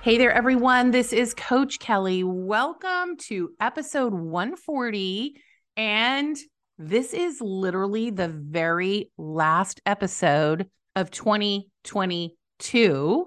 Hey 0.00 0.16
there, 0.16 0.32
everyone. 0.32 0.92
This 0.92 1.12
is 1.12 1.34
Coach 1.34 1.80
Kelly. 1.80 2.22
Welcome 2.22 3.16
to 3.22 3.50
episode 3.60 4.14
140. 4.14 5.42
And 5.76 6.36
this 6.78 7.12
is 7.12 7.40
literally 7.40 8.10
the 8.10 8.28
very 8.28 9.10
last 9.18 9.80
episode 9.86 10.70
of 10.94 11.10
2022 11.10 13.26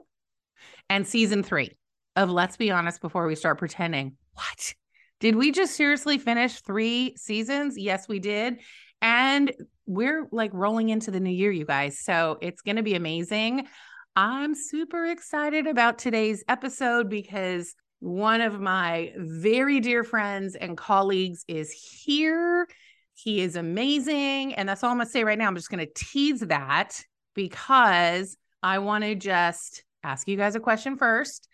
and 0.90 1.06
season 1.06 1.44
three 1.44 1.72
of 2.16 2.30
Let's 2.30 2.56
Be 2.56 2.72
Honest 2.72 3.02
Before 3.02 3.28
We 3.28 3.36
Start 3.36 3.58
Pretending. 3.58 4.16
What? 4.36 4.74
Did 5.20 5.36
we 5.36 5.52
just 5.52 5.76
seriously 5.76 6.20
finish 6.20 6.62
three 6.62 7.18
seasons? 7.18 7.78
Yes, 7.78 8.08
we 8.08 8.20
did. 8.20 8.60
And 9.02 9.52
we're 9.86 10.30
like 10.32 10.52
rolling 10.54 10.88
into 10.88 11.12
the 11.12 11.20
new 11.20 11.32
year, 11.32 11.52
you 11.52 11.66
guys. 11.66 12.00
So 12.00 12.38
it's 12.42 12.62
going 12.62 12.78
to 12.78 12.84
be 12.84 12.96
amazing. 12.96 13.68
I'm 14.16 14.56
super 14.56 15.06
excited 15.06 15.68
about 15.68 15.98
today's 15.98 16.44
episode 16.50 17.10
because 17.10 17.76
one 18.00 18.42
of 18.42 18.60
my 18.60 19.14
very 19.16 19.80
dear 19.80 20.04
friends 20.04 20.56
and 20.56 20.76
colleagues 20.76 21.46
is 21.48 21.72
here. 21.72 22.68
He 23.14 23.40
is 23.40 23.56
amazing. 23.56 24.54
And 24.56 24.68
that's 24.68 24.84
all 24.84 24.92
I'm 24.92 24.98
going 24.98 25.06
to 25.06 25.12
say 25.12 25.24
right 25.24 25.38
now. 25.38 25.48
I'm 25.48 25.56
just 25.56 25.70
going 25.70 25.86
to 25.86 25.94
tease 25.96 26.42
that 26.42 27.02
because 27.36 28.36
I 28.62 28.80
want 28.80 29.06
to 29.06 29.16
just 29.16 29.86
ask 30.04 30.28
you 30.28 30.36
guys 30.36 30.56
a 30.56 30.60
question 30.60 30.98
first. 30.98 31.48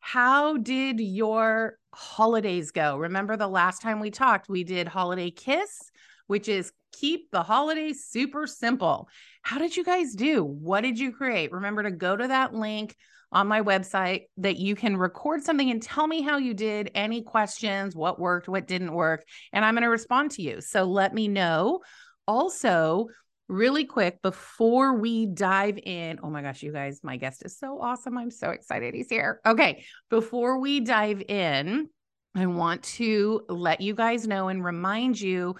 How 0.00 0.56
did 0.56 0.98
your 0.98 1.78
holidays 1.94 2.72
go? 2.72 2.96
Remember 2.96 3.36
the 3.36 3.46
last 3.46 3.82
time 3.82 4.00
we 4.00 4.10
talked, 4.10 4.48
we 4.48 4.64
did 4.64 4.88
Holiday 4.88 5.30
Kiss, 5.30 5.78
which 6.26 6.48
is 6.48 6.72
keep 6.92 7.30
the 7.30 7.44
holidays 7.44 8.04
super 8.08 8.48
simple. 8.48 9.08
How 9.42 9.58
did 9.58 9.76
you 9.76 9.84
guys 9.84 10.14
do? 10.14 10.44
What 10.44 10.82
did 10.82 10.98
you 10.98 11.12
create? 11.12 11.52
Remember 11.52 11.82
to 11.82 11.90
go 11.90 12.16
to 12.16 12.28
that 12.28 12.54
link 12.54 12.94
on 13.32 13.46
my 13.46 13.62
website 13.62 14.22
that 14.38 14.56
you 14.56 14.74
can 14.74 14.96
record 14.96 15.42
something 15.42 15.70
and 15.70 15.82
tell 15.82 16.06
me 16.06 16.20
how 16.20 16.38
you 16.38 16.52
did, 16.52 16.90
any 16.94 17.22
questions, 17.22 17.94
what 17.94 18.18
worked, 18.18 18.48
what 18.48 18.66
didn't 18.66 18.92
work, 18.92 19.24
and 19.52 19.64
I'm 19.64 19.74
going 19.74 19.82
to 19.82 19.88
respond 19.88 20.32
to 20.32 20.42
you. 20.42 20.60
So 20.60 20.84
let 20.84 21.14
me 21.14 21.28
know. 21.28 21.80
Also, 22.26 23.06
really 23.48 23.84
quick 23.84 24.22
before 24.22 24.94
we 24.94 25.26
dive 25.26 25.78
in, 25.78 26.20
oh 26.22 26.30
my 26.30 26.42
gosh, 26.42 26.62
you 26.62 26.72
guys, 26.72 27.00
my 27.02 27.16
guest 27.16 27.44
is 27.44 27.58
so 27.58 27.80
awesome. 27.80 28.16
I'm 28.16 28.30
so 28.30 28.50
excited 28.50 28.94
he's 28.94 29.10
here. 29.10 29.40
Okay, 29.44 29.84
before 30.08 30.58
we 30.58 30.80
dive 30.80 31.22
in, 31.28 31.88
I 32.34 32.46
want 32.46 32.84
to 32.84 33.42
let 33.48 33.80
you 33.80 33.94
guys 33.94 34.26
know 34.26 34.48
and 34.48 34.64
remind 34.64 35.20
you 35.20 35.56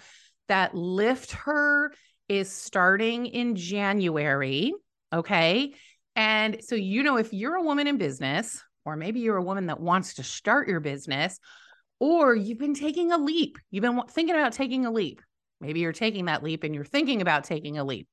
that 0.47 0.73
Lift 0.75 1.31
Her 1.31 1.93
is 2.31 2.49
starting 2.49 3.25
in 3.25 3.57
January. 3.57 4.73
Okay. 5.11 5.73
And 6.15 6.63
so, 6.63 6.75
you 6.75 7.03
know, 7.03 7.17
if 7.17 7.33
you're 7.33 7.55
a 7.55 7.61
woman 7.61 7.87
in 7.87 7.97
business, 7.97 8.63
or 8.85 8.95
maybe 8.95 9.19
you're 9.19 9.35
a 9.35 9.43
woman 9.43 9.65
that 9.65 9.81
wants 9.81 10.13
to 10.13 10.23
start 10.23 10.69
your 10.69 10.79
business, 10.79 11.39
or 11.99 12.33
you've 12.33 12.57
been 12.57 12.73
taking 12.73 13.11
a 13.11 13.17
leap, 13.17 13.57
you've 13.69 13.81
been 13.81 14.01
thinking 14.09 14.33
about 14.33 14.53
taking 14.53 14.85
a 14.85 14.91
leap. 14.91 15.21
Maybe 15.59 15.81
you're 15.81 15.91
taking 15.91 16.25
that 16.25 16.41
leap 16.41 16.63
and 16.63 16.73
you're 16.73 16.85
thinking 16.85 17.21
about 17.21 17.43
taking 17.43 17.77
a 17.77 17.83
leap. 17.83 18.07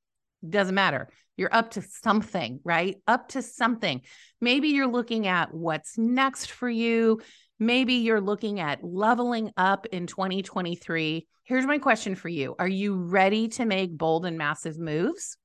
Doesn't 0.47 0.75
matter. 0.75 1.07
You're 1.37 1.53
up 1.53 1.71
to 1.71 1.81
something, 1.81 2.59
right? 2.65 2.97
Up 3.07 3.29
to 3.29 3.41
something. 3.41 4.01
Maybe 4.41 4.67
you're 4.67 4.85
looking 4.85 5.27
at 5.27 5.53
what's 5.53 5.97
next 5.97 6.51
for 6.51 6.69
you. 6.69 7.21
Maybe 7.59 7.95
you're 7.95 8.21
looking 8.21 8.61
at 8.61 8.83
leveling 8.83 9.51
up 9.57 9.85
in 9.87 10.07
2023. 10.07 11.27
Here's 11.43 11.65
my 11.65 11.77
question 11.77 12.15
for 12.15 12.29
you 12.29 12.55
Are 12.57 12.67
you 12.67 12.95
ready 12.95 13.49
to 13.49 13.65
make 13.65 13.97
bold 13.97 14.25
and 14.25 14.37
massive 14.37 14.79
moves? 14.79 15.37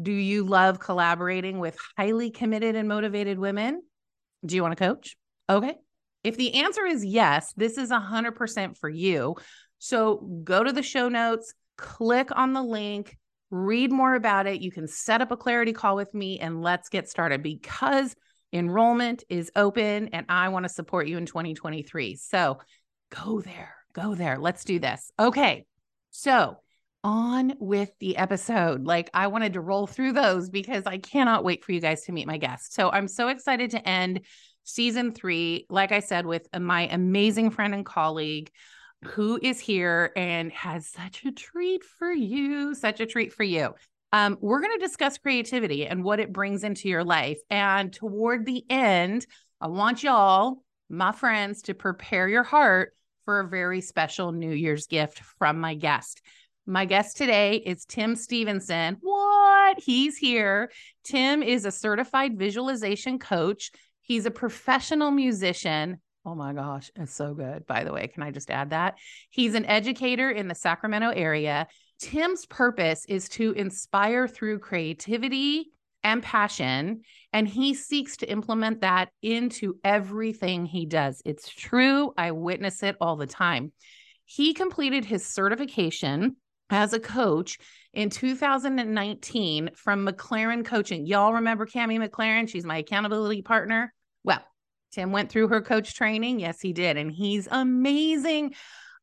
Do 0.00 0.12
you 0.12 0.44
love 0.44 0.80
collaborating 0.80 1.58
with 1.58 1.78
highly 1.96 2.30
committed 2.30 2.76
and 2.76 2.88
motivated 2.88 3.38
women? 3.38 3.82
Do 4.44 4.54
you 4.54 4.62
want 4.62 4.76
to 4.76 4.84
coach? 4.84 5.16
Okay. 5.48 5.74
If 6.24 6.36
the 6.36 6.54
answer 6.54 6.84
is 6.84 7.04
yes, 7.04 7.52
this 7.56 7.78
is 7.78 7.90
100% 7.90 8.78
for 8.78 8.88
you. 8.88 9.36
So 9.78 10.16
go 10.44 10.62
to 10.62 10.72
the 10.72 10.82
show 10.82 11.08
notes, 11.08 11.54
click 11.76 12.28
on 12.34 12.52
the 12.52 12.62
link, 12.62 13.16
read 13.50 13.92
more 13.92 14.14
about 14.14 14.46
it. 14.46 14.62
You 14.62 14.70
can 14.70 14.86
set 14.86 15.20
up 15.20 15.30
a 15.30 15.36
clarity 15.36 15.72
call 15.72 15.96
with 15.96 16.12
me 16.14 16.38
and 16.38 16.62
let's 16.62 16.88
get 16.88 17.08
started 17.08 17.42
because 17.42 18.14
Enrollment 18.52 19.24
is 19.28 19.50
open 19.56 20.08
and 20.08 20.26
I 20.28 20.48
want 20.50 20.64
to 20.64 20.68
support 20.68 21.06
you 21.08 21.16
in 21.18 21.26
2023. 21.26 22.16
So 22.16 22.58
go 23.10 23.40
there, 23.40 23.76
go 23.92 24.14
there. 24.14 24.38
Let's 24.38 24.64
do 24.64 24.78
this. 24.78 25.10
Okay. 25.18 25.66
So, 26.10 26.58
on 27.04 27.54
with 27.58 27.90
the 27.98 28.16
episode. 28.16 28.84
Like, 28.84 29.10
I 29.12 29.26
wanted 29.26 29.54
to 29.54 29.60
roll 29.60 29.88
through 29.88 30.12
those 30.12 30.50
because 30.50 30.86
I 30.86 30.98
cannot 30.98 31.42
wait 31.42 31.64
for 31.64 31.72
you 31.72 31.80
guys 31.80 32.02
to 32.02 32.12
meet 32.12 32.28
my 32.28 32.36
guests. 32.36 32.76
So, 32.76 32.90
I'm 32.90 33.08
so 33.08 33.28
excited 33.28 33.70
to 33.70 33.88
end 33.88 34.20
season 34.64 35.12
three, 35.12 35.66
like 35.68 35.90
I 35.90 35.98
said, 35.98 36.26
with 36.26 36.46
my 36.56 36.86
amazing 36.88 37.50
friend 37.50 37.74
and 37.74 37.84
colleague 37.84 38.50
who 39.04 39.38
is 39.42 39.58
here 39.58 40.12
and 40.14 40.52
has 40.52 40.86
such 40.86 41.24
a 41.24 41.32
treat 41.32 41.82
for 41.84 42.12
you, 42.12 42.74
such 42.74 43.00
a 43.00 43.06
treat 43.06 43.32
for 43.32 43.42
you. 43.42 43.74
Um, 44.12 44.36
we're 44.40 44.60
going 44.60 44.78
to 44.78 44.86
discuss 44.86 45.18
creativity 45.18 45.86
and 45.86 46.04
what 46.04 46.20
it 46.20 46.32
brings 46.32 46.64
into 46.64 46.88
your 46.88 47.04
life. 47.04 47.38
And 47.48 47.92
toward 47.92 48.44
the 48.44 48.64
end, 48.68 49.26
I 49.60 49.68
want 49.68 50.02
y'all, 50.02 50.62
my 50.90 51.12
friends, 51.12 51.62
to 51.62 51.74
prepare 51.74 52.28
your 52.28 52.42
heart 52.42 52.94
for 53.24 53.40
a 53.40 53.48
very 53.48 53.80
special 53.80 54.32
New 54.32 54.52
Year's 54.52 54.86
gift 54.86 55.20
from 55.38 55.60
my 55.60 55.74
guest. 55.74 56.20
My 56.66 56.84
guest 56.84 57.16
today 57.16 57.56
is 57.56 57.84
Tim 57.84 58.14
Stevenson. 58.14 58.98
What? 59.00 59.80
He's 59.80 60.16
here. 60.16 60.70
Tim 61.04 61.42
is 61.42 61.64
a 61.64 61.72
certified 61.72 62.38
visualization 62.38 63.18
coach. 63.18 63.70
He's 64.02 64.26
a 64.26 64.30
professional 64.30 65.10
musician. 65.10 66.00
Oh 66.24 66.36
my 66.36 66.52
gosh, 66.52 66.90
it's 66.94 67.14
so 67.14 67.34
good. 67.34 67.66
By 67.66 67.82
the 67.82 67.92
way, 67.92 68.06
can 68.06 68.22
I 68.22 68.30
just 68.30 68.50
add 68.50 68.70
that? 68.70 68.96
He's 69.30 69.54
an 69.54 69.64
educator 69.64 70.30
in 70.30 70.46
the 70.46 70.54
Sacramento 70.54 71.08
area. 71.08 71.66
Tim's 72.02 72.46
purpose 72.46 73.04
is 73.08 73.28
to 73.30 73.52
inspire 73.52 74.26
through 74.26 74.58
creativity 74.58 75.70
and 76.02 76.20
passion, 76.20 77.02
and 77.32 77.46
he 77.46 77.74
seeks 77.74 78.16
to 78.16 78.28
implement 78.28 78.80
that 78.80 79.10
into 79.22 79.76
everything 79.84 80.66
he 80.66 80.84
does. 80.84 81.22
It's 81.24 81.48
true. 81.48 82.12
I 82.18 82.32
witness 82.32 82.82
it 82.82 82.96
all 83.00 83.14
the 83.14 83.28
time. 83.28 83.72
He 84.24 84.52
completed 84.52 85.04
his 85.04 85.24
certification 85.24 86.34
as 86.70 86.92
a 86.92 86.98
coach 86.98 87.58
in 87.92 88.10
2019 88.10 89.70
from 89.76 90.04
McLaren 90.04 90.64
Coaching. 90.64 91.06
Y'all 91.06 91.34
remember 91.34 91.66
Cami 91.66 92.04
McLaren? 92.04 92.48
She's 92.48 92.64
my 92.64 92.78
accountability 92.78 93.42
partner. 93.42 93.94
Well, 94.24 94.44
Tim 94.90 95.12
went 95.12 95.30
through 95.30 95.48
her 95.48 95.62
coach 95.62 95.94
training. 95.94 96.40
Yes, 96.40 96.60
he 96.60 96.72
did, 96.72 96.96
and 96.96 97.12
he's 97.12 97.46
amazing. 97.48 98.54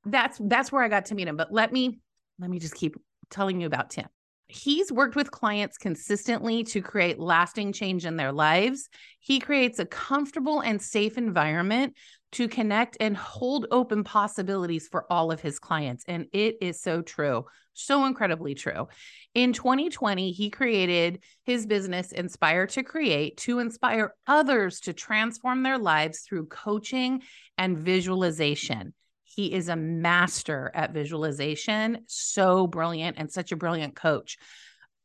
That's 0.04 0.38
that's 0.44 0.70
where 0.70 0.84
I 0.84 0.90
got 0.90 1.06
to 1.06 1.16
meet 1.16 1.30
him. 1.30 1.38
But 1.38 1.54
let 1.54 1.72
me 1.72 2.02
let 2.40 2.50
me 2.50 2.60
just 2.60 2.76
keep 2.76 2.96
telling 3.30 3.62
you 3.62 3.68
about 3.68 3.90
Tim. 3.90 4.08
He's 4.48 4.92
worked 4.92 5.16
with 5.16 5.30
clients 5.30 5.78
consistently 5.78 6.64
to 6.66 6.82
create 6.82 7.20
lasting 7.20 7.72
change 7.72 8.06
in 8.06 8.16
their 8.16 8.32
lives. 8.32 8.90
He 9.20 9.40
creates 9.40 9.78
a 9.78 9.86
comfortable 9.86 10.62
and 10.62 10.82
safe 10.82 11.20
environment 11.20 11.96
to 12.32 12.48
connect 12.48 12.98
and 13.00 13.16
hold 13.16 13.68
open 13.70 14.04
possibilities 14.04 14.88
for 14.88 15.06
all 15.12 15.32
of 15.32 15.40
his 15.40 15.60
clients. 15.60 16.04
And 16.08 16.26
it 16.34 16.58
is 16.62 16.82
so 16.82 17.04
true, 17.04 17.46
so 17.74 18.06
incredibly 18.06 18.56
true. 18.56 18.88
In 19.36 19.54
2020, 19.54 20.32
he 20.32 20.50
created 20.50 21.24
his 21.46 21.68
business, 21.68 22.12
Inspire 22.12 22.66
to 22.68 22.82
Create, 22.82 23.38
to 23.38 23.60
inspire 23.60 24.16
others 24.26 24.80
to 24.82 24.94
transform 24.94 25.62
their 25.62 25.78
lives 25.78 26.22
through 26.22 26.48
coaching 26.48 27.22
and 27.58 27.78
visualization. 27.78 28.96
He 29.40 29.54
is 29.54 29.70
a 29.70 29.78
master 29.78 30.70
at 30.76 30.92
visualization, 30.92 32.00
so 32.08 32.68
brilliant 32.68 33.16
and 33.18 33.32
such 33.32 33.54
a 33.54 33.56
brilliant 33.56 33.96
coach. 33.96 34.38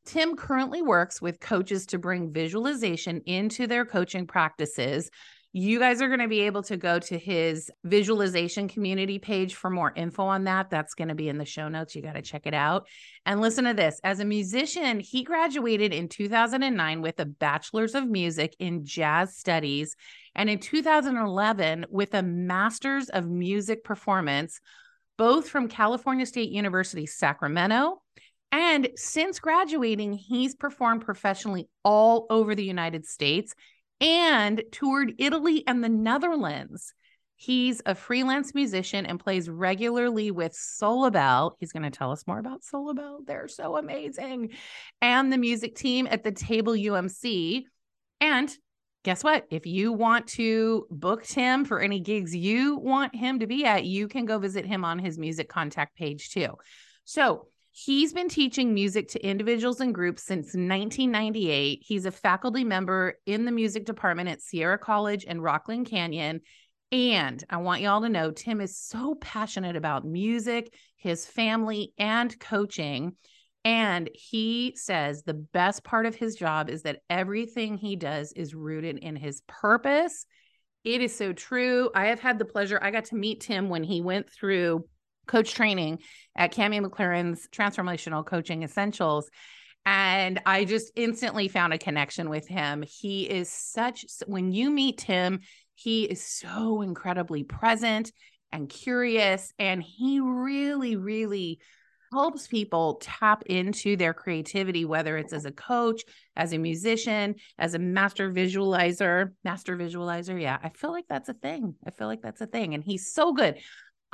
Tim 0.07 0.35
currently 0.35 0.83
works 0.83 1.23
with 1.23 1.39
coaches 1.39 1.87
to 1.87 2.01
bring 2.01 2.33
visualization 2.33 3.21
into 3.27 3.69
their 3.69 3.85
coaching 3.85 4.27
practices. 4.27 5.09
You 5.57 5.79
guys 5.79 6.03
are 6.03 6.09
going 6.09 6.19
to 6.19 6.27
be 6.27 6.41
able 6.41 6.65
to 6.65 6.77
go 6.77 6.99
to 6.99 7.17
his 7.17 7.71
visualization 7.85 8.67
community 8.67 9.21
page 9.21 9.55
for 9.55 9.71
more 9.71 9.93
info 9.95 10.25
on 10.25 10.43
that. 10.45 10.69
That's 10.69 10.95
going 10.95 11.11
to 11.11 11.15
be 11.15 11.29
in 11.29 11.39
the 11.39 11.45
show 11.45 11.69
notes. 11.69 11.95
You 11.95 12.03
got 12.03 12.17
to 12.17 12.23
check 12.23 12.43
it 12.47 12.55
out. 12.55 12.89
And 13.25 13.41
listen 13.41 13.65
to 13.67 13.73
this 13.73 14.01
as 14.03 14.19
a 14.19 14.25
musician, 14.25 14.99
he 14.99 15.23
graduated 15.23 15.95
in 15.95 16.09
2009 16.09 17.03
with 17.03 17.21
a 17.21 17.25
bachelor's 17.25 17.95
of 17.95 18.09
music 18.09 18.57
in 18.59 18.85
jazz 18.85 19.37
studies 19.37 19.95
and 20.35 20.51
in 20.51 20.59
2011 20.59 21.87
with 21.89 22.15
a 22.15 22.23
master's 22.25 23.09
of 23.09 23.29
music 23.31 23.85
performance, 23.85 24.59
both 25.17 25.49
from 25.49 25.69
California 25.69 26.27
State 26.27 26.51
University, 26.51 27.07
Sacramento 27.07 28.03
and 28.55 28.91
since 28.95 29.41
graduating, 29.41 30.13
he's 30.13 30.55
performed 30.55 31.05
professionally 31.05 31.69
all 31.83 32.27
over 32.31 32.55
the 32.55 32.65
United 32.65 33.05
States 33.05 33.53
and 34.01 34.63
toured 34.73 35.15
Italy 35.19 35.65
and 35.67 35.83
the 35.83 35.89
Netherlands. 35.89 36.95
He's 37.37 37.83
a 37.85 37.95
freelance 37.95 38.55
musician 38.55 39.07
and 39.07 39.19
plays 39.19 39.51
regularly 39.51 40.31
with 40.31 40.53
Solabel. 40.53 41.53
He's 41.59 41.73
going 41.73 41.83
to 41.83 41.91
tell 41.91 42.13
us 42.13 42.27
more 42.27 42.39
about 42.39 42.63
Solabel. 42.63 43.27
They're 43.27 43.49
so 43.49 43.77
amazing. 43.77 44.51
And 45.03 45.33
the 45.33 45.39
music 45.39 45.75
team 45.75 46.07
at 46.11 46.23
the 46.23 46.33
Table 46.33 46.73
UMC. 46.73 47.65
And 48.21 48.57
guess 49.03 49.23
what? 49.23 49.45
If 49.51 49.67
you 49.67 49.93
want 49.93 50.29
to 50.29 50.87
book 50.91 51.25
Tim 51.25 51.65
for 51.65 51.81
any 51.81 52.01
gigs 52.01 52.35
you 52.35 52.77
want 52.77 53.15
him 53.15 53.41
to 53.41 53.47
be 53.47 53.65
at, 53.65 53.85
you 53.85 54.09
can 54.09 54.25
go 54.25 54.39
visit 54.39 54.65
him 54.65 54.85
on 54.85 54.99
his 54.99 55.19
music 55.19 55.49
contact 55.49 55.97
page 55.97 56.31
too. 56.31 56.49
So 57.05 57.49
He's 57.77 58.13
been 58.13 58.29
teaching 58.29 58.73
music 58.73 59.09
to 59.09 59.27
individuals 59.27 59.81
and 59.81 59.93
groups 59.93 60.23
since 60.23 60.55
1998. 60.55 61.83
He's 61.85 62.07
a 62.07 62.13
faculty 62.13 62.63
member 62.63 63.15
in 63.27 63.45
the 63.45 63.51
music 63.51 63.85
department 63.85 64.29
at 64.29 64.41
Sierra 64.41 64.79
College 64.79 65.25
and 65.27 65.43
Rockland 65.43 65.87
Canyon. 65.87 66.43
And 66.93 67.43
I 67.51 67.57
want 67.57 67.83
y'all 67.83 68.03
to 68.03 68.09
know 68.09 68.31
Tim 68.31 68.61
is 68.61 68.79
so 68.79 69.17
passionate 69.17 69.75
about 69.75 70.07
music, 70.07 70.73
his 70.95 71.27
family, 71.27 71.93
and 71.99 72.39
coaching. 72.39 73.17
And 73.65 74.09
he 74.15 74.75
says 74.77 75.25
the 75.25 75.35
best 75.35 75.83
part 75.83 76.07
of 76.07 76.15
his 76.15 76.37
job 76.37 76.71
is 76.71 76.83
that 76.83 77.01
everything 77.11 77.77
he 77.77 77.97
does 77.97 78.31
is 78.35 78.55
rooted 78.55 78.99
in 78.99 79.17
his 79.17 79.43
purpose. 79.49 80.27
It 80.85 81.01
is 81.01 81.17
so 81.17 81.33
true. 81.33 81.91
I 81.93 82.07
have 82.07 82.21
had 82.21 82.39
the 82.39 82.45
pleasure, 82.45 82.79
I 82.81 82.93
got 82.93 83.07
to 83.07 83.17
meet 83.17 83.41
Tim 83.41 83.69
when 83.69 83.83
he 83.83 84.01
went 84.01 84.31
through 84.31 84.85
coach 85.27 85.55
training 85.55 85.99
at 86.37 86.53
Cami 86.53 86.85
McLaren's 86.85 87.49
Transformational 87.49 88.25
Coaching 88.27 88.63
Essentials. 88.63 89.31
And 89.87 90.41
I 90.47 90.65
just 90.65 90.93
instantly 90.97 91.49
found 91.49 91.73
a 91.73 91.79
connection 91.79 92.31
with 92.31 92.49
him. 92.49 92.83
He 92.83 93.29
is 93.29 93.51
such, 93.51 94.07
when 94.27 94.51
you 94.51 94.71
meet 94.71 95.03
him, 95.03 95.41
he 95.75 96.05
is 96.05 96.25
so 96.25 96.81
incredibly 96.81 97.45
present 97.45 98.11
and 98.51 98.69
curious. 98.69 99.53
And 99.59 99.83
he 99.83 100.21
really, 100.21 100.97
really 100.97 101.59
helps 102.13 102.47
people 102.47 103.01
tap 103.03 103.43
into 103.47 103.97
their 103.97 104.15
creativity, 104.15 104.85
whether 104.85 105.19
it's 105.19 105.33
as 105.33 105.45
a 105.45 105.51
coach, 105.51 106.03
as 106.37 106.53
a 106.53 106.59
musician, 106.59 107.35
as 107.59 107.75
a 107.75 107.79
master 107.79 108.31
visualizer. 108.33 109.33
Master 109.43 109.77
visualizer. 109.77 110.41
Yeah, 110.41 110.57
I 110.63 110.69
feel 110.69 110.93
like 110.93 111.07
that's 111.09 111.29
a 111.29 111.35
thing. 111.35 111.75
I 111.85 111.91
feel 111.91 112.07
like 112.07 112.23
that's 112.23 112.41
a 112.41 112.47
thing. 112.47 112.73
And 112.75 112.85
he's 112.85 113.13
so 113.13 113.33
good. 113.33 113.59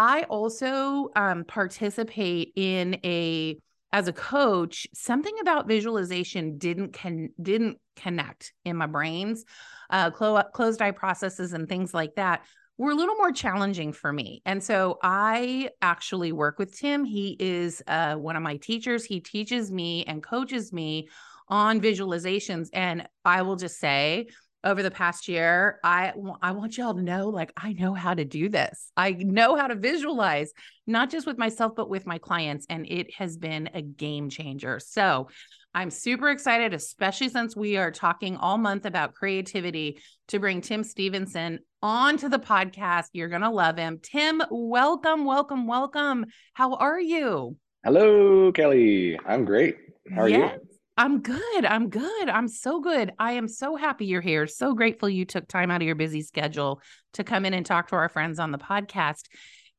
I 0.00 0.22
also 0.30 1.10
um, 1.14 1.44
participate 1.44 2.52
in 2.56 2.98
a 3.04 3.58
as 3.92 4.08
a 4.08 4.14
coach. 4.14 4.86
Something 4.94 5.34
about 5.42 5.68
visualization 5.68 6.56
didn't 6.56 6.94
can 6.94 7.28
didn't 7.40 7.76
connect 7.96 8.54
in 8.64 8.76
my 8.76 8.86
brains. 8.86 9.44
Uh, 9.90 10.10
clo- 10.10 10.42
closed 10.54 10.80
eye 10.80 10.92
processes 10.92 11.52
and 11.52 11.68
things 11.68 11.92
like 11.92 12.14
that 12.14 12.46
were 12.78 12.92
a 12.92 12.94
little 12.94 13.16
more 13.16 13.30
challenging 13.30 13.92
for 13.92 14.10
me. 14.10 14.40
And 14.46 14.64
so 14.64 14.98
I 15.02 15.68
actually 15.82 16.32
work 16.32 16.58
with 16.58 16.74
Tim. 16.74 17.04
He 17.04 17.36
is 17.38 17.82
uh, 17.86 18.14
one 18.14 18.36
of 18.36 18.42
my 18.42 18.56
teachers. 18.56 19.04
He 19.04 19.20
teaches 19.20 19.70
me 19.70 20.04
and 20.04 20.22
coaches 20.22 20.72
me 20.72 21.10
on 21.48 21.78
visualizations. 21.78 22.68
And 22.72 23.06
I 23.26 23.42
will 23.42 23.56
just 23.56 23.78
say, 23.78 24.28
over 24.62 24.82
the 24.82 24.90
past 24.90 25.28
year 25.28 25.78
i 25.82 26.12
i 26.42 26.52
want 26.52 26.76
y'all 26.76 26.94
to 26.94 27.02
know 27.02 27.28
like 27.28 27.52
i 27.56 27.72
know 27.72 27.94
how 27.94 28.14
to 28.14 28.24
do 28.24 28.48
this. 28.48 28.90
I 28.96 29.12
know 29.12 29.56
how 29.56 29.66
to 29.66 29.74
visualize 29.74 30.52
not 30.86 31.10
just 31.10 31.26
with 31.26 31.38
myself 31.38 31.72
but 31.76 31.88
with 31.88 32.06
my 32.06 32.18
clients 32.18 32.66
and 32.68 32.86
it 32.86 33.14
has 33.14 33.36
been 33.36 33.70
a 33.74 33.82
game 33.82 34.28
changer. 34.28 34.80
So 34.80 35.28
i'm 35.72 35.90
super 35.90 36.28
excited 36.30 36.74
especially 36.74 37.28
since 37.28 37.56
we 37.56 37.76
are 37.76 37.90
talking 37.90 38.36
all 38.36 38.58
month 38.58 38.86
about 38.86 39.14
creativity 39.14 40.00
to 40.28 40.38
bring 40.38 40.60
tim 40.60 40.84
stevenson 40.84 41.60
onto 41.82 42.28
the 42.28 42.38
podcast. 42.38 43.06
You're 43.12 43.28
going 43.28 43.40
to 43.40 43.50
love 43.50 43.78
him. 43.78 44.00
Tim 44.02 44.42
welcome 44.50 45.24
welcome 45.24 45.66
welcome. 45.66 46.26
How 46.52 46.74
are 46.74 47.00
you? 47.00 47.56
Hello 47.84 48.52
kelly. 48.52 49.18
I'm 49.26 49.44
great. 49.44 49.76
How 50.14 50.22
are 50.22 50.28
yes. 50.28 50.58
you 50.62 50.69
I'm 51.00 51.22
good. 51.22 51.64
I'm 51.64 51.88
good. 51.88 52.28
I'm 52.28 52.46
so 52.46 52.78
good. 52.78 53.14
I 53.18 53.32
am 53.32 53.48
so 53.48 53.74
happy 53.74 54.04
you're 54.04 54.20
here. 54.20 54.46
So 54.46 54.74
grateful 54.74 55.08
you 55.08 55.24
took 55.24 55.48
time 55.48 55.70
out 55.70 55.80
of 55.80 55.86
your 55.86 55.94
busy 55.94 56.20
schedule 56.20 56.82
to 57.14 57.24
come 57.24 57.46
in 57.46 57.54
and 57.54 57.64
talk 57.64 57.88
to 57.88 57.96
our 57.96 58.10
friends 58.10 58.38
on 58.38 58.50
the 58.50 58.58
podcast. 58.58 59.22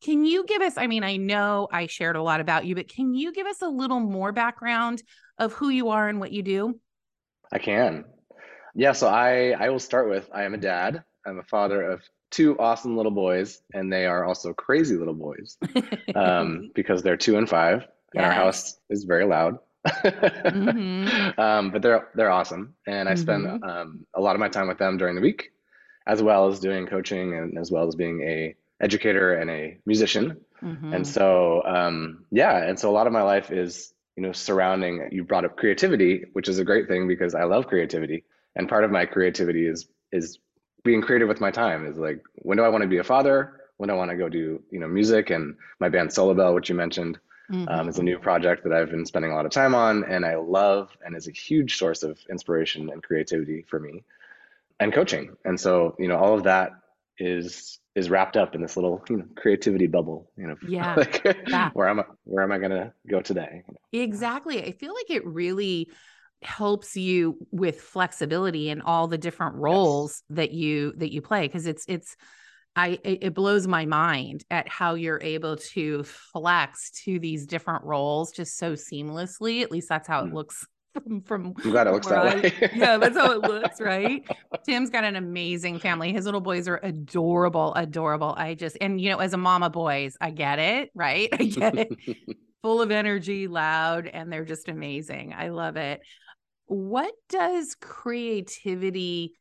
Can 0.04 0.26
you 0.26 0.44
give 0.48 0.64
us, 0.64 0.80
I 0.80 0.88
mean, 0.88 1.04
I 1.04 1.18
know 1.18 1.68
I 1.72 1.86
shared 1.86 2.16
a 2.16 2.24
lot 2.24 2.40
about 2.40 2.66
you, 2.66 2.74
but 2.74 2.88
can 2.88 3.14
you 3.14 3.32
give 3.34 3.46
us 3.46 3.62
a 3.62 3.68
little 3.68 4.00
more 4.00 4.32
background 4.32 5.04
of 5.38 5.54
who 5.54 5.70
you 5.70 5.90
are 5.90 6.10
and 6.10 6.20
what 6.20 6.32
you 6.32 6.42
do? 6.42 6.80
I 7.52 7.60
can. 7.60 8.06
Yeah, 8.74 8.94
so 8.94 9.08
I 9.08 9.52
I 9.52 9.70
will 9.70 9.78
start 9.78 10.10
with 10.10 10.28
I 10.34 10.42
am 10.42 10.56
a 10.56 10.58
dad. 10.58 11.04
I'm 11.28 11.38
a 11.38 11.44
father 11.44 11.84
of 11.84 12.02
two 12.32 12.58
awesome 12.58 12.98
little 12.98 13.12
boys, 13.12 13.62
and 13.76 13.94
they 13.94 14.08
are 14.08 14.26
also 14.26 14.54
crazy 14.54 14.98
little 14.98 15.14
boys 15.14 15.56
um, 16.16 16.72
because 16.74 17.04
they're 17.04 17.16
two 17.16 17.38
and 17.38 17.48
five, 17.48 17.86
and 18.16 18.26
our 18.26 18.32
house 18.32 18.80
is 18.90 19.04
very 19.04 19.26
loud 19.26 19.60
mm-hmm. 19.88 21.40
um, 21.40 21.72
but 21.72 21.82
they're 21.82 22.08
they're 22.16 22.32
awesome, 22.32 22.76
and 22.88 23.08
I 23.08 23.14
mm-hmm. 23.14 23.22
spend 23.22 23.64
um, 23.64 24.06
a 24.14 24.22
lot 24.22 24.36
of 24.36 24.40
my 24.40 24.50
time 24.50 24.68
with 24.68 24.78
them 24.78 24.98
during 24.98 25.16
the 25.16 25.22
week, 25.22 25.52
as 26.06 26.22
well 26.22 26.48
as 26.48 26.60
doing 26.60 26.88
coaching 26.88 27.34
and 27.36 27.58
as 27.58 27.72
well 27.72 27.88
as 27.88 27.96
being 27.96 28.22
a 28.22 28.56
educator 28.82 29.34
and 29.34 29.50
a 29.50 29.78
musician. 29.86 30.38
Mm-hmm. 30.62 30.94
And 30.94 31.08
so, 31.08 31.64
um, 31.66 32.26
yeah, 32.32 32.64
and 32.64 32.80
so 32.80 32.90
a 32.90 32.94
lot 32.94 33.08
of 33.08 33.14
my 33.14 33.22
life 33.22 33.52
is 33.52 33.94
you 34.16 34.24
know 34.24 34.32
surrounding. 34.32 35.10
You 35.12 35.24
brought 35.24 35.46
up 35.46 35.58
creativity, 35.58 36.26
which 36.34 36.48
is 36.48 36.60
a 36.60 36.64
great 36.64 36.88
thing 36.88 37.08
because 37.08 37.34
I 37.36 37.44
love 37.44 37.68
creativity, 37.68 38.24
and 38.56 38.70
part 38.70 38.84
of 38.84 38.92
my 38.92 39.06
creativity 39.06 39.66
is 39.66 39.88
is 40.12 40.40
being 40.84 41.02
creative 41.02 41.28
with 41.28 41.42
my 41.42 41.52
time. 41.52 41.88
Is 41.88 41.98
like 41.98 42.22
when 42.36 42.58
do 42.58 42.64
I 42.64 42.70
want 42.70 42.84
to 42.84 42.88
be 42.88 42.98
a 42.98 43.04
father? 43.04 43.58
When 43.78 43.88
do 43.88 43.96
I 43.96 43.98
want 43.98 44.12
to 44.12 44.18
go 44.18 44.30
do 44.30 44.62
you 44.70 44.80
know 44.80 44.88
music 44.88 45.32
and 45.32 45.56
my 45.80 45.90
band 45.90 46.10
Solabel, 46.10 46.54
which 46.54 46.70
you 46.70 46.76
mentioned 46.76 47.18
mm-hmm. 47.52 47.68
um, 47.68 47.90
is 47.90 48.00
a 48.00 48.04
new 48.04 48.18
project 48.20 48.64
that 48.64 48.74
I've 48.74 48.90
been 48.90 49.06
spending 49.06 49.32
a 49.32 49.36
lot 49.36 49.46
of 49.46 49.52
time 49.52 49.76
on, 49.76 50.04
and 50.04 50.26
I 50.26 50.36
love 50.36 50.96
and 51.06 51.16
is 51.16 51.28
a 51.28 51.32
huge 51.32 51.78
source 51.78 52.04
of 52.04 52.20
inspiration 52.30 52.90
and 52.92 53.04
creativity 53.04 53.66
for 53.70 53.80
me, 53.80 54.04
and 54.80 54.94
coaching. 54.94 55.36
And 55.46 55.60
so, 55.60 55.96
you 56.00 56.08
know, 56.08 56.18
all 56.18 56.34
of 56.34 56.44
that 56.44 56.72
is 57.18 57.80
is 57.94 58.10
wrapped 58.10 58.38
up 58.38 58.56
in 58.56 58.62
this 58.62 58.78
little 58.78 59.04
you 59.10 59.18
know, 59.18 59.26
creativity 59.36 59.88
bubble. 59.88 60.32
You 60.38 60.48
know, 60.48 60.56
yeah, 60.68 60.96
like, 60.96 61.22
yeah. 61.48 61.70
where 61.74 61.88
am 61.88 62.00
I? 62.00 62.04
Where 62.24 62.44
am 62.44 62.52
I 62.52 62.58
going 62.58 62.72
to 62.72 62.94
go 63.10 63.22
today? 63.22 63.64
Exactly. 63.92 64.64
I 64.64 64.72
feel 64.72 64.94
like 64.94 65.10
it 65.10 65.26
really 65.26 65.90
helps 66.42 66.98
you 66.98 67.38
with 67.52 67.80
flexibility 67.82 68.70
in 68.70 68.82
all 68.82 69.08
the 69.08 69.18
different 69.18 69.56
roles 69.56 70.24
yes. 70.30 70.38
that 70.38 70.52
you 70.52 70.94
that 70.98 71.12
you 71.12 71.22
play 71.22 71.48
because 71.48 71.68
it's 71.68 71.86
it's 71.88 72.16
I 72.76 73.00
it 73.04 73.34
blows 73.34 73.68
my 73.68 73.86
mind 73.86 74.46
at 74.50 74.68
how 74.70 74.94
you're 74.94 75.20
able 75.22 75.58
to 75.58 76.04
flex 76.04 76.92
to 77.04 77.20
these 77.20 77.46
different 77.46 77.84
roles 77.84 78.32
just 78.32 78.58
so 78.58 78.74
seamlessly. 78.74 79.62
At 79.62 79.72
least 79.72 79.90
that's 79.90 80.08
how 80.08 80.24
it 80.24 80.30
mm. 80.30 80.34
looks 80.34 80.66
from, 80.94 81.22
from 81.22 81.54
I'm 81.64 81.72
glad 81.72 81.88
it 81.88 81.92
looks 81.92 82.08
that 82.08 82.20
I, 82.20 82.36
way. 82.36 82.54
yeah, 82.76 82.98
that's 82.98 83.18
how 83.18 83.32
it 83.32 83.42
looks, 83.42 83.82
right? 83.82 84.24
Tim's 84.66 84.90
got 84.90 85.04
an 85.04 85.18
amazing 85.18 85.80
family. 85.80 86.14
His 86.14 86.26
little 86.26 86.40
boys 86.40 86.68
are 86.70 86.80
adorable, 86.82 87.74
adorable. 87.74 88.34
I 88.38 88.56
just 88.56 88.78
and 88.80 89.02
you 89.02 89.10
know, 89.10 89.18
as 89.18 89.34
a 89.34 89.38
mama 89.38 89.70
boys, 89.70 90.16
I 90.22 90.32
get 90.32 90.60
it, 90.60 90.92
right? 90.96 91.28
I 91.34 91.44
get 91.44 91.78
it. 91.78 91.90
Full 92.62 92.82
of 92.82 92.92
energy, 92.92 93.48
loud, 93.48 94.08
and 94.08 94.32
they're 94.32 94.46
just 94.46 94.70
amazing. 94.70 95.34
I 95.36 95.50
love 95.50 95.78
it. 95.78 96.02
What 96.68 97.12
does 97.28 97.76
creativity 97.82 99.34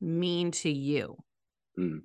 mean 0.00 0.52
to 0.52 0.70
you? 0.70 1.16
Mm 1.78 2.00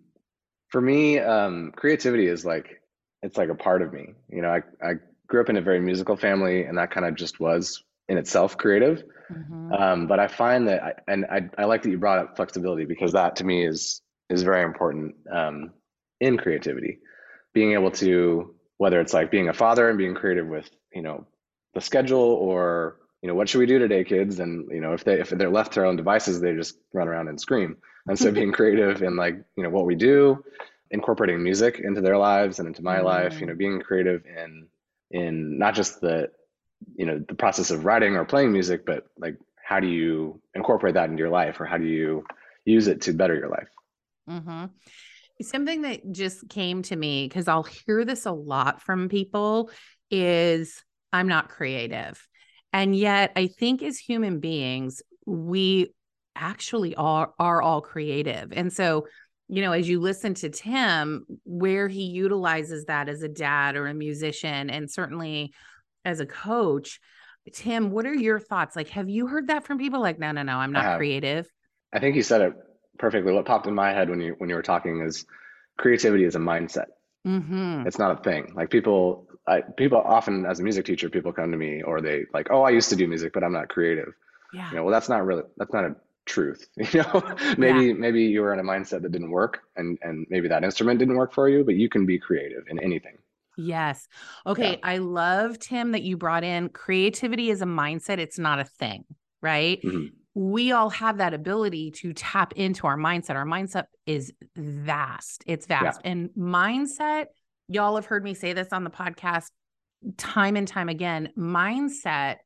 for 0.74 0.82
me, 0.82 1.20
um, 1.20 1.72
creativity 1.76 2.26
is 2.26 2.44
like 2.44 2.82
it's 3.22 3.38
like 3.38 3.50
a 3.50 3.56
part 3.56 3.84
of 3.84 3.94
me. 3.94 4.16
You 4.28 4.42
know, 4.42 4.50
I 4.50 4.64
I 4.84 4.94
grew 5.28 5.40
up 5.40 5.50
in 5.50 5.58
a 5.58 5.62
very 5.62 5.80
musical 5.80 6.18
family, 6.18 6.64
and 6.64 6.76
that 6.80 6.90
kind 6.90 7.06
of 7.06 7.14
just 7.14 7.40
was 7.40 7.84
in 8.10 8.18
itself 8.18 8.58
creative. 8.58 9.04
Mm-hmm. 9.32 9.72
Um, 9.72 10.08
but 10.08 10.20
I 10.20 10.28
find 10.28 10.68
that, 10.68 10.84
I, 10.84 10.94
and 11.08 11.26
I 11.26 11.48
I 11.60 11.66
like 11.66 11.84
that 11.84 11.92
you 11.92 12.00
brought 12.00 12.18
up 12.18 12.36
flexibility 12.36 12.86
because 12.86 13.12
that 13.12 13.36
to 13.36 13.44
me 13.44 13.64
is 13.68 14.02
is 14.32 14.42
very 14.42 14.64
important 14.64 15.14
um, 15.32 15.70
in 16.20 16.38
creativity. 16.38 16.98
Being 17.54 17.74
able 17.74 17.92
to 17.92 18.56
whether 18.78 19.00
it's 19.00 19.14
like 19.14 19.30
being 19.30 19.50
a 19.50 19.54
father 19.54 19.90
and 19.90 19.98
being 20.00 20.16
creative 20.16 20.48
with 20.48 20.72
you 20.92 21.04
know 21.04 21.28
the 21.76 21.82
schedule 21.82 22.20
or 22.20 22.98
you 23.24 23.30
know, 23.30 23.36
what 23.36 23.48
should 23.48 23.60
we 23.60 23.66
do 23.66 23.80
today, 23.80 24.04
kids? 24.04 24.40
And 24.40 24.70
you 24.70 24.82
know, 24.82 24.92
if 24.92 25.06
they 25.06 25.18
if 25.18 25.30
they're 25.30 25.50
left 25.50 25.72
to 25.74 25.80
their 25.80 25.86
own 25.86 25.96
devices, 25.96 26.42
they 26.42 26.54
just 26.54 26.78
run 26.92 27.08
around 27.08 27.30
and 27.30 27.40
scream. 27.40 27.78
And 28.06 28.20
so 28.20 28.34
being 28.34 28.52
creative 28.60 29.02
in 29.02 29.16
like, 29.16 29.36
you 29.56 29.64
know, 29.64 29.70
what 29.70 29.86
we 29.86 29.96
do, 29.96 30.44
incorporating 30.92 31.42
music 31.42 31.80
into 31.80 32.02
their 32.02 32.18
lives 32.18 32.60
and 32.60 32.68
into 32.68 32.84
my 32.84 32.98
mm. 32.98 33.06
life, 33.06 33.40
you 33.40 33.48
know, 33.48 33.56
being 33.56 33.80
creative 33.80 34.26
in 34.26 34.68
in 35.10 35.58
not 35.58 35.74
just 35.74 36.02
the, 36.02 36.32
you 36.96 37.06
know, 37.06 37.24
the 37.26 37.34
process 37.34 37.72
of 37.72 37.86
writing 37.86 38.18
or 38.18 38.26
playing 38.26 38.52
music, 38.52 38.86
but 38.86 39.06
like 39.18 39.38
how 39.64 39.80
do 39.80 39.88
you 39.88 40.42
incorporate 40.54 40.96
that 40.96 41.10
into 41.10 41.22
your 41.22 41.30
life 41.30 41.62
or 41.62 41.66
how 41.66 41.78
do 41.78 41.86
you 41.86 42.26
use 42.66 42.88
it 42.88 43.04
to 43.04 43.14
better 43.14 43.36
your 43.36 43.50
life? 43.50 43.70
Mm-hmm. 44.30 44.66
Something 45.42 45.84
that 45.84 46.12
just 46.12 46.50
came 46.50 46.82
to 46.84 46.96
me 46.98 47.30
because 47.30 47.48
I'll 47.48 47.64
hear 47.64 48.04
this 48.04 48.26
a 48.26 48.32
lot 48.34 48.82
from 48.82 49.08
people 49.08 49.72
is 50.12 50.84
I'm 51.14 51.30
not 51.30 51.48
creative. 51.48 52.28
And 52.74 52.96
yet, 52.96 53.32
I 53.36 53.48
think 53.48 53.84
as 53.84 53.98
human 53.98 54.40
beings, 54.40 55.02
we 55.26 55.94
actually 56.36 56.96
are, 56.96 57.32
are 57.40 57.62
all 57.62 57.82
creative. 57.82 58.52
And 58.52 58.74
so, 58.74 59.06
you 59.48 59.62
know, 59.62 59.72
as 59.72 59.88
you 59.88 60.00
listen 60.00 60.34
to 60.36 60.50
Tim, 60.50 61.26
where 61.46 61.88
he 61.88 62.06
utilizes 62.06 62.86
that 62.86 63.08
as 63.08 63.22
a 63.22 63.30
dad 63.30 63.76
or 63.76 63.88
a 63.88 63.94
musician, 63.94 64.72
and 64.72 64.90
certainly 64.90 65.54
as 66.04 66.20
a 66.20 66.26
coach, 66.26 67.00
Tim, 67.54 67.92
what 67.92 68.06
are 68.06 68.14
your 68.14 68.40
thoughts? 68.40 68.76
Like, 68.76 68.90
have 68.90 69.10
you 69.10 69.28
heard 69.28 69.48
that 69.48 69.66
from 69.66 69.78
people? 69.78 70.02
Like, 70.02 70.18
no, 70.18 70.32
no, 70.32 70.44
no, 70.44 70.58
I'm 70.58 70.72
not 70.72 70.86
I 70.86 70.98
creative. 70.98 71.48
I 71.94 72.00
think 72.00 72.16
you 72.16 72.24
said 72.24 72.42
it 72.42 72.54
perfectly. 72.98 73.34
What 73.34 73.46
popped 73.46 73.68
in 73.68 73.76
my 73.76 73.94
head 73.94 74.10
when 74.10 74.22
you 74.22 74.36
when 74.38 74.50
you 74.50 74.56
were 74.56 74.64
talking 74.64 75.02
is 75.02 75.26
creativity 75.78 76.24
is 76.24 76.36
a 76.36 76.40
mindset. 76.40 76.86
Mm-hmm. 77.26 77.88
It's 77.88 78.00
not 78.00 78.20
a 78.20 78.24
thing. 78.24 78.54
Like 78.56 78.70
people, 78.70 79.28
I, 79.48 79.62
people 79.62 80.00
often 80.00 80.46
as 80.46 80.60
a 80.60 80.64
music 80.64 80.86
teacher, 80.86 81.10
people 81.10 81.32
come 81.32 81.52
to 81.52 81.58
me 81.58 81.82
or 81.82 82.02
they 82.02 82.26
like, 82.34 82.48
oh, 82.52 82.64
I 82.64 82.72
used 82.72 82.90
to 82.90 82.96
do 82.96 83.08
music, 83.08 83.34
but 83.34 83.44
I'm 83.44 83.54
not 83.54 83.70
creative. 83.70 84.14
Yeah. 84.54 84.70
You 84.70 84.78
know, 84.78 84.84
well, 84.84 84.92
that's 84.92 85.10
not 85.10 85.26
really 85.26 85.44
that's 85.58 85.74
not 85.74 85.86
a 85.86 85.96
truth. 86.26 86.68
You 86.94 87.02
know, 87.02 87.36
maybe 87.58 87.88
yeah. 87.88 87.94
maybe 87.94 88.24
you 88.24 88.42
were 88.42 88.54
in 88.54 88.60
a 88.60 88.64
mindset 88.64 89.02
that 89.02 89.12
didn't 89.12 89.32
work, 89.32 89.62
and 89.76 89.98
and 90.02 90.28
maybe 90.30 90.48
that 90.48 90.64
instrument 90.64 91.00
didn't 91.00 91.16
work 91.16 91.34
for 91.34 91.50
you, 91.50 91.64
but 91.64 91.76
you 91.76 91.90
can 91.90 92.06
be 92.06 92.20
creative 92.20 92.64
in 92.70 92.80
anything. 92.80 93.18
Yes. 93.58 94.08
Okay. 94.46 94.72
Yeah. 94.72 94.78
I 94.84 94.98
love 94.98 95.60
Tim 95.60 95.92
that 95.92 96.02
you 96.02 96.18
brought 96.18 96.44
in 96.44 96.70
creativity 96.70 97.50
is 97.50 97.62
a 97.62 97.66
mindset. 97.66 98.18
It's 98.18 98.40
not 98.40 98.60
a 98.60 98.64
thing, 98.64 99.06
right? 99.42 99.82
Mm-hmm 99.82 100.20
we 100.36 100.72
all 100.72 100.90
have 100.90 101.18
that 101.18 101.34
ability 101.34 101.92
to 101.92 102.14
tap 102.14 102.54
into 102.54 102.88
our 102.88 102.98
mindset. 102.98 103.36
Our 103.36 103.46
mindset 103.46 103.86
is 104.06 104.34
vast. 104.56 105.44
It's 105.46 105.66
vast. 105.68 106.02
Yeah. 106.04 106.12
And 106.12 106.30
mindset, 106.38 107.26
y'all 107.68 107.96
have 107.96 108.06
heard 108.06 108.24
me 108.24 108.34
say 108.34 108.54
this 108.54 108.70
on 108.72 108.84
the 108.84 108.90
podcast 108.90 109.48
time 110.18 110.56
and 110.56 110.68
time 110.68 110.90
again. 110.90 111.30
Mindset 111.38 112.38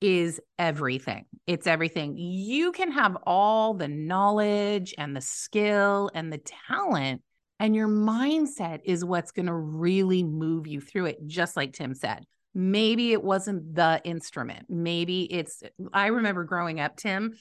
is 0.00 0.40
everything. 0.58 1.26
It's 1.46 1.66
everything. 1.66 2.16
You 2.16 2.72
can 2.72 2.90
have 2.90 3.16
all 3.26 3.74
the 3.74 3.88
knowledge 3.88 4.94
and 4.96 5.14
the 5.14 5.20
skill 5.20 6.10
and 6.14 6.32
the 6.32 6.40
talent, 6.68 7.22
and 7.58 7.76
your 7.76 7.88
mindset 7.88 8.80
is 8.84 9.04
what's 9.04 9.32
going 9.32 9.46
to 9.46 9.54
really 9.54 10.22
move 10.22 10.66
you 10.66 10.80
through 10.80 11.06
it, 11.06 11.26
just 11.26 11.54
like 11.54 11.74
Tim 11.74 11.94
said 11.94 12.24
maybe 12.54 13.12
it 13.12 13.22
wasn't 13.22 13.74
the 13.74 14.00
instrument. 14.04 14.66
Maybe 14.68 15.22
it's 15.22 15.62
i 15.92 16.06
remember 16.08 16.44
growing 16.44 16.80
up 16.80 16.96
tim 16.96 17.34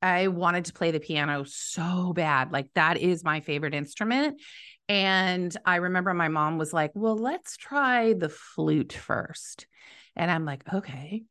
i 0.00 0.28
wanted 0.28 0.66
to 0.66 0.72
play 0.72 0.90
the 0.90 1.00
piano 1.00 1.44
so 1.46 2.12
bad. 2.12 2.52
Like 2.52 2.68
that 2.74 2.98
is 2.98 3.24
my 3.24 3.40
favorite 3.40 3.74
instrument. 3.74 4.40
And 4.88 5.56
i 5.64 5.76
remember 5.76 6.14
my 6.14 6.28
mom 6.28 6.58
was 6.58 6.72
like 6.72 6.92
well 6.94 7.16
let's 7.16 7.56
try 7.56 8.12
the 8.12 8.28
flute 8.28 8.92
first. 8.92 9.66
And 10.16 10.30
i'm 10.30 10.44
like 10.44 10.62
okay. 10.72 11.24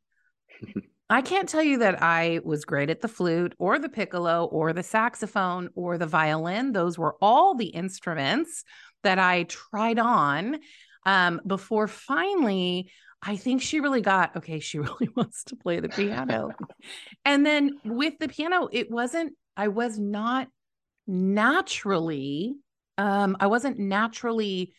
I 1.12 1.22
can't 1.22 1.50
tell 1.50 1.62
you 1.62 1.80
that 1.80 2.02
I 2.02 2.40
was 2.46 2.64
great 2.64 2.90
at 2.90 3.02
the 3.02 3.10
flute 3.10 3.54
or 3.60 3.78
the 3.78 3.90
piccolo 3.90 4.46
or 4.46 4.72
the 4.72 4.82
saxophone 4.82 5.68
or 5.76 5.98
the 5.98 6.08
violin. 6.08 6.72
Those 6.72 6.98
were 6.98 7.18
all 7.22 7.54
the 7.54 7.66
instruments 7.66 8.64
that 9.04 9.20
I 9.20 9.44
tried 9.44 10.00
on 10.00 10.60
um, 11.06 11.42
before 11.46 11.90
finally 11.90 12.92
I 13.22 13.36
think 13.36 13.62
she 13.62 13.80
really 13.80 14.02
got 14.02 14.36
okay, 14.38 14.60
she 14.60 14.80
really 14.80 15.10
wants 15.16 15.44
to 15.46 15.56
play 15.56 15.80
the 15.80 15.90
piano. 15.90 16.52
and 17.26 17.46
then 17.46 17.80
with 17.84 18.16
the 18.20 18.28
piano, 18.28 18.70
it 18.72 18.90
wasn't, 18.90 19.34
I 19.56 19.68
was 19.68 20.00
not 20.00 20.48
naturally, 21.08 22.56
um, 22.98 23.38
I 23.40 23.48
wasn't 23.48 23.80
naturally 23.80 24.74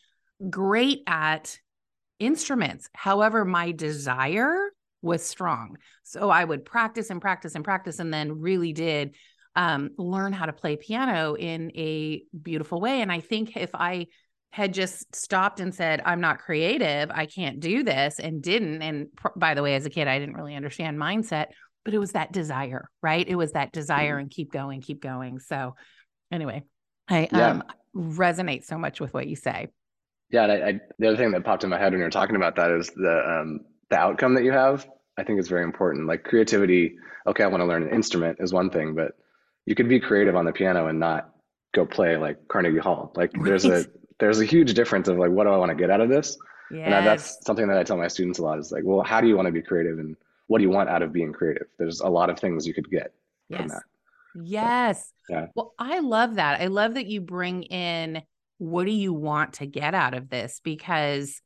great 0.49 1.03
at 1.07 1.59
instruments. 2.19 2.89
However, 2.95 3.45
my 3.45 3.73
desire 3.73 4.71
was 5.03 5.25
strong. 5.25 5.77
So 6.05 6.31
I 6.31 6.45
would 6.45 6.65
practice 6.65 7.11
and 7.11 7.21
practice 7.21 7.55
and 7.55 7.65
practice 7.65 7.99
and 7.99 8.15
then 8.15 8.41
really 8.41 8.73
did 8.73 9.15
um, 9.57 9.91
learn 9.99 10.33
how 10.33 10.47
to 10.47 10.53
play 10.53 10.77
piano 10.77 11.35
in 11.35 11.73
a 11.75 12.23
beautiful 12.41 12.81
way. 12.81 13.03
And 13.03 13.13
I 13.13 13.21
think 13.21 13.57
if 13.57 13.71
I 13.75 14.07
had 14.53 14.75
just 14.75 15.17
stopped 15.17 15.61
and 15.61 15.75
said, 15.75 16.03
I'm 16.05 16.21
not 16.21 16.39
creative, 16.39 17.11
I 17.11 17.25
can't 17.25 17.59
do 17.59 17.83
this, 17.83 18.19
and 18.19 18.43
didn't. 18.43 18.83
And 18.83 19.09
pr- 19.17 19.29
by 19.35 19.55
the 19.55 19.63
way, 19.63 19.75
as 19.75 19.87
a 19.87 19.91
kid, 19.91 20.07
I 20.09 20.19
didn't 20.19 20.35
really 20.35 20.55
understand 20.55 20.99
mindset, 20.99 21.47
but 21.87 21.95
it 21.95 21.99
was 21.99 22.13
that 22.13 22.33
desire, 22.33 22.91
right? 23.03 23.27
It 23.27 23.35
was 23.35 23.53
that 23.53 23.73
desire 23.73 24.13
mm-hmm. 24.13 24.21
and 24.21 24.31
keep 24.31 24.53
going, 24.53 24.83
keep 24.83 25.01
going. 25.01 25.39
So, 25.39 25.75
anyway, 26.31 26.65
I 27.09 27.29
yeah. 27.33 27.49
um, 27.49 27.65
resonate 27.97 28.65
so 28.65 28.77
much 28.77 29.01
with 29.01 29.15
what 29.15 29.27
you 29.27 29.37
say. 29.37 29.69
Yeah, 30.29 30.45
and 30.45 30.53
I, 30.53 30.69
I, 30.69 30.81
the 30.99 31.09
other 31.09 31.17
thing 31.17 31.31
that 31.33 31.45
popped 31.45 31.65
in 31.65 31.71
my 31.71 31.79
head 31.79 31.93
when 31.93 32.01
you 32.01 32.05
were 32.05 32.11
talking 32.11 32.37
about 32.37 32.57
that 32.57 32.71
is 32.73 32.89
the 32.89 33.41
um, 33.41 33.61
the 33.89 33.97
outcome 33.97 34.35
that 34.35 34.45
you 34.45 34.53
have. 34.53 34.87
I 35.19 35.25
think 35.25 35.41
is 35.41 35.49
very 35.49 35.63
important. 35.63 36.07
Like 36.07 36.25
creativity. 36.25 36.97
Okay, 37.27 37.45
I 37.45 37.47
want 37.47 37.61
to 37.63 37.67
learn 37.67 37.85
an 37.85 37.91
instrument 37.91 38.39
is 38.41 38.53
one 38.53 38.71
thing, 38.71 38.95
but 38.95 39.13
you 39.65 39.75
could 39.75 39.89
be 39.89 40.01
creative 40.01 40.37
on 40.37 40.45
the 40.45 40.53
piano 40.53 40.89
and 40.89 40.99
not 40.99 41.31
go 41.75 41.87
play 41.87 42.17
like 42.17 42.49
Carnegie 42.49 42.79
Hall. 42.79 43.13
Like 43.15 43.33
right. 43.35 43.45
there's 43.45 43.65
a 43.65 43.87
there's 44.19 44.41
a 44.41 44.45
huge 44.45 44.75
difference 44.75 45.09
of 45.09 45.19
like 45.19 45.31
what 45.31 45.45
do 45.45 45.51
I 45.51 45.57
want 45.57 45.71
to 45.71 45.75
get 45.75 45.91
out 45.91 46.01
of 46.01 46.09
this? 46.09 46.37
Yes. 46.71 46.87
And 46.87 46.95
I, 46.95 47.01
that's 47.03 47.39
something 47.45 47.69
that 47.69 47.79
I 47.79 47.85
tell 47.85 47.97
my 47.97 48.09
students 48.09 48.39
a 48.39 48.43
lot 48.43 48.59
is 48.59 48.73
like, 48.73 48.83
well, 48.85 49.03
how 49.03 49.21
do 49.21 49.29
you 49.29 49.37
want 49.37 49.47
to 49.47 49.53
be 49.53 49.63
creative 49.63 49.99
and 49.99 50.17
what 50.47 50.59
do 50.59 50.65
you 50.65 50.71
want 50.71 50.89
out 50.89 51.03
of 51.03 51.13
being 51.13 51.33
creative? 51.33 51.67
There's 51.79 52.01
a 52.01 52.09
lot 52.09 52.31
of 52.31 52.39
things 52.39 52.67
you 52.67 52.75
could 52.75 52.91
get 52.91 53.13
yes. 53.49 53.61
from 53.61 53.69
that. 53.69 53.83
Yes. 54.35 55.13
So, 55.29 55.35
yeah. 55.35 55.47
Well, 55.55 55.75
I 55.79 56.01
love 56.01 56.37
that. 56.37 56.61
I 56.61 56.67
love 56.67 56.95
that 56.95 57.07
you 57.07 57.21
bring 57.21 57.65
in 57.65 58.23
what 58.59 58.85
do 58.85 58.93
you 58.93 59.13
want 59.13 59.55
to 59.55 59.67
get 59.67 59.95
out 59.95 60.15
of 60.15 60.31
this 60.31 60.61
because 60.63 61.41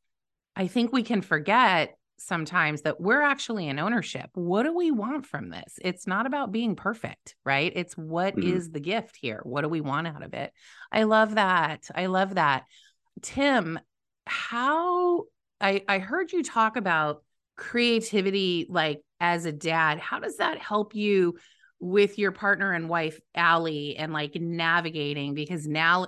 I 0.55 0.67
think 0.69 0.93
we 0.93 1.03
can 1.03 1.23
forget 1.23 1.97
sometimes 2.19 2.83
that 2.83 3.01
we're 3.01 3.23
actually 3.23 3.69
in 3.69 3.79
ownership. 3.79 4.31
What 4.35 4.63
do 4.63 4.75
we 4.75 4.91
want 4.91 5.27
from 5.27 5.51
this? 5.51 5.79
It's 5.83 6.07
not 6.07 6.27
about 6.27 6.53
being 6.53 6.77
perfect, 6.77 7.35
right? 7.45 7.73
It's 7.75 7.97
what 7.97 8.37
mm-hmm. 8.37 8.57
is 8.57 8.71
the 8.71 8.81
gift 8.81 9.17
here? 9.21 9.41
What 9.45 9.63
do 9.63 9.69
we 9.69 9.81
want 9.81 10.07
out 10.07 10.23
of 10.23 10.35
it? 10.35 10.53
I 10.91 11.05
love 11.05 11.35
that. 11.35 11.89
I 11.95 12.07
love 12.07 12.35
that. 12.35 12.65
Tim, 13.23 13.79
how 14.27 15.25
I 15.61 15.83
I 15.89 15.99
heard 15.99 16.33
you 16.33 16.43
talk 16.43 16.77
about 16.77 17.23
creativity 17.57 18.67
like 18.69 19.01
as 19.21 19.47
a 19.47 19.53
dad. 19.53 19.99
How 19.99 20.19
does 20.19 20.39
that 20.39 20.59
help 20.59 20.95
you 20.95 21.37
with 21.79 22.19
your 22.19 22.33
partner 22.33 22.73
and 22.73 22.89
wife 22.89 23.21
Allie 23.35 23.97
and 23.97 24.13
like 24.13 24.35
navigating 24.35 25.35
because 25.35 25.67
now 25.67 26.07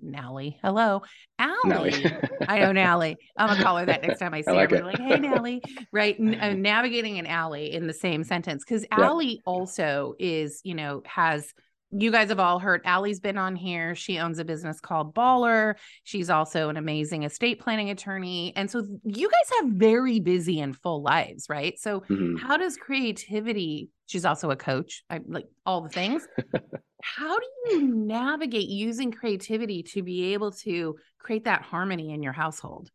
Nally, 0.00 0.58
hello, 0.62 1.02
Allie. 1.38 2.04
I 2.48 2.58
know 2.58 2.72
Nally. 2.72 3.16
I'm 3.36 3.48
gonna 3.48 3.62
call 3.62 3.78
her 3.78 3.86
that 3.86 4.02
next 4.02 4.18
time 4.18 4.34
I 4.34 4.40
see 4.42 4.50
I 4.50 4.54
like 4.54 4.70
her. 4.70 4.82
Like, 4.82 4.98
hey 4.98 5.18
Nally, 5.18 5.62
right? 5.92 6.16
N- 6.18 6.38
uh, 6.40 6.52
navigating 6.52 7.18
an 7.18 7.26
Allie 7.26 7.72
in 7.72 7.86
the 7.86 7.94
same 7.94 8.24
sentence 8.24 8.64
because 8.64 8.84
Allie 8.90 9.40
also 9.46 10.14
is, 10.18 10.60
you 10.64 10.74
know, 10.74 11.02
has 11.06 11.54
you 11.96 12.10
guys 12.10 12.28
have 12.28 12.40
all 12.40 12.58
heard 12.58 12.82
Allie's 12.84 13.20
been 13.20 13.38
on 13.38 13.54
here. 13.54 13.94
She 13.94 14.18
owns 14.18 14.38
a 14.38 14.44
business 14.44 14.80
called 14.80 15.14
Baller. 15.14 15.74
She's 16.02 16.28
also 16.28 16.68
an 16.68 16.76
amazing 16.76 17.22
estate 17.22 17.60
planning 17.60 17.90
attorney. 17.90 18.52
And 18.56 18.70
so 18.70 18.84
you 19.04 19.30
guys 19.30 19.60
have 19.60 19.70
very 19.72 20.18
busy 20.18 20.60
and 20.60 20.76
full 20.76 21.02
lives, 21.02 21.46
right? 21.48 21.78
So 21.78 22.00
mm-hmm. 22.00 22.36
how 22.36 22.56
does 22.56 22.76
creativity, 22.76 23.90
she's 24.06 24.24
also 24.24 24.50
a 24.50 24.56
coach, 24.56 25.04
I 25.08 25.20
like 25.26 25.46
all 25.64 25.82
the 25.82 25.88
things. 25.88 26.26
how 27.02 27.38
do 27.38 27.46
you 27.70 27.94
navigate 27.94 28.68
using 28.68 29.12
creativity 29.12 29.84
to 29.94 30.02
be 30.02 30.34
able 30.34 30.50
to 30.52 30.96
create 31.20 31.44
that 31.44 31.62
harmony 31.62 32.12
in 32.12 32.22
your 32.22 32.32
household? 32.32 32.90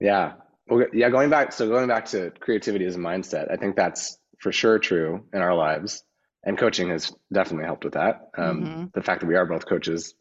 Yeah. 0.00 0.34
Well, 0.66 0.86
yeah, 0.94 1.10
going 1.10 1.30
back 1.30 1.52
so 1.52 1.68
going 1.68 1.88
back 1.88 2.06
to 2.06 2.30
creativity 2.40 2.86
as 2.86 2.96
a 2.96 2.98
mindset, 2.98 3.50
I 3.50 3.56
think 3.56 3.76
that's 3.76 4.18
for 4.38 4.52
sure 4.52 4.78
true 4.78 5.26
in 5.34 5.42
our 5.42 5.54
lives 5.54 6.04
and 6.44 6.58
coaching 6.58 6.88
has 6.88 7.12
definitely 7.32 7.66
helped 7.66 7.84
with 7.84 7.94
that. 7.94 8.30
Um, 8.36 8.62
mm-hmm. 8.62 8.84
The 8.94 9.02
fact 9.02 9.20
that 9.20 9.26
we 9.26 9.36
are 9.36 9.46
both 9.46 9.66
coaches 9.66 10.14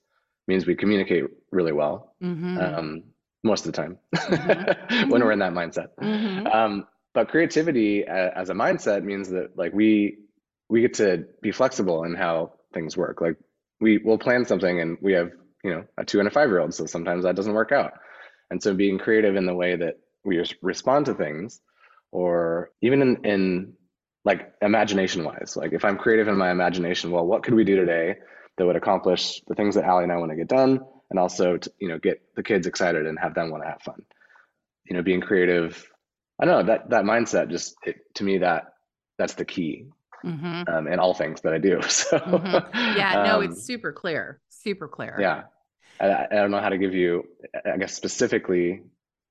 means 0.48 0.66
we 0.66 0.76
communicate 0.76 1.26
really 1.52 1.72
well 1.72 2.16
mm-hmm. 2.22 2.58
um, 2.58 3.04
most 3.44 3.66
of 3.66 3.72
the 3.72 3.82
time 3.82 3.98
mm-hmm. 4.16 5.10
when 5.10 5.24
we're 5.24 5.32
in 5.32 5.40
that 5.40 5.54
mindset. 5.54 5.90
Mm-hmm. 6.02 6.48
Um, 6.48 6.88
but 7.14 7.30
creativity 7.30 8.08
uh, 8.08 8.32
as 8.36 8.50
a 8.50 8.54
mindset 8.54 9.04
means 9.04 9.30
that 9.30 9.58
like 9.58 9.74
we 9.74 10.18
we 10.70 10.82
get 10.82 10.96
to 10.96 11.26
be 11.42 11.52
flexible 11.52 12.04
in 12.04 12.16
how 12.16 12.54
things 12.74 12.96
work. 12.96 13.22
Like 13.22 13.38
we 13.80 13.98
will 13.98 14.18
plan 14.18 14.46
something 14.46 14.80
and 14.80 14.98
we 15.02 15.14
have 15.14 15.32
you 15.64 15.72
know 15.72 15.84
a 15.98 16.06
two 16.06 16.20
and 16.20 16.28
a 16.28 16.32
five 16.32 16.50
year 16.50 16.60
old, 16.60 16.74
so 16.74 16.86
sometimes 16.86 17.24
that 17.24 17.36
doesn't 17.36 17.54
work 17.54 17.72
out. 17.72 17.94
And 18.52 18.62
so 18.62 18.74
being 18.74 18.98
creative 18.98 19.36
in 19.36 19.46
the 19.46 19.54
way 19.54 19.76
that 19.76 20.00
we 20.24 20.44
respond 20.62 21.06
to 21.06 21.14
things, 21.14 21.62
or 22.12 22.72
even 22.82 23.02
in, 23.02 23.26
in 23.26 23.74
like 24.30 24.54
imagination 24.62 25.24
wise. 25.24 25.58
Like 25.58 25.74
if 25.74 25.84
I'm 25.84 25.98
creative 25.98 26.28
in 26.28 26.38
my 26.38 26.52
imagination, 26.52 27.10
well, 27.10 27.26
what 27.26 27.42
could 27.42 27.56
we 27.56 27.64
do 27.64 27.76
today 27.76 28.18
that 28.58 28.66
would 28.66 28.76
accomplish 28.76 29.42
the 29.48 29.56
things 29.56 29.74
that 29.74 29.86
Allie 29.86 30.04
and 30.04 30.12
I 30.12 30.18
want 30.18 30.30
to 30.30 30.38
get 30.38 30.48
done, 30.48 30.82
and 31.10 31.18
also 31.18 31.58
to, 31.58 31.72
you 31.80 31.88
know 31.88 31.98
get 31.98 32.22
the 32.36 32.44
kids 32.44 32.68
excited 32.68 33.08
and 33.08 33.18
have 33.18 33.34
them 33.34 33.50
want 33.50 33.64
to 33.64 33.70
have 33.70 33.82
fun. 33.82 34.04
You 34.86 34.96
know, 34.96 35.02
being 35.02 35.20
creative. 35.20 35.84
I 36.40 36.46
don't 36.46 36.60
know 36.60 36.72
that 36.72 36.92
that 36.92 37.06
mindset 37.06 37.50
just 37.50 37.76
it, 37.84 37.96
to 38.16 38.24
me 38.24 38.38
that 38.38 38.74
that's 39.18 39.34
the 39.34 39.46
key 39.46 39.88
mm-hmm. 40.24 40.72
um, 40.72 40.88
in 40.88 41.00
all 41.00 41.16
things 41.16 41.42
that 41.42 41.54
I 41.54 41.58
do. 41.58 41.82
So 41.90 42.20
mm-hmm. 42.20 42.98
yeah, 43.00 43.24
no, 43.26 43.38
um, 43.38 43.44
it's 43.46 43.64
super 43.64 43.92
clear, 43.92 44.40
super 44.50 44.88
clear. 44.88 45.18
Yeah, 45.20 45.46
I, 46.00 46.28
I, 46.30 46.36
don't 46.36 46.52
know 46.52 46.62
how 46.62 46.70
to 46.70 46.78
give 46.78 46.94
you, 46.94 47.24
I 47.66 47.78
guess 47.78 47.96
specifically. 47.96 48.84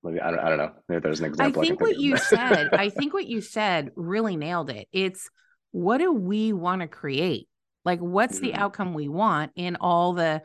Maybe 0.02 0.20
I 0.20 0.30
don't, 0.30 0.40
I 0.40 0.48
don't 0.48 0.58
know. 0.58 0.72
Maybe 0.88 1.00
there's 1.00 1.20
an 1.20 1.26
example. 1.26 1.62
I 1.62 1.66
think, 1.66 1.80
I 1.80 1.84
what 1.84 1.98
you 1.98 2.16
said. 2.16 2.68
I 2.72 2.88
think 2.88 3.12
what 3.12 3.26
you 3.26 3.40
said 3.40 3.90
really 3.96 4.36
nailed 4.36 4.70
it. 4.70 4.88
It's 4.92 5.28
what 5.72 5.98
do 5.98 6.12
we 6.12 6.52
want 6.52 6.82
to 6.82 6.88
create? 6.88 7.48
Like, 7.84 8.00
what's 8.00 8.36
mm-hmm. 8.36 8.46
the 8.46 8.54
outcome 8.54 8.94
we 8.94 9.08
want 9.08 9.52
in 9.56 9.76
all 9.76 10.12
the 10.12 10.42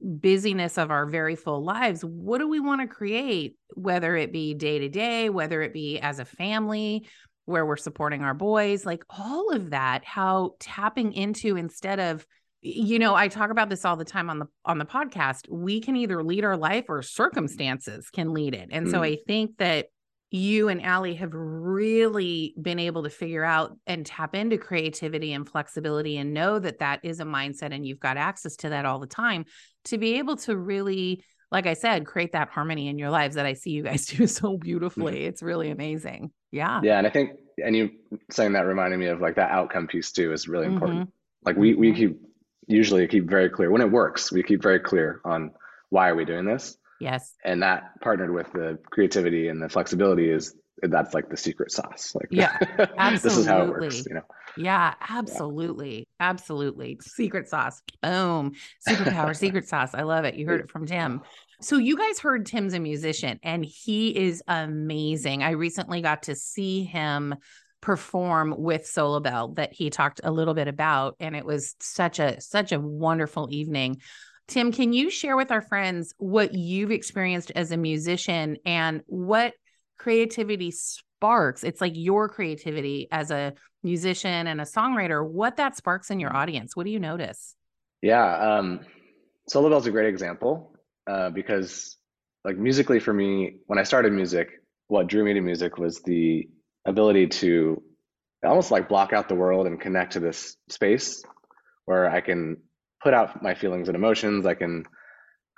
busyness 0.00 0.78
of 0.78 0.90
our 0.90 1.06
very 1.06 1.36
full 1.36 1.64
lives? 1.64 2.04
What 2.04 2.38
do 2.38 2.48
we 2.48 2.60
want 2.60 2.80
to 2.80 2.86
create? 2.86 3.56
Whether 3.74 4.16
it 4.16 4.32
be 4.32 4.54
day 4.54 4.80
to 4.80 4.88
day, 4.88 5.30
whether 5.30 5.62
it 5.62 5.72
be 5.72 5.98
as 5.98 6.18
a 6.18 6.24
family, 6.24 7.06
where 7.46 7.66
we're 7.66 7.76
supporting 7.76 8.22
our 8.22 8.34
boys, 8.34 8.86
like 8.86 9.04
all 9.08 9.52
of 9.52 9.70
that, 9.70 10.04
how 10.04 10.54
tapping 10.60 11.12
into 11.12 11.56
instead 11.56 11.98
of 11.98 12.26
you 12.62 12.98
know 12.98 13.14
i 13.14 13.28
talk 13.28 13.50
about 13.50 13.68
this 13.68 13.84
all 13.84 13.96
the 13.96 14.04
time 14.04 14.28
on 14.28 14.38
the 14.38 14.46
on 14.64 14.78
the 14.78 14.84
podcast 14.84 15.48
we 15.50 15.80
can 15.80 15.96
either 15.96 16.22
lead 16.22 16.44
our 16.44 16.56
life 16.56 16.84
or 16.88 17.02
circumstances 17.02 18.10
can 18.10 18.32
lead 18.32 18.54
it 18.54 18.68
and 18.70 18.86
mm. 18.86 18.90
so 18.90 19.02
i 19.02 19.16
think 19.26 19.56
that 19.58 19.86
you 20.32 20.68
and 20.68 20.80
Allie 20.80 21.16
have 21.16 21.34
really 21.34 22.54
been 22.60 22.78
able 22.78 23.02
to 23.02 23.10
figure 23.10 23.42
out 23.42 23.76
and 23.86 24.06
tap 24.06 24.36
into 24.36 24.58
creativity 24.58 25.32
and 25.32 25.48
flexibility 25.48 26.18
and 26.18 26.32
know 26.32 26.58
that 26.60 26.78
that 26.78 27.00
is 27.02 27.18
a 27.18 27.24
mindset 27.24 27.74
and 27.74 27.84
you've 27.84 27.98
got 27.98 28.16
access 28.16 28.54
to 28.56 28.68
that 28.68 28.86
all 28.86 29.00
the 29.00 29.08
time 29.08 29.44
to 29.86 29.98
be 29.98 30.18
able 30.18 30.36
to 30.36 30.56
really 30.56 31.24
like 31.50 31.66
I 31.66 31.74
said 31.74 32.06
create 32.06 32.32
that 32.32 32.48
harmony 32.48 32.86
in 32.86 32.96
your 32.96 33.10
lives 33.10 33.34
that 33.34 33.46
I 33.46 33.54
see 33.54 33.70
you 33.70 33.82
guys 33.82 34.06
do 34.06 34.26
so 34.28 34.56
beautifully. 34.56 35.14
Mm-hmm. 35.14 35.28
It's 35.28 35.42
really 35.42 35.70
amazing. 35.70 36.30
Yeah. 36.52 36.80
Yeah, 36.82 36.98
and 36.98 37.06
I 37.06 37.10
think 37.10 37.32
and 37.62 37.74
you 37.74 37.90
saying 38.30 38.52
that 38.52 38.66
reminded 38.66 38.98
me 38.98 39.06
of 39.06 39.20
like 39.20 39.34
that 39.34 39.50
outcome 39.50 39.88
piece 39.88 40.12
too 40.12 40.32
is 40.32 40.46
really 40.46 40.66
important. 40.66 41.00
Mm-hmm. 41.00 41.10
Like 41.44 41.56
we 41.56 41.74
we 41.74 41.88
mm-hmm. 41.88 41.96
keep 41.96 42.20
usually 42.66 43.06
keep 43.08 43.28
very 43.28 43.48
clear 43.48 43.70
when 43.70 43.80
it 43.80 43.90
works, 43.90 44.30
we 44.32 44.42
keep 44.42 44.62
very 44.62 44.80
clear 44.80 45.20
on 45.24 45.52
why 45.88 46.08
are 46.08 46.14
we 46.14 46.24
doing 46.24 46.44
this? 46.44 46.76
Yes. 47.00 47.34
And 47.44 47.62
that 47.62 47.98
partnered 48.00 48.32
with 48.32 48.52
the 48.52 48.78
creativity 48.90 49.48
and 49.48 49.62
the 49.62 49.68
flexibility 49.68 50.30
is 50.30 50.54
that's 50.82 51.14
like 51.14 51.28
the 51.28 51.36
secret 51.36 51.72
sauce. 51.72 52.14
Like 52.14 52.28
yeah, 52.30 52.56
absolutely. 52.98 53.18
this 53.22 53.36
is 53.36 53.46
how 53.46 53.62
it 53.62 53.68
works, 53.68 54.04
you 54.06 54.14
know. 54.14 54.22
Yeah, 54.56 54.94
absolutely. 55.08 55.98
Yeah. 55.98 56.04
Absolutely. 56.30 56.98
Secret 57.00 57.48
sauce. 57.48 57.82
Boom. 58.02 58.52
Superpower 58.88 59.36
secret 59.36 59.68
sauce. 59.68 59.94
I 59.94 60.02
love 60.02 60.24
it. 60.24 60.34
You 60.34 60.46
heard 60.46 60.60
it 60.60 60.70
from 60.70 60.86
Tim. 60.86 61.22
So 61.60 61.76
you 61.76 61.96
guys 61.96 62.18
heard 62.18 62.46
Tim's 62.46 62.74
a 62.74 62.80
musician 62.80 63.38
and 63.42 63.64
he 63.64 64.16
is 64.16 64.42
amazing. 64.48 65.42
I 65.42 65.50
recently 65.50 66.00
got 66.00 66.24
to 66.24 66.34
see 66.34 66.84
him 66.84 67.34
perform 67.80 68.54
with 68.56 68.82
Solabel 68.82 69.56
that 69.56 69.72
he 69.72 69.90
talked 69.90 70.20
a 70.22 70.30
little 70.30 70.54
bit 70.54 70.68
about 70.68 71.16
and 71.18 71.34
it 71.34 71.44
was 71.44 71.74
such 71.80 72.18
a 72.18 72.40
such 72.40 72.72
a 72.72 72.80
wonderful 72.80 73.48
evening. 73.50 74.00
Tim, 74.48 74.72
can 74.72 74.92
you 74.92 75.10
share 75.10 75.36
with 75.36 75.50
our 75.52 75.62
friends 75.62 76.12
what 76.18 76.54
you've 76.54 76.90
experienced 76.90 77.52
as 77.54 77.70
a 77.70 77.76
musician 77.76 78.56
and 78.66 79.02
what 79.06 79.54
creativity 79.96 80.72
sparks? 80.72 81.62
It's 81.62 81.80
like 81.80 81.92
your 81.94 82.28
creativity 82.28 83.06
as 83.12 83.30
a 83.30 83.54
musician 83.82 84.48
and 84.48 84.60
a 84.60 84.64
songwriter, 84.64 85.26
what 85.26 85.56
that 85.56 85.76
sparks 85.76 86.10
in 86.10 86.18
your 86.18 86.36
audience. 86.36 86.74
What 86.74 86.84
do 86.84 86.90
you 86.90 86.98
notice? 86.98 87.54
Yeah, 88.02 88.56
um, 88.56 88.80
Sola 89.48 89.70
Bell's 89.70 89.86
a 89.86 89.90
great 89.90 90.08
example 90.08 90.74
uh, 91.06 91.30
because, 91.30 91.96
like, 92.44 92.56
musically 92.56 92.98
for 92.98 93.12
me, 93.12 93.58
when 93.66 93.78
I 93.78 93.84
started 93.84 94.12
music, 94.12 94.48
what 94.88 95.06
drew 95.06 95.24
me 95.24 95.34
to 95.34 95.40
music 95.40 95.78
was 95.78 96.02
the 96.02 96.48
ability 96.90 97.28
to 97.28 97.82
almost 98.44 98.70
like 98.70 98.88
block 98.88 99.12
out 99.12 99.28
the 99.28 99.34
world 99.34 99.66
and 99.66 99.80
connect 99.80 100.12
to 100.12 100.20
this 100.20 100.56
space 100.68 101.22
where 101.86 102.10
I 102.10 102.20
can 102.20 102.58
put 103.02 103.14
out 103.14 103.42
my 103.42 103.54
feelings 103.54 103.88
and 103.88 103.96
emotions. 103.96 104.46
I 104.46 104.54
can 104.54 104.84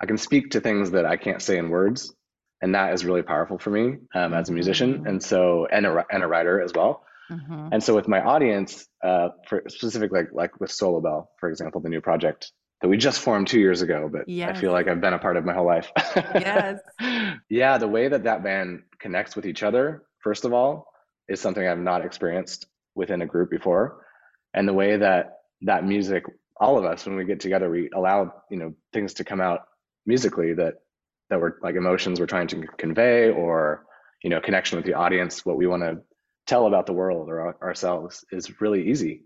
I 0.01 0.05
can 0.05 0.17
speak 0.17 0.51
to 0.51 0.61
things 0.61 0.91
that 0.91 1.05
I 1.05 1.17
can't 1.17 1.41
say 1.41 1.57
in 1.57 1.69
words, 1.69 2.13
and 2.61 2.75
that 2.75 2.93
is 2.93 3.05
really 3.05 3.21
powerful 3.21 3.57
for 3.57 3.69
me 3.69 3.97
um, 4.15 4.33
as 4.33 4.49
a 4.49 4.53
musician, 4.53 4.95
mm-hmm. 4.95 5.07
and 5.07 5.23
so 5.23 5.67
and 5.71 5.85
a 5.85 6.05
and 6.11 6.23
a 6.23 6.27
writer 6.27 6.61
as 6.61 6.71
well. 6.73 7.05
Mm-hmm. 7.31 7.69
And 7.71 7.83
so 7.83 7.95
with 7.95 8.07
my 8.07 8.21
audience, 8.21 8.85
uh, 9.03 9.29
for 9.47 9.63
specifically 9.67 10.21
like 10.21 10.29
like 10.33 10.59
with 10.59 10.71
Solabel, 10.71 11.27
for 11.39 11.49
example, 11.49 11.81
the 11.81 11.89
new 11.89 12.01
project 12.01 12.51
that 12.81 12.89
we 12.89 12.97
just 12.97 13.21
formed 13.21 13.47
two 13.47 13.61
years 13.61 13.81
ago, 13.81 14.09
but 14.11 14.27
yes. 14.27 14.57
I 14.57 14.59
feel 14.59 14.73
like 14.73 14.89
I've 14.89 14.99
been 14.99 15.13
a 15.13 15.19
part 15.19 15.37
of 15.37 15.45
my 15.45 15.53
whole 15.53 15.65
life. 15.65 15.89
yes. 16.15 16.79
Yeah, 17.49 17.77
the 17.77 17.87
way 17.87 18.07
that 18.07 18.23
that 18.23 18.43
band 18.43 18.83
connects 18.99 19.35
with 19.35 19.45
each 19.45 19.63
other, 19.63 20.03
first 20.23 20.43
of 20.43 20.53
all, 20.53 20.87
is 21.27 21.39
something 21.41 21.65
I've 21.65 21.79
not 21.79 22.05
experienced 22.05 22.67
within 22.95 23.21
a 23.21 23.25
group 23.25 23.49
before, 23.49 24.05
and 24.53 24.67
the 24.67 24.73
way 24.73 24.97
that 24.97 25.37
that 25.61 25.85
music 25.85 26.25
all 26.57 26.77
of 26.77 26.85
us 26.85 27.05
when 27.05 27.15
we 27.15 27.25
get 27.25 27.39
together 27.39 27.69
we 27.69 27.89
allow 27.95 28.33
you 28.49 28.57
know 28.57 28.73
things 28.91 29.15
to 29.15 29.23
come 29.23 29.41
out 29.41 29.61
musically 30.05 30.53
that 30.53 30.75
that 31.29 31.39
we're 31.39 31.53
like 31.61 31.75
emotions 31.75 32.19
we're 32.19 32.25
trying 32.25 32.47
to 32.47 32.65
convey 32.77 33.29
or 33.29 33.85
you 34.23 34.29
know 34.29 34.39
connection 34.39 34.77
with 34.77 34.85
the 34.85 34.93
audience 34.93 35.45
what 35.45 35.57
we 35.57 35.67
want 35.67 35.83
to 35.83 35.97
tell 36.45 36.67
about 36.67 36.85
the 36.85 36.93
world 36.93 37.29
or 37.29 37.55
ourselves 37.61 38.25
is 38.31 38.61
really 38.61 38.89
easy 38.89 39.23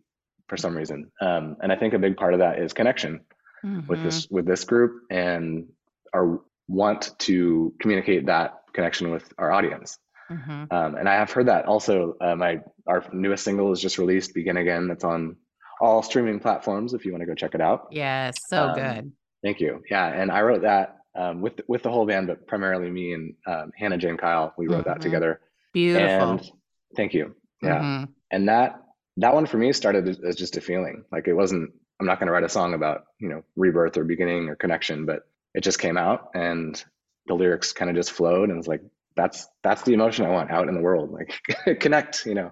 for 0.48 0.56
some 0.56 0.78
reason. 0.78 1.12
Um, 1.20 1.58
and 1.62 1.72
i 1.72 1.76
think 1.76 1.94
a 1.94 2.00
big 2.00 2.16
part 2.16 2.34
of 2.34 2.40
that 2.40 2.60
is 2.60 2.74
connection 2.74 3.22
mm-hmm. 3.64 3.88
with 3.88 4.04
this 4.04 4.28
with 4.30 4.46
this 4.46 4.64
group 4.64 5.04
and 5.10 5.68
our 6.14 6.42
want 6.68 7.18
to 7.20 7.74
communicate 7.80 8.26
that 8.28 8.62
connection 8.74 9.12
with 9.12 9.32
our 9.38 9.52
audience 9.52 9.98
mm-hmm. 10.30 10.66
um, 10.72 10.96
and 10.96 11.08
i 11.08 11.13
have 11.13 11.32
heard 11.32 11.48
that 11.48 11.66
also 11.66 12.16
uh, 12.22 12.36
my 12.36 12.60
our 12.88 13.04
newest 13.13 13.44
single 13.44 13.72
is 13.72 13.82
just 13.82 13.98
released 13.98 14.34
begin 14.34 14.58
again 14.58 14.88
that's 14.88 15.04
on 15.04 15.36
all 15.80 16.02
streaming 16.02 16.40
platforms 16.40 16.94
if 16.94 17.06
you 17.06 17.12
want 17.12 17.22
to 17.22 17.28
go 17.28 17.36
check 17.36 17.56
it 17.56 17.62
out. 17.62 17.88
Yes, 17.92 18.36
so 18.50 18.70
um, 18.70 18.76
good. 18.76 19.12
Thank 19.44 19.60
you. 19.60 19.84
Yeah, 19.90 20.08
and 20.08 20.32
I 20.32 20.42
wrote 20.42 20.62
that 20.63 20.98
um, 21.16 21.42
with 21.42 21.62
with 21.68 21.84
the 21.84 21.92
whole 21.92 22.06
band, 22.06 22.28
but 22.28 22.48
primarily 22.48 22.90
me 22.90 23.13
and 23.13 23.34
um, 23.46 23.72
Hannah 23.78 23.98
Jane 23.98 24.18
Kyle. 24.18 24.54
We 24.58 24.68
wrote 24.68 24.82
mm-hmm. 24.82 24.90
that 24.90 25.02
together. 25.02 25.42
Beautiful. 25.74 26.32
And 26.32 26.52
thank 26.96 27.13
you. 27.13 27.36
Yeah, 27.62 27.80
mm-hmm. 27.80 28.12
and 28.32 28.50
that 28.50 28.82
that 29.18 29.34
one 29.34 29.46
for 29.46 29.58
me 29.58 29.74
started 29.74 30.08
as, 30.08 30.20
as 30.20 30.36
just 30.36 30.58
a 30.58 30.62
feeling. 30.62 31.04
Like 31.12 31.28
it 31.28 31.34
wasn't. 31.34 31.72
I'm 32.00 32.06
not 32.06 32.20
going 32.20 32.28
to 32.28 32.34
write 32.34 32.44
a 32.44 32.50
song 32.50 32.74
about 32.74 33.06
you 33.20 33.30
know 33.30 33.44
rebirth 33.56 33.98
or 33.98 34.04
beginning 34.04 34.50
or 34.50 34.56
connection, 34.56 35.06
but 35.06 35.24
it 35.54 35.62
just 35.62 35.80
came 35.80 35.98
out, 35.98 36.30
and 36.34 36.84
the 37.28 37.34
lyrics 37.34 37.74
kind 37.74 37.90
of 37.90 37.96
just 37.96 38.12
flowed, 38.12 38.50
and 38.50 38.58
it's 38.58 38.68
like 38.68 38.82
that's 39.17 39.47
that's 39.63 39.82
the 39.82 39.93
emotion 39.93 40.25
I 40.25 40.30
want 40.30 40.51
out 40.51 40.69
in 40.69 40.75
the 40.75 40.82
world. 40.82 41.12
Like 41.12 41.80
connect. 41.80 42.25
You 42.25 42.36
know, 42.36 42.51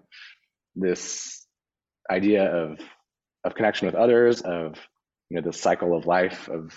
this 0.75 1.45
idea 2.10 2.51
of 2.51 2.80
of 3.45 3.56
connection 3.56 3.86
with 3.86 3.95
others, 3.95 4.41
of 4.41 4.75
you 5.30 5.38
know 5.38 5.43
the 5.43 5.54
cycle 5.54 5.95
of 5.95 6.06
life, 6.06 6.49
of 6.49 6.73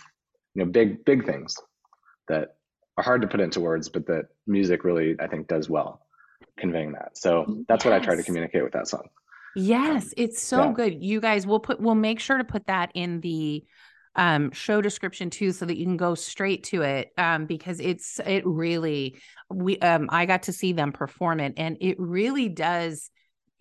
you 0.55 0.64
know 0.64 0.70
big 0.70 1.05
big 1.05 1.27
things 1.27 1.57
that 2.29 2.57
are 2.96 3.05
hard 3.05 3.22
to 3.22 3.29
put 3.29 3.40
into 3.40 3.61
words, 3.61 3.88
but 3.88 4.07
that 4.07 4.27
music 4.46 4.85
really 4.85 5.16
I 5.18 5.27
think 5.27 5.48
does 5.48 5.68
well 5.68 6.03
conveying 6.59 6.92
that. 6.92 7.16
So 7.16 7.64
that's 7.68 7.85
yes. 7.85 7.90
what 7.90 8.01
I 8.01 8.05
try 8.05 8.16
to 8.16 8.22
communicate 8.22 8.62
with 8.62 8.74
that 8.74 8.87
song. 8.87 9.09
Yes, 9.57 10.05
um, 10.05 10.12
it's 10.18 10.42
so 10.42 10.64
yeah. 10.64 10.72
good. 10.72 11.03
You 11.03 11.20
guys 11.20 11.46
we'll 11.46 11.61
put 11.61 11.81
we'll 11.81 11.94
make 11.94 12.20
sure 12.20 12.38
to 12.38 12.44
put 12.44 12.66
that 12.66 12.92
in 12.94 13.20
the 13.20 13.64
um 14.19 14.51
show 14.51 14.83
description 14.83 15.31
too 15.31 15.53
so 15.53 15.65
that 15.65 15.79
you 15.79 15.87
can 15.87 15.97
go 15.97 16.15
straight 16.15 16.65
to 16.65 16.83
it 16.83 17.13
um 17.17 17.47
because 17.47 17.81
it's 17.81 18.21
it 18.27 18.45
really 18.45 19.17
we 19.49 19.79
um 19.79 20.09
I 20.11 20.27
got 20.27 20.43
to 20.45 20.53
see 20.53 20.73
them 20.73 20.93
perform 20.93 21.41
it 21.41 21.55
and 21.57 21.79
it 21.81 21.99
really 21.99 22.49
does 22.51 23.11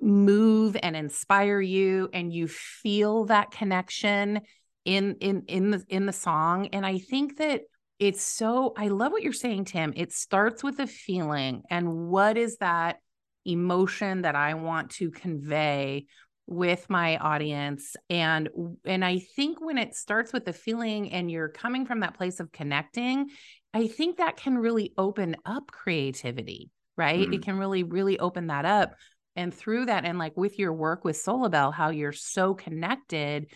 move 0.02 0.76
and 0.82 0.96
inspire 0.96 1.62
you 1.62 2.10
and 2.14 2.34
you 2.34 2.48
feel 2.48 3.26
that 3.26 3.52
connection 3.52 4.42
in 4.86 5.16
in 5.20 5.44
in 5.48 5.72
the 5.72 5.84
in 5.90 6.06
the 6.06 6.14
song 6.14 6.68
and 6.68 6.86
i 6.86 6.98
think 6.98 7.38
that 7.38 7.62
it's 8.00 8.22
so 8.22 8.74
i 8.78 8.90
love 8.90 9.12
what 9.12 9.24
you're 9.24 9.34
saying 9.34 9.66
tim. 9.66 9.92
It 9.96 10.14
starts 10.14 10.64
with 10.64 10.80
a 10.80 10.88
feeling 10.88 11.64
and 11.70 12.08
what 12.10 12.38
is 12.38 12.58
that 12.58 12.98
emotion 13.44 14.22
that 14.22 14.36
i 14.36 14.54
want 14.54 14.92
to 14.92 15.10
convey 15.10 16.06
with 16.48 16.90
my 16.90 17.18
audience 17.18 17.98
and 18.10 18.48
and 18.86 19.04
i 19.04 19.20
think 19.20 19.60
when 19.60 19.78
it 19.78 19.94
starts 19.94 20.32
with 20.32 20.46
the 20.46 20.54
feeling 20.54 21.12
and 21.12 21.30
you're 21.30 21.50
coming 21.50 21.86
from 21.86 22.00
that 22.00 22.16
place 22.16 22.40
of 22.40 22.52
connecting 22.54 23.30
i 23.74 23.86
think 23.86 24.18
that 24.18 24.38
can 24.38 24.58
really 24.58 24.94
open 24.98 25.36
up 25.46 25.70
creativity 25.70 26.72
right 26.96 27.20
mm-hmm. 27.20 27.34
it 27.34 27.44
can 27.44 27.58
really 27.58 27.84
really 27.84 28.18
open 28.18 28.48
that 28.48 28.64
up 28.64 28.94
and 29.36 29.54
through 29.54 29.86
that 29.88 30.06
and 30.06 30.18
like 30.18 30.38
with 30.38 30.58
your 30.58 30.72
work 30.72 31.04
with 31.04 31.22
Solabel 31.22 31.74
how 31.74 31.90
you're 31.90 32.14
so 32.14 32.54
connected 32.54 33.48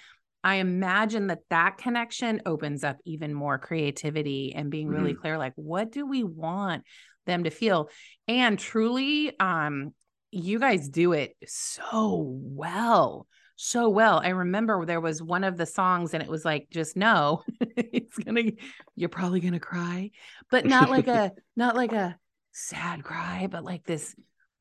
i 0.44 0.56
imagine 0.56 1.28
that 1.28 1.48
that 1.50 1.78
connection 1.78 2.42
opens 2.46 2.84
up 2.84 2.98
even 3.06 3.34
more 3.34 3.58
creativity 3.58 4.54
and 4.54 4.70
being 4.70 4.90
really 4.90 5.14
mm-hmm. 5.14 5.22
clear 5.22 5.38
like 5.38 5.54
what 5.56 5.94
do 5.94 6.06
we 6.06 6.26
want 6.26 6.84
them 7.26 7.46
to 7.46 7.50
feel 7.50 7.90
and 8.28 8.60
truly 8.60 9.40
um 9.40 9.94
you 10.32 10.60
guys 10.60 10.90
do 10.90 11.14
it 11.14 11.36
so 11.46 12.26
well 12.26 13.28
so 13.64 13.90
well. 13.90 14.20
I 14.24 14.30
remember 14.30 14.84
there 14.86 15.00
was 15.00 15.22
one 15.22 15.44
of 15.44 15.56
the 15.56 15.68
songs 15.68 16.16
and 16.16 16.24
it 16.24 16.30
was 16.30 16.44
like, 16.44 16.68
just 16.72 16.98
no, 16.98 17.44
it's 17.78 18.18
gonna, 18.18 18.42
you're 18.96 19.08
probably 19.08 19.40
gonna 19.40 19.60
cry, 19.60 20.10
but 20.50 20.66
not 20.66 20.90
like 20.90 21.08
a, 21.08 21.32
not 21.56 21.76
like 21.76 21.92
a 21.92 22.18
sad 22.54 23.04
cry, 23.04 23.48
but 23.50 23.64
like 23.64 23.84
this 23.86 24.16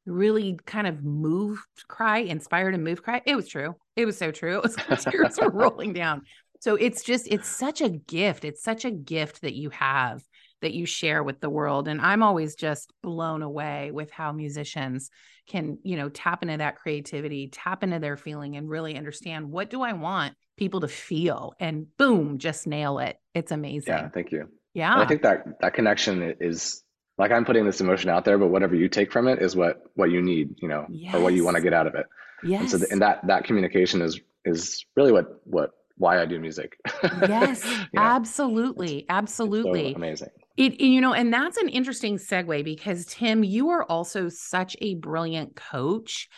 really 0.05 0.59
kind 0.67 0.87
of 0.87 1.03
moved 1.03 1.65
cry, 1.89 2.19
inspired 2.19 2.75
and 2.75 2.85
moved 2.85 3.03
cry. 3.03 3.23
It 3.25 3.37
was 3.37 3.49
true. 3.49 3.75
It 3.97 4.05
was 4.05 4.19
so 4.19 4.31
true. 4.31 4.57
It 4.59 4.63
was 4.63 4.77
like 4.77 5.01
tears 5.01 5.39
were 5.41 5.51
rolling 5.51 5.95
down. 5.95 6.23
So 6.61 6.75
it's 6.75 7.03
just, 7.03 7.27
it's 7.27 7.49
such 7.49 7.81
a 7.81 7.89
gift. 7.89 8.45
It's 8.45 8.63
such 8.63 8.85
a 8.85 8.91
gift 8.91 9.41
that 9.41 9.55
you 9.55 9.71
have 9.71 10.23
that 10.63 10.75
you 10.75 10.87
share 10.87 11.23
with 11.23 11.41
the 11.41 11.51
world. 11.51 11.89
And 11.89 12.01
I'm 12.01 12.23
always 12.23 12.55
just 12.55 12.93
blown 13.03 13.43
away 13.43 13.91
with 13.93 14.11
how 14.11 14.33
musicians 14.33 15.11
can, 15.47 15.79
you 15.83 15.97
know, 15.97 16.09
tap 16.09 16.43
into 16.43 16.59
that 16.59 16.77
creativity, 16.77 17.49
tap 17.49 17.83
into 17.83 17.99
their 17.99 18.17
feeling 18.17 18.57
and 18.57 18.69
really 18.69 18.97
understand 18.97 19.51
what 19.51 19.71
do 19.71 19.83
I 19.83 19.93
want 19.95 20.35
people 20.57 20.81
to 20.81 20.89
feel 20.89 21.55
and 21.59 21.87
boom, 21.97 22.39
just 22.39 22.67
nail 22.67 22.99
it. 22.99 23.17
It's 23.35 23.53
amazing. 23.53 23.95
Yeah, 23.95 24.09
thank 24.11 24.33
you. 24.33 24.49
Yeah. 24.75 24.93
And 24.93 25.03
I 25.03 25.07
think 25.07 25.23
that 25.23 25.61
that 25.61 25.75
connection 25.75 26.35
is 26.41 26.85
like 27.19 27.33
I'm 27.33 27.45
putting 27.45 27.67
this 27.67 27.81
emotion 27.81 28.11
out 28.11 28.25
there, 28.25 28.39
but 28.39 28.49
whatever 28.49 28.75
you 28.75 28.89
take 28.89 29.11
from 29.13 29.29
it 29.29 29.43
is 29.43 29.57
what 29.57 29.83
what 29.95 30.11
you 30.11 30.23
need, 30.23 30.55
you 30.63 30.69
know, 30.69 30.87
yes. 30.89 31.15
or 31.15 31.21
what 31.21 31.35
you 31.35 31.45
want 31.45 31.57
to 31.57 31.63
get 31.63 31.73
out 31.73 31.87
of 31.87 31.95
it. 31.95 32.07
Yes. 32.43 32.61
And 32.61 32.71
so, 32.71 32.79
the, 32.79 32.87
and 32.91 33.03
that 33.03 33.27
that 33.27 33.45
communication 33.45 34.01
is 34.01 34.21
is 34.45 34.85
really 34.97 35.13
what 35.13 35.41
what 35.45 35.73
why 35.97 36.21
I 36.21 36.25
do 36.25 36.41
music. 36.41 36.79
yes, 37.03 37.63
absolutely, 37.95 39.05
absolutely, 39.11 39.93
so 39.93 39.97
amazing. 39.97 40.31
It, 40.61 40.79
you 40.79 41.01
know, 41.01 41.15
and 41.15 41.33
that's 41.33 41.57
an 41.57 41.71
interesting 41.71 42.19
segue 42.19 42.65
because 42.65 43.07
Tim, 43.07 43.43
you 43.43 43.71
are 43.71 43.83
also 43.85 44.29
such 44.29 44.77
a 44.83 44.95
brilliant 44.97 45.57
coach. 45.57 46.29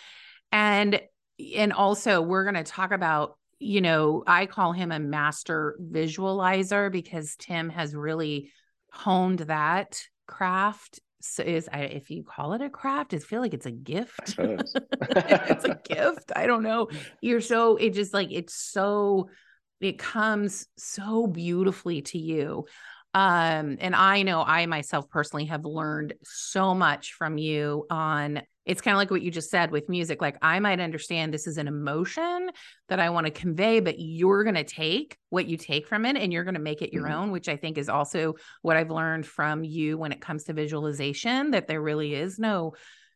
And 0.53 1.01
and 1.57 1.73
also 1.73 2.23
we're 2.23 2.45
going 2.45 2.55
to 2.55 2.63
talk 2.63 2.93
about, 2.93 3.37
you 3.59 3.81
know, 3.81 4.23
I 4.25 4.47
call 4.47 4.71
him 4.71 4.93
a 4.93 5.01
master 5.01 5.77
visualizer 5.83 6.93
because 6.93 7.35
Tim 7.35 7.69
has 7.71 7.97
really 7.97 8.53
honed 8.93 9.41
that 9.41 10.01
craft 10.29 11.01
so 11.21 11.43
is 11.43 11.69
I, 11.73 11.81
if 11.81 12.11
you 12.11 12.23
call 12.23 12.53
it 12.53 12.63
a 12.63 12.71
craft, 12.71 13.15
I 13.15 13.19
feel 13.19 13.41
like 13.41 13.55
it's 13.55 13.67
a 13.67 13.73
gift. 13.73 14.35
it's 14.39 15.65
a 15.65 15.81
gift. 15.85 16.31
I 16.37 16.47
don't 16.47 16.63
know. 16.63 16.91
You're 17.21 17.41
so 17.41 17.77
it 17.77 17.95
just 17.95 18.15
like 18.15 18.29
it's 18.31 18.55
so 18.55 19.31
it 19.81 19.99
comes 19.99 20.69
so 20.77 21.27
beautifully 21.27 22.03
to 22.03 22.19
you 22.19 22.67
um 23.15 23.77
and 23.81 23.95
i 23.95 24.23
know 24.23 24.43
i 24.43 24.67
myself 24.67 25.09
personally 25.11 25.45
have 25.45 25.65
learned 25.65 26.15
so 26.23 26.75
much 26.75 27.13
from 27.13 27.39
you 27.39 27.87
on 27.91 28.43
it's 28.65 28.81
kind 28.81 28.95
of 28.95 28.99
like 28.99 29.11
what 29.11 29.23
you 29.23 29.31
just 29.31 29.51
said 29.51 29.71
with 29.71 29.89
music 29.89 30.21
like 30.21 30.37
i 30.41 30.61
might 30.61 30.81
understand 30.81 31.33
this 31.33 31.47
is 31.47 31.59
an 31.59 31.69
emotion 31.69 32.51
that 32.89 33.01
i 33.01 33.11
want 33.11 33.27
to 33.27 33.31
convey 33.31 33.81
but 33.81 33.99
you're 33.99 34.45
going 34.45 34.55
to 34.55 34.65
take 34.65 35.17
what 35.31 35.47
you 35.47 35.57
take 35.57 35.87
from 35.87 36.05
it 36.07 36.17
and 36.17 36.33
you're 36.33 36.45
going 36.45 36.55
to 36.55 36.61
make 36.61 36.83
it 36.83 36.93
your 36.93 37.05
mm-hmm. 37.05 37.25
own 37.25 37.31
which 37.31 37.49
i 37.49 37.57
think 37.57 37.77
is 37.77 37.89
also 37.89 38.35
what 38.63 38.77
i've 38.77 38.91
learned 38.91 39.27
from 39.27 39.65
you 39.65 39.99
when 39.99 40.13
it 40.13 40.21
comes 40.21 40.45
to 40.45 40.53
visualization 40.53 41.51
that 41.51 41.67
there 41.67 41.83
really 41.83 42.15
is 42.15 42.39
no 42.39 42.73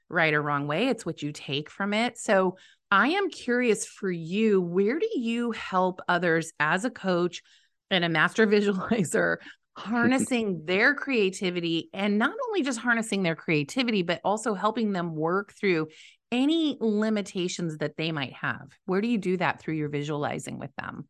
right 0.08 0.34
or 0.34 0.42
wrong 0.42 0.66
way 0.66 0.88
it's 0.88 1.06
what 1.06 1.22
you 1.22 1.32
take 1.32 1.70
from 1.70 1.94
it 1.94 2.18
so 2.18 2.56
i 2.90 3.08
am 3.08 3.30
curious 3.30 3.86
for 3.86 4.10
you 4.10 4.60
where 4.60 4.98
do 4.98 5.08
you 5.14 5.52
help 5.52 6.00
others 6.08 6.52
as 6.60 6.84
a 6.84 6.90
coach 6.90 7.42
and 7.90 8.04
a 8.04 8.08
master 8.08 8.46
visualizer 8.46 9.36
harnessing 9.86 10.64
their 10.64 10.94
creativity 10.94 11.90
and 11.92 12.18
not 12.18 12.34
only 12.48 12.62
just 12.62 12.78
harnessing 12.78 13.22
their 13.22 13.36
creativity, 13.36 14.02
but 14.02 14.20
also 14.24 14.54
helping 14.54 14.92
them 14.92 15.14
work 15.14 15.52
through 15.52 15.88
any 16.32 16.76
limitations 16.80 17.78
that 17.78 17.96
they 17.96 18.10
might 18.10 18.32
have. 18.32 18.68
Where 18.86 19.00
do 19.00 19.08
you 19.08 19.18
do 19.18 19.36
that 19.36 19.60
through 19.60 19.74
your 19.74 19.88
visualizing 19.88 20.58
with 20.58 20.74
them? 20.76 21.06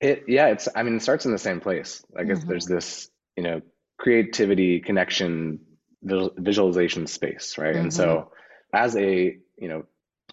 It, 0.00 0.24
yeah, 0.26 0.46
it's, 0.46 0.68
I 0.74 0.82
mean, 0.82 0.96
it 0.96 1.02
starts 1.02 1.26
in 1.26 1.32
the 1.32 1.38
same 1.38 1.60
place. 1.60 2.02
I 2.16 2.24
guess 2.24 2.38
mm-hmm. 2.38 2.48
there's 2.48 2.66
this, 2.66 3.10
you 3.36 3.42
know, 3.42 3.60
creativity, 3.98 4.80
connection, 4.80 5.60
visualization 6.02 7.06
space, 7.06 7.58
right? 7.58 7.74
Mm-hmm. 7.74 7.82
And 7.82 7.94
so 7.94 8.32
as 8.72 8.96
a, 8.96 9.36
you 9.58 9.68
know, 9.68 9.84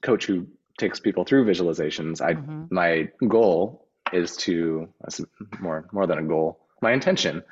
coach 0.01 0.25
who 0.25 0.47
takes 0.79 1.01
people 1.01 1.25
through 1.25 1.45
visualizations, 1.45 2.21
I, 2.21 2.35
mm-hmm. 2.35 2.65
my 2.71 3.09
goal 3.27 3.89
is 4.13 4.37
to, 4.37 4.87
that's 5.01 5.19
more, 5.59 5.89
more 5.91 6.07
than 6.07 6.17
a 6.17 6.23
goal, 6.23 6.66
my 6.81 6.93
intention 6.93 7.43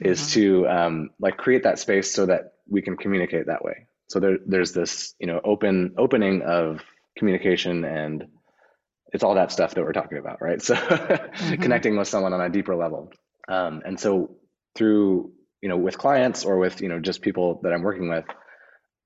is 0.00 0.20
mm-hmm. 0.20 0.40
to 0.40 0.68
um, 0.68 1.10
like 1.20 1.36
create 1.36 1.62
that 1.64 1.78
space 1.78 2.12
so 2.12 2.26
that 2.26 2.54
we 2.68 2.82
can 2.82 2.96
communicate 2.96 3.46
that 3.46 3.64
way 3.64 3.86
so 4.08 4.20
there, 4.20 4.38
there's 4.46 4.72
this 4.72 5.14
you 5.18 5.26
know 5.26 5.40
open 5.44 5.94
opening 5.98 6.42
of 6.42 6.80
communication 7.16 7.84
and 7.84 8.24
it's 9.12 9.22
all 9.22 9.34
that 9.34 9.52
stuff 9.52 9.74
that 9.74 9.84
we're 9.84 9.92
talking 9.92 10.18
about 10.18 10.40
right 10.40 10.62
so 10.68 10.74
mm-hmm. 10.74 11.62
connecting 11.62 11.96
with 11.96 12.08
someone 12.08 12.32
on 12.32 12.40
a 12.40 12.48
deeper 12.48 12.74
level 12.76 13.10
um, 13.48 13.82
and 13.84 13.98
so 13.98 14.36
through 14.74 15.32
you 15.62 15.68
know 15.68 15.76
with 15.76 15.96
clients 15.98 16.44
or 16.44 16.58
with 16.58 16.80
you 16.80 16.88
know 16.88 17.00
just 17.00 17.22
people 17.22 17.60
that 17.62 17.72
i'm 17.72 17.82
working 17.82 18.08
with 18.08 18.24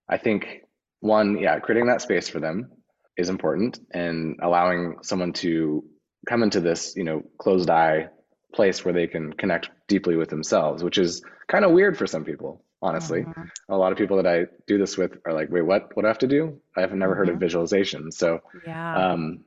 i 0.08 0.16
think 0.16 0.62
one 1.00 1.38
yeah 1.38 1.58
creating 1.58 1.86
that 1.86 2.02
space 2.02 2.28
for 2.28 2.40
them 2.40 2.70
is 3.16 3.28
important 3.28 3.78
and 3.92 4.38
allowing 4.42 4.96
someone 5.02 5.32
to 5.32 5.84
come 6.28 6.42
into 6.42 6.60
this 6.60 6.94
you 6.96 7.04
know 7.04 7.22
closed 7.38 7.70
eye 7.70 8.08
place 8.52 8.84
where 8.84 8.94
they 8.94 9.06
can 9.06 9.32
connect 9.32 9.70
deeply 9.88 10.16
with 10.16 10.28
themselves, 10.28 10.82
which 10.82 10.98
is 10.98 11.22
kind 11.48 11.64
of 11.64 11.72
weird 11.72 11.96
for 11.96 12.06
some 12.06 12.24
people, 12.24 12.62
honestly. 12.80 13.22
Mm-hmm. 13.22 13.42
A 13.68 13.76
lot 13.76 13.92
of 13.92 13.98
people 13.98 14.16
that 14.16 14.26
I 14.26 14.46
do 14.66 14.78
this 14.78 14.96
with 14.96 15.18
are 15.24 15.32
like, 15.32 15.50
wait, 15.50 15.62
what, 15.62 15.94
what 15.94 16.02
do 16.02 16.06
I 16.06 16.10
have 16.10 16.18
to 16.18 16.26
do? 16.26 16.60
I 16.76 16.80
have 16.80 16.92
never 16.92 17.12
mm-hmm. 17.12 17.18
heard 17.18 17.28
of 17.28 17.34
mm-hmm. 17.34 17.44
visualization. 17.44 18.12
So, 18.12 18.40
yeah. 18.66 19.12
um, 19.12 19.44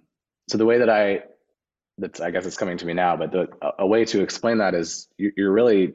so 0.47 0.57
the 0.57 0.65
way 0.65 0.79
that 0.79 0.89
I, 0.89 1.23
that's, 1.97 2.19
I 2.19 2.31
guess 2.31 2.45
it's 2.45 2.57
coming 2.57 2.77
to 2.77 2.85
me 2.85 2.93
now, 2.93 3.17
but 3.17 3.31
the, 3.31 3.47
a, 3.61 3.71
a 3.79 3.87
way 3.87 4.05
to 4.05 4.21
explain 4.21 4.59
that 4.59 4.73
is 4.75 5.07
you, 5.17 5.31
you're 5.35 5.51
really 5.51 5.93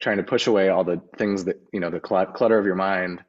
trying 0.00 0.18
to 0.18 0.22
push 0.22 0.46
away 0.46 0.68
all 0.68 0.84
the 0.84 1.00
things 1.16 1.44
that, 1.44 1.60
you 1.72 1.80
know, 1.80 1.90
the 1.90 2.00
clutter 2.00 2.58
of 2.58 2.66
your 2.66 2.76
mind, 2.76 3.22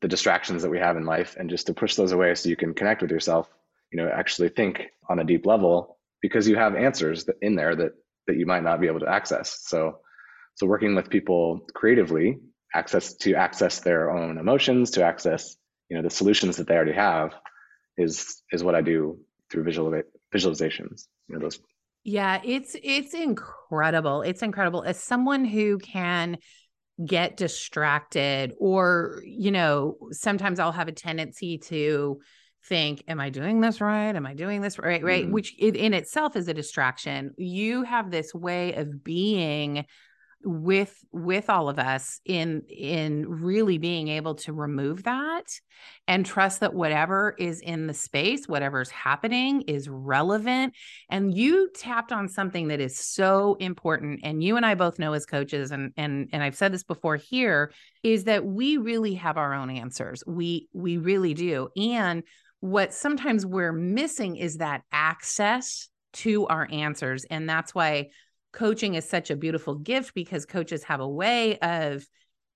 the 0.00 0.08
distractions 0.08 0.62
that 0.62 0.70
we 0.70 0.78
have 0.78 0.96
in 0.96 1.04
life, 1.04 1.36
and 1.38 1.50
just 1.50 1.66
to 1.66 1.74
push 1.74 1.94
those 1.94 2.12
away 2.12 2.34
so 2.34 2.48
you 2.48 2.56
can 2.56 2.74
connect 2.74 3.02
with 3.02 3.10
yourself, 3.10 3.48
you 3.90 3.98
know, 3.98 4.08
actually 4.08 4.48
think 4.48 4.82
on 5.08 5.18
a 5.18 5.24
deep 5.24 5.46
level 5.46 5.98
because 6.22 6.48
you 6.48 6.56
have 6.56 6.74
answers 6.74 7.24
that 7.24 7.36
in 7.42 7.54
there 7.54 7.76
that 7.76 7.92
that 8.26 8.36
you 8.36 8.46
might 8.46 8.62
not 8.62 8.80
be 8.80 8.86
able 8.86 9.00
to 9.00 9.08
access. 9.08 9.60
So, 9.62 10.00
so 10.54 10.66
working 10.66 10.94
with 10.94 11.10
people 11.10 11.66
creatively, 11.74 12.38
access 12.74 13.14
to 13.14 13.34
access 13.34 13.80
their 13.80 14.10
own 14.10 14.38
emotions, 14.38 14.90
to 14.92 15.04
access 15.04 15.56
you 15.88 15.96
know 15.96 16.02
the 16.02 16.10
solutions 16.10 16.56
that 16.56 16.66
they 16.66 16.74
already 16.74 16.92
have, 16.92 17.34
is 17.96 18.42
is 18.52 18.64
what 18.64 18.74
I 18.74 18.80
do 18.80 19.18
through 19.50 19.64
visual 19.64 20.02
visualizations. 20.34 21.06
You 21.28 21.36
know 21.36 21.40
those. 21.40 21.60
Yeah, 22.04 22.40
it's 22.44 22.76
it's 22.82 23.14
incredible. 23.14 24.22
It's 24.22 24.42
incredible 24.42 24.82
as 24.82 25.02
someone 25.02 25.44
who 25.44 25.78
can 25.78 26.38
get 27.04 27.36
distracted 27.36 28.54
or 28.58 29.22
you 29.24 29.50
know 29.50 29.98
sometimes 30.12 30.58
i'll 30.58 30.72
have 30.72 30.88
a 30.88 30.92
tendency 30.92 31.58
to 31.58 32.18
think 32.68 33.02
am 33.08 33.20
i 33.20 33.30
doing 33.30 33.60
this 33.60 33.80
right? 33.80 34.14
Am 34.14 34.26
i 34.26 34.34
doing 34.34 34.60
this 34.60 34.78
right? 34.78 35.02
right? 35.02 35.26
Mm. 35.26 35.30
which 35.30 35.56
in 35.58 35.94
itself 35.94 36.36
is 36.36 36.48
a 36.48 36.54
distraction. 36.54 37.32
You 37.36 37.82
have 37.82 38.10
this 38.10 38.34
way 38.34 38.74
of 38.74 39.04
being 39.04 39.86
with 40.46 41.04
with 41.12 41.50
all 41.50 41.68
of 41.68 41.78
us 41.78 42.20
in 42.24 42.62
in 42.68 43.28
really 43.28 43.78
being 43.78 44.06
able 44.06 44.36
to 44.36 44.52
remove 44.52 45.02
that 45.02 45.44
and 46.06 46.24
trust 46.24 46.60
that 46.60 46.72
whatever 46.72 47.34
is 47.38 47.60
in 47.60 47.88
the 47.88 47.94
space 47.94 48.46
whatever's 48.46 48.90
happening 48.90 49.62
is 49.62 49.88
relevant. 49.88 50.74
And 51.10 51.36
you 51.36 51.70
tapped 51.74 52.12
on 52.12 52.28
something 52.28 52.68
that 52.68 52.80
is 52.80 52.96
so 52.96 53.56
important 53.58 54.20
and 54.22 54.42
you 54.42 54.56
and 54.56 54.64
I 54.64 54.76
both 54.76 54.98
know 55.00 55.14
as 55.14 55.26
coaches 55.26 55.72
and 55.72 55.92
and 55.96 56.28
and 56.32 56.42
I've 56.42 56.56
said 56.56 56.72
this 56.72 56.84
before 56.84 57.16
here 57.16 57.72
is 58.04 58.24
that 58.24 58.44
we 58.44 58.76
really 58.76 59.14
have 59.14 59.38
our 59.38 59.52
own 59.52 59.70
answers. 59.70 60.22
We 60.26 60.68
we 60.72 60.96
really 60.98 61.34
do. 61.34 61.70
And 61.76 62.22
what 62.60 62.92
sometimes 62.92 63.44
we're 63.44 63.72
missing 63.72 64.36
is 64.36 64.58
that 64.58 64.82
access 64.92 65.88
to 66.14 66.46
our 66.46 66.68
answers. 66.70 67.24
And 67.24 67.48
that's 67.48 67.74
why 67.74 68.08
coaching 68.52 68.94
is 68.94 69.08
such 69.08 69.30
a 69.30 69.36
beautiful 69.36 69.74
gift 69.74 70.14
because 70.14 70.46
coaches 70.46 70.82
have 70.84 71.00
a 71.00 71.08
way 71.08 71.58
of 71.58 72.04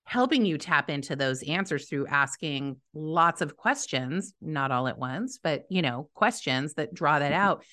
helping 0.04 0.44
you 0.44 0.58
tap 0.58 0.90
into 0.90 1.14
those 1.14 1.42
answers 1.44 1.88
through 1.88 2.06
asking 2.06 2.76
lots 2.94 3.42
of 3.42 3.56
questions, 3.56 4.34
not 4.40 4.72
all 4.72 4.88
at 4.88 4.98
once, 4.98 5.38
but 5.42 5.64
you 5.70 5.82
know, 5.82 6.08
questions 6.14 6.74
that 6.74 6.92
draw 6.94 7.18
that 7.18 7.32
mm-hmm. 7.32 7.40
out. 7.40 7.64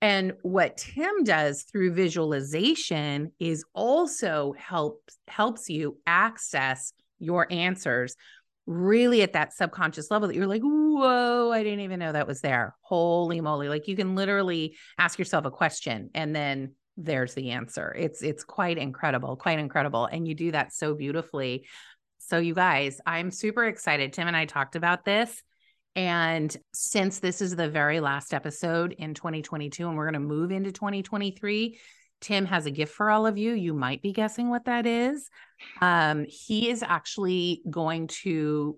And 0.00 0.34
what 0.42 0.76
Tim 0.76 1.24
does 1.24 1.62
through 1.64 1.94
visualization 1.94 3.32
is 3.40 3.64
also 3.74 4.54
helps 4.56 5.18
helps 5.28 5.68
you 5.68 5.98
access 6.06 6.92
your 7.18 7.50
answers 7.50 8.16
really 8.66 9.22
at 9.22 9.34
that 9.34 9.52
subconscious 9.52 10.10
level 10.10 10.28
that 10.28 10.34
you're 10.34 10.46
like, 10.46 10.62
whoa, 10.62 11.50
I 11.52 11.62
didn't 11.62 11.80
even 11.80 11.98
know 12.00 12.12
that 12.12 12.26
was 12.26 12.40
there. 12.40 12.74
Holy 12.80 13.40
moly. 13.40 13.68
Like 13.68 13.88
you 13.88 13.96
can 13.96 14.14
literally 14.14 14.76
ask 14.98 15.18
yourself 15.18 15.44
a 15.44 15.50
question 15.50 16.10
and 16.14 16.34
then 16.34 16.72
there's 16.96 17.34
the 17.34 17.50
answer. 17.50 17.94
It's 17.98 18.22
it's 18.22 18.44
quite 18.44 18.78
incredible, 18.78 19.36
quite 19.36 19.58
incredible. 19.58 20.06
And 20.06 20.26
you 20.28 20.34
do 20.34 20.52
that 20.52 20.72
so 20.72 20.94
beautifully. 20.94 21.66
So 22.18 22.38
you 22.38 22.54
guys, 22.54 23.00
I'm 23.06 23.30
super 23.30 23.64
excited. 23.64 24.12
Tim 24.12 24.28
and 24.28 24.36
I 24.36 24.46
talked 24.46 24.76
about 24.76 25.04
this 25.04 25.42
And 25.96 26.54
since 26.72 27.20
this 27.20 27.40
is 27.40 27.54
the 27.54 27.68
very 27.68 28.00
last 28.00 28.34
episode 28.34 28.92
in 28.92 29.14
2022 29.14 29.86
and 29.86 29.96
we're 29.96 30.10
going 30.10 30.14
to 30.14 30.20
move 30.20 30.50
into 30.50 30.72
2023, 30.72 31.78
Tim 32.20 32.46
has 32.46 32.66
a 32.66 32.70
gift 32.70 32.94
for 32.94 33.10
all 33.10 33.26
of 33.26 33.36
you. 33.36 33.52
You 33.52 33.74
might 33.74 34.02
be 34.02 34.12
guessing 34.12 34.48
what 34.48 34.64
that 34.64 34.86
is. 34.86 35.28
Um, 35.80 36.26
he 36.28 36.70
is 36.70 36.82
actually 36.82 37.62
going 37.70 38.08
to 38.22 38.76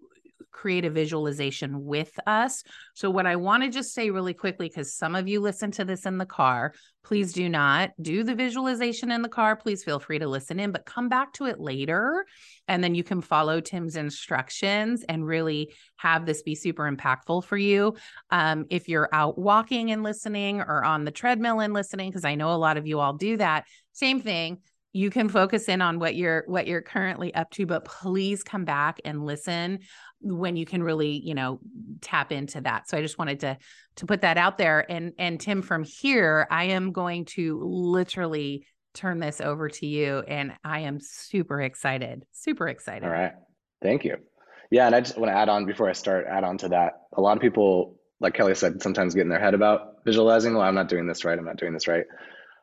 create 0.50 0.84
a 0.84 0.90
visualization 0.90 1.84
with 1.84 2.18
us. 2.26 2.62
So, 2.94 3.10
what 3.10 3.26
I 3.26 3.36
want 3.36 3.62
to 3.62 3.68
just 3.68 3.94
say 3.94 4.10
really 4.10 4.34
quickly, 4.34 4.68
because 4.68 4.94
some 4.94 5.14
of 5.14 5.28
you 5.28 5.40
listen 5.40 5.70
to 5.72 5.84
this 5.84 6.06
in 6.06 6.18
the 6.18 6.26
car, 6.26 6.72
please 7.04 7.32
do 7.32 7.48
not 7.48 7.90
do 8.00 8.24
the 8.24 8.34
visualization 8.34 9.10
in 9.10 9.22
the 9.22 9.28
car. 9.28 9.54
Please 9.54 9.84
feel 9.84 10.00
free 10.00 10.18
to 10.18 10.26
listen 10.26 10.58
in, 10.58 10.72
but 10.72 10.86
come 10.86 11.08
back 11.08 11.32
to 11.34 11.44
it 11.44 11.60
later. 11.60 12.24
And 12.68 12.82
then 12.82 12.94
you 12.94 13.04
can 13.04 13.20
follow 13.20 13.60
Tim's 13.60 13.96
instructions 13.96 15.04
and 15.08 15.26
really 15.26 15.72
have 15.96 16.26
this 16.26 16.42
be 16.42 16.54
super 16.54 16.90
impactful 16.90 17.44
for 17.44 17.56
you. 17.56 17.96
Um, 18.30 18.66
if 18.70 18.88
you're 18.88 19.08
out 19.12 19.38
walking 19.38 19.92
and 19.92 20.02
listening 20.02 20.60
or 20.60 20.84
on 20.84 21.04
the 21.04 21.10
treadmill 21.10 21.60
and 21.60 21.72
listening, 21.72 22.10
because 22.10 22.24
I 22.24 22.34
know 22.34 22.52
a 22.52 22.56
lot 22.56 22.76
of 22.76 22.86
you 22.86 22.98
all 22.98 23.12
do 23.12 23.36
that, 23.36 23.66
same 23.92 24.20
thing 24.20 24.58
you 24.96 25.10
can 25.10 25.28
focus 25.28 25.68
in 25.68 25.82
on 25.82 25.98
what 25.98 26.14
you're 26.14 26.42
what 26.46 26.66
you're 26.66 26.80
currently 26.80 27.34
up 27.34 27.50
to 27.50 27.66
but 27.66 27.84
please 27.84 28.42
come 28.42 28.64
back 28.64 28.98
and 29.04 29.26
listen 29.26 29.78
when 30.20 30.56
you 30.56 30.66
can 30.66 30.82
really 30.82 31.10
you 31.10 31.34
know 31.34 31.60
tap 32.00 32.32
into 32.32 32.60
that. 32.60 32.88
So 32.88 32.96
i 32.96 33.02
just 33.02 33.18
wanted 33.18 33.40
to 33.40 33.58
to 33.96 34.06
put 34.06 34.22
that 34.22 34.38
out 34.38 34.58
there. 34.58 34.90
And 34.90 35.12
and 35.18 35.40
tim 35.40 35.62
from 35.62 35.84
here 35.84 36.46
i 36.50 36.64
am 36.64 36.92
going 36.92 37.24
to 37.26 37.60
literally 37.62 38.66
turn 38.94 39.20
this 39.20 39.40
over 39.40 39.68
to 39.68 39.86
you 39.86 40.20
and 40.26 40.54
i 40.64 40.80
am 40.80 40.98
super 41.00 41.60
excited 41.60 42.24
super 42.32 42.68
excited. 42.68 43.04
All 43.04 43.10
right. 43.10 43.32
Thank 43.82 44.04
you. 44.04 44.16
Yeah 44.70 44.86
and 44.86 44.94
i 44.94 45.00
just 45.00 45.18
want 45.18 45.30
to 45.30 45.36
add 45.36 45.48
on 45.48 45.66
before 45.66 45.88
i 45.88 45.92
start 45.92 46.26
add 46.28 46.44
on 46.44 46.58
to 46.58 46.68
that. 46.70 46.94
A 47.16 47.20
lot 47.20 47.36
of 47.36 47.42
people 47.42 47.98
like 48.20 48.34
kelly 48.34 48.54
said 48.54 48.82
sometimes 48.82 49.14
get 49.14 49.22
in 49.22 49.28
their 49.28 49.40
head 49.40 49.54
about 49.54 49.96
visualizing 50.06 50.54
well 50.54 50.62
i'm 50.62 50.74
not 50.74 50.88
doing 50.88 51.06
this 51.06 51.24
right 51.24 51.38
i'm 51.38 51.44
not 51.44 51.58
doing 51.58 51.72
this 51.72 51.86
right. 51.88 52.04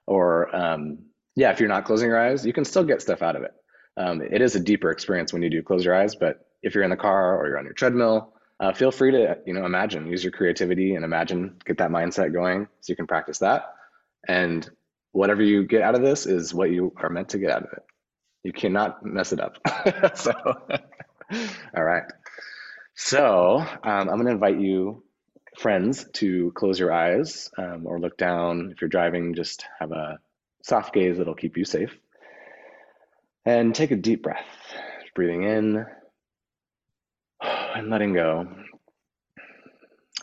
Or 0.06 0.54
um, 0.56 1.00
yeah, 1.36 1.52
if 1.52 1.60
you're 1.60 1.70
not 1.70 1.86
closing 1.86 2.10
your 2.10 2.20
eyes, 2.20 2.46
you 2.46 2.54
can 2.54 2.66
still 2.66 2.84
get 2.84 3.02
stuff 3.02 3.22
out 3.22 3.36
of 3.36 3.44
it. 3.44 3.52
Um, 3.96 4.22
it 4.22 4.42
is 4.42 4.56
a 4.56 4.60
deeper 4.60 4.92
experience 4.92 5.34
when 5.34 5.42
you 5.42 5.50
do 5.50 5.64
close 5.64 5.86
your 5.86 5.96
eyes, 5.96 6.16
but 6.16 6.40
if 6.64 6.74
you're 6.74 6.84
in 6.84 6.90
the 6.90 6.98
car 6.98 7.38
or 7.38 7.48
you're 7.48 7.60
on 7.60 7.66
your 7.66 7.74
treadmill, 7.74 8.34
uh, 8.60 8.74
feel 8.74 8.92
free 8.92 9.12
to 9.12 9.38
you 9.46 9.54
know 9.54 9.66
imagine, 9.66 10.08
use 10.08 10.24
your 10.24 10.32
creativity 10.32 10.96
and 10.96 11.04
imagine, 11.04 11.58
get 11.66 11.78
that 11.78 11.92
mindset 11.92 12.34
going, 12.34 12.68
so 12.80 12.92
you 12.92 12.96
can 12.96 13.08
practice 13.08 13.40
that. 13.40 13.74
And 14.28 14.68
whatever 15.12 15.44
you 15.44 15.66
get 15.66 15.82
out 15.82 15.96
of 15.96 16.02
this 16.02 16.26
is 16.26 16.54
what 16.54 16.72
you 16.72 16.94
are 16.98 17.10
meant 17.10 17.30
to 17.30 17.38
get 17.38 17.52
out 17.52 17.64
of 17.64 17.74
it. 17.74 17.84
You 18.44 18.54
cannot 18.54 19.06
mess 19.06 19.34
it 19.34 19.40
up. 19.40 19.58
so, 20.18 20.34
all 21.78 21.84
right. 21.84 22.04
So 22.96 23.58
um, 23.58 23.78
I'm 23.84 24.06
going 24.08 24.26
to 24.26 24.32
invite 24.32 24.60
you, 24.60 25.04
friends, 25.58 26.06
to 26.14 26.52
close 26.56 26.80
your 26.80 26.92
eyes 26.92 27.50
um, 27.58 27.84
or 27.86 28.00
look 28.00 28.18
down. 28.18 28.72
If 28.72 28.82
you're 28.82 28.90
driving, 28.90 29.36
just 29.36 29.66
have 29.80 29.92
a 29.92 30.20
soft 30.62 30.94
gaze 30.94 31.18
that'll 31.18 31.36
keep 31.36 31.58
you 31.58 31.66
safe. 31.66 31.92
And 33.46 33.76
take 33.76 33.92
a 33.92 33.96
deep 33.98 34.24
breath, 34.24 34.46
breathing 35.16 35.44
in 35.44 35.86
and 37.74 37.90
letting 37.90 38.14
go. 38.14 38.48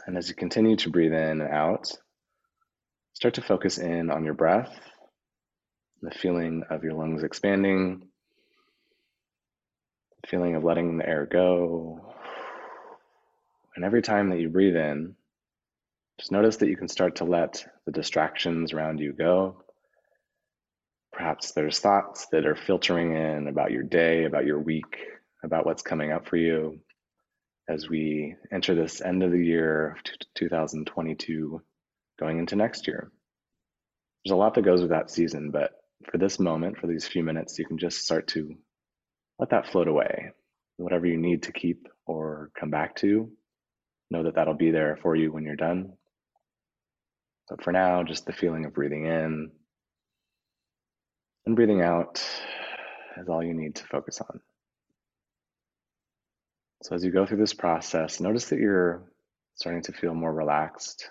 And 0.07 0.17
as 0.17 0.29
you 0.29 0.35
continue 0.35 0.77
to 0.77 0.91
breathe 0.91 1.13
in 1.13 1.41
and 1.41 1.43
out, 1.43 1.91
start 3.13 3.35
to 3.35 3.43
focus 3.43 3.79
in 3.79 4.11
on 4.11 4.25
your 4.25 4.35
breath, 4.35 4.73
the 6.03 6.11
feeling 6.11 6.65
of 6.71 6.85
your 6.85 6.95
lungs 6.95 7.23
expanding, 7.23 8.03
the 10.23 10.29
feeling 10.29 10.55
of 10.55 10.65
letting 10.65 10.99
the 10.99 11.09
air 11.09 11.27
go. 11.27 12.15
And 13.77 13.85
every 13.85 14.03
time 14.03 14.31
that 14.31 14.41
you 14.41 14.49
breathe 14.49 14.77
in, 14.77 15.17
just 16.19 16.33
notice 16.33 16.59
that 16.59 16.69
you 16.69 16.77
can 16.77 16.89
start 16.89 17.17
to 17.17 17.25
let 17.25 17.65
the 17.87 17.93
distractions 17.93 18.73
around 18.73 19.01
you 19.01 19.13
go 19.13 19.65
Perhaps 21.13 21.53
there's 21.53 21.79
thoughts 21.79 22.27
that 22.33 22.47
are 22.47 22.57
filtering 22.57 23.15
in 23.15 23.49
about 23.49 23.73
your 23.73 23.83
day, 23.83 24.25
about 24.25 24.47
your 24.47 24.59
week, 24.59 24.97
about 25.43 25.67
what's 25.67 25.83
coming 25.83 26.13
up 26.13 26.27
for 26.29 26.37
you 26.37 26.81
as 27.69 27.89
we 27.89 28.35
enter 28.53 28.75
this 28.75 29.01
end 29.01 29.23
of 29.23 29.31
the 29.31 29.45
year 29.45 29.97
2022 30.35 31.63
going 32.19 32.39
into 32.39 32.57
next 32.57 32.87
year. 32.87 33.11
There's 34.25 34.33
a 34.33 34.37
lot 34.37 34.55
that 34.55 34.65
goes 34.65 34.81
with 34.81 34.91
that 34.91 35.11
season, 35.11 35.51
but 35.51 35.73
for 36.11 36.19
this 36.19 36.39
moment, 36.39 36.79
for 36.79 36.87
these 36.87 37.07
few 37.07 37.23
minutes, 37.23 37.59
you 37.59 37.67
can 37.67 37.79
just 37.79 38.05
start 38.05 38.29
to 38.29 38.55
let 39.39 39.51
that 39.51 39.71
float 39.71 39.89
away. 39.89 40.33
Whatever 40.77 41.07
you 41.07 41.17
need 41.17 41.45
to 41.45 41.53
keep 41.53 41.89
or 42.07 42.51
come 42.59 42.71
back 42.71 42.97
to, 42.97 43.31
know 44.11 44.25
that 44.25 44.35
that'll 44.35 44.55
be 44.55 44.71
there 44.71 44.99
for 45.03 45.15
you 45.15 45.33
when 45.33 45.45
you're 45.45 45.57
done. 45.57 45.93
But 47.49 47.63
for 47.63 47.73
now, 47.73 48.03
just 48.03 48.27
the 48.27 48.33
feeling 48.33 48.65
of 48.65 48.75
breathing 48.75 49.07
in, 49.07 49.51
and 51.47 51.57
breathing 51.57 51.83
out 51.83 52.23
is 53.17 53.29
all 53.29 53.43
you 53.43 53.55
need 53.55 53.77
to 53.77 53.85
focus 53.85 54.21
on. 54.21 54.41
So, 56.83 56.95
as 56.95 57.05
you 57.05 57.11
go 57.11 57.27
through 57.27 57.39
this 57.39 57.53
process, 57.53 58.21
notice 58.21 58.49
that 58.49 58.59
you're 58.59 59.03
starting 59.55 59.83
to 59.83 59.93
feel 59.93 60.15
more 60.15 60.33
relaxed. 60.33 61.11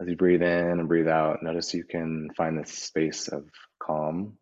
As 0.00 0.08
you 0.08 0.16
breathe 0.16 0.42
in 0.42 0.80
and 0.80 0.88
breathe 0.88 1.06
out, 1.06 1.42
notice 1.42 1.72
you 1.72 1.84
can 1.84 2.28
find 2.36 2.58
this 2.58 2.72
space 2.72 3.28
of 3.28 3.44
calm, 3.80 4.36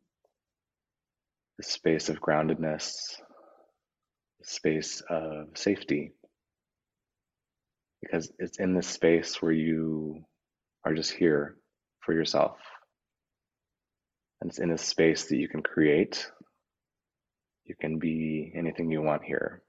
this 1.59 1.69
space 1.69 2.09
of 2.09 2.21
groundedness, 2.21 2.95
this 4.41 4.49
space 4.49 5.03
of 5.11 5.49
safety. 5.55 6.12
Because 8.01 8.33
it's 8.38 8.59
in 8.59 8.75
this 8.75 8.88
space 8.88 9.43
where 9.43 9.53
you 9.53 10.25
are 10.85 10.95
just 10.95 11.12
here 11.12 11.57
for 12.01 12.15
yourself. 12.15 12.57
And 14.41 14.51
it's 14.51 14.59
in 14.59 14.73
a 14.73 14.79
space 14.79 15.27
that 15.27 15.37
you 15.37 15.49
can 15.49 15.62
create. 15.62 16.27
You 17.64 17.75
can 17.81 17.98
be 17.98 18.53
anything 18.55 18.90
you 18.90 19.03
want 19.03 19.22
here. 19.25 19.62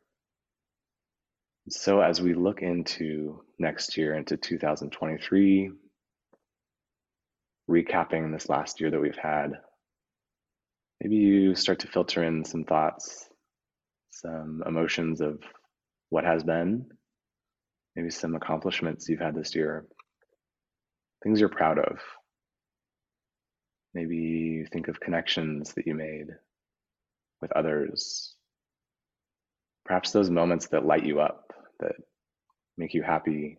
So, 1.69 2.01
as 2.01 2.21
we 2.21 2.33
look 2.33 2.61
into 2.61 3.41
next 3.57 3.97
year, 3.97 4.15
into 4.15 4.35
2023, 4.35 5.71
recapping 7.69 8.33
this 8.33 8.49
last 8.49 8.81
year 8.81 8.91
that 8.91 8.99
we've 8.99 9.15
had, 9.15 9.53
maybe 11.01 11.15
you 11.15 11.55
start 11.55 11.79
to 11.79 11.87
filter 11.87 12.23
in 12.23 12.43
some 12.43 12.65
thoughts, 12.65 13.29
some 14.09 14.61
emotions 14.65 15.21
of 15.21 15.41
what 16.09 16.25
has 16.25 16.43
been, 16.43 16.87
maybe 17.95 18.09
some 18.09 18.35
accomplishments 18.35 19.07
you've 19.07 19.21
had 19.21 19.35
this 19.35 19.55
year, 19.55 19.85
things 21.23 21.39
you're 21.39 21.47
proud 21.47 21.79
of, 21.79 21.99
Maybe 23.93 24.15
you 24.15 24.65
think 24.65 24.87
of 24.87 24.99
connections 24.99 25.73
that 25.73 25.85
you 25.85 25.93
made 25.93 26.27
with 27.43 27.51
others. 27.51 28.33
Perhaps 29.83 30.11
those 30.11 30.29
moments 30.29 30.67
that 30.67 30.85
light 30.85 31.05
you 31.05 31.19
up, 31.19 31.51
that 31.81 31.91
make 32.77 32.93
you 32.93 33.03
happy, 33.03 33.57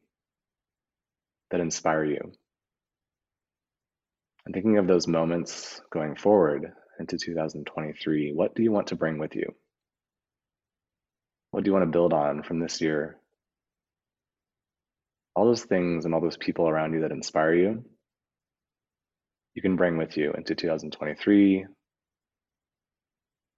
that 1.51 1.61
inspire 1.61 2.03
you. 2.03 2.33
And 4.47 4.55
thinking 4.55 4.79
of 4.79 4.87
those 4.87 5.07
moments 5.07 5.83
going 5.93 6.17
forward 6.17 6.73
into 6.99 7.19
2023, 7.19 8.33
what 8.33 8.55
do 8.55 8.63
you 8.63 8.73
want 8.73 8.87
to 8.87 8.97
bring 8.97 9.19
with 9.19 9.37
you? 9.37 9.55
What 11.51 11.63
do 11.63 11.69
you 11.69 11.75
want 11.75 11.85
to 11.85 11.91
build 11.91 12.15
on 12.15 12.43
from 12.43 12.61
this 12.61 12.81
year? 12.81 13.19
All 15.37 15.45
those 15.45 15.65
things 15.65 16.07
and 16.07 16.15
all 16.15 16.23
those 16.23 16.39
people 16.39 16.71
around 16.71 16.95
you 16.95 17.03
that 17.03 17.13
inspire 17.13 17.53
you, 17.53 17.85
you 19.53 19.61
can 19.61 19.77
bring 19.77 19.99
with 19.99 20.17
you 20.17 20.33
into 20.33 20.55
2023 20.55 21.67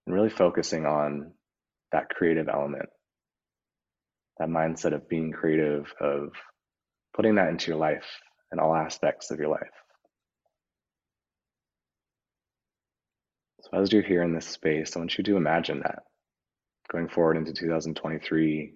and 0.07 0.15
really 0.15 0.31
focusing 0.31 0.87
on 0.87 1.33
that 1.93 2.09
creative 2.11 2.49
element, 2.49 2.89
that 4.39 4.49
mindset 4.49 4.95
of 4.95 5.09
being 5.09 5.33
creative, 5.33 5.93
of 6.01 6.31
putting 7.15 7.37
that 7.37 7.49
into 7.49 7.71
your 7.71 7.79
life 7.79 8.07
and 8.51 8.61
all 8.61 8.75
aspects 8.75 9.31
of 9.31 9.39
your 9.39 9.49
life. 9.49 9.63
So, 13.63 13.81
as 13.81 13.93
you're 13.93 14.03
here 14.03 14.23
in 14.23 14.35
this 14.35 14.47
space, 14.47 14.95
I 14.95 15.01
want 15.01 15.19
you 15.19 15.25
to 15.25 15.37
imagine 15.37 15.81
that 15.81 16.01
going 16.93 17.09
forward 17.09 17.37
into 17.37 17.53
2023, 17.53 18.75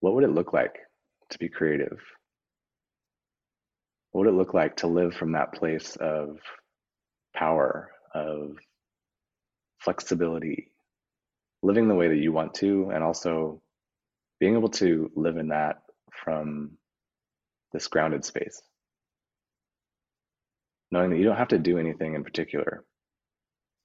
what 0.00 0.14
would 0.14 0.24
it 0.24 0.32
look 0.32 0.52
like 0.52 0.76
to 1.30 1.38
be 1.38 1.48
creative? 1.48 2.00
what 4.12 4.24
would 4.24 4.34
it 4.34 4.36
look 4.36 4.54
like 4.54 4.76
to 4.76 4.86
live 4.86 5.14
from 5.14 5.32
that 5.32 5.54
place 5.54 5.96
of 6.00 6.38
power, 7.34 7.90
of 8.14 8.56
flexibility, 9.80 10.70
living 11.62 11.88
the 11.88 11.94
way 11.94 12.08
that 12.08 12.18
you 12.18 12.32
want 12.32 12.54
to, 12.54 12.90
and 12.94 13.04
also 13.04 13.60
being 14.40 14.56
able 14.56 14.70
to 14.70 15.10
live 15.16 15.36
in 15.36 15.48
that 15.48 15.82
from 16.24 16.72
this 17.72 17.88
grounded 17.88 18.24
space? 18.24 18.62
Knowing 20.90 21.10
that 21.10 21.18
you 21.18 21.24
don't 21.24 21.36
have 21.36 21.48
to 21.48 21.58
do 21.58 21.78
anything 21.78 22.14
in 22.14 22.24
particular, 22.24 22.84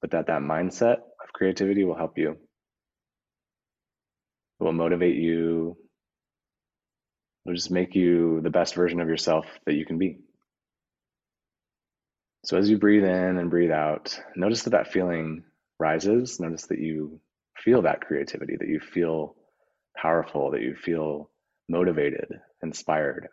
but 0.01 0.11
that 0.11 0.27
that 0.27 0.41
mindset 0.41 0.97
of 1.23 1.33
creativity 1.33 1.83
will 1.83 1.97
help 1.97 2.17
you. 2.17 2.31
It 2.31 2.59
will 4.63 4.73
motivate 4.73 5.15
you 5.15 5.77
It'll 7.45 7.55
just 7.55 7.71
make 7.71 7.95
you 7.95 8.41
the 8.41 8.49
best 8.49 8.75
version 8.75 8.99
of 8.99 9.07
yourself 9.07 9.45
that 9.65 9.75
you 9.75 9.85
can 9.85 9.97
be. 9.97 10.19
So 12.45 12.57
as 12.57 12.69
you 12.69 12.77
breathe 12.77 13.03
in 13.03 13.37
and 13.37 13.49
breathe 13.49 13.71
out, 13.71 14.19
notice 14.35 14.63
that 14.63 14.71
that 14.71 14.91
feeling 14.91 15.43
rises. 15.79 16.39
Notice 16.39 16.67
that 16.67 16.79
you 16.79 17.19
feel 17.57 17.83
that 17.83 18.01
creativity, 18.01 18.55
that 18.57 18.67
you 18.67 18.79
feel 18.79 19.35
powerful, 19.95 20.51
that 20.51 20.61
you 20.61 20.75
feel 20.75 21.29
motivated, 21.67 22.27
inspired. 22.61 23.29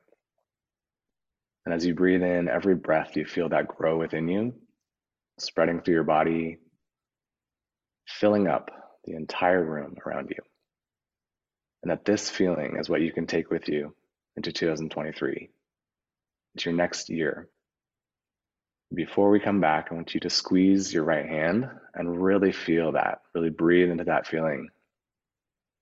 And 1.64 1.74
as 1.74 1.86
you 1.86 1.94
breathe 1.94 2.22
in, 2.22 2.48
every 2.48 2.74
breath, 2.74 3.16
you 3.16 3.24
feel 3.24 3.48
that 3.50 3.68
grow 3.68 3.98
within 3.98 4.28
you, 4.28 4.54
spreading 5.38 5.80
through 5.80 5.94
your 5.94 6.04
body, 6.04 6.58
filling 8.06 8.48
up 8.48 8.70
the 9.04 9.14
entire 9.14 9.64
room 9.64 9.96
around 10.04 10.30
you. 10.30 10.42
And 11.82 11.90
that 11.90 12.04
this 12.04 12.30
feeling 12.30 12.76
is 12.78 12.88
what 12.88 13.00
you 13.00 13.12
can 13.12 13.26
take 13.26 13.50
with 13.50 13.68
you 13.68 13.94
into 14.36 14.52
2023, 14.52 15.50
into 16.54 16.70
your 16.70 16.76
next 16.76 17.10
year. 17.10 17.48
Before 18.94 19.30
we 19.30 19.40
come 19.40 19.60
back, 19.60 19.88
I 19.90 19.94
want 19.94 20.14
you 20.14 20.20
to 20.20 20.30
squeeze 20.30 20.92
your 20.92 21.04
right 21.04 21.26
hand 21.26 21.66
and 21.94 22.22
really 22.22 22.52
feel 22.52 22.92
that, 22.92 23.20
really 23.34 23.50
breathe 23.50 23.90
into 23.90 24.04
that 24.04 24.26
feeling 24.26 24.68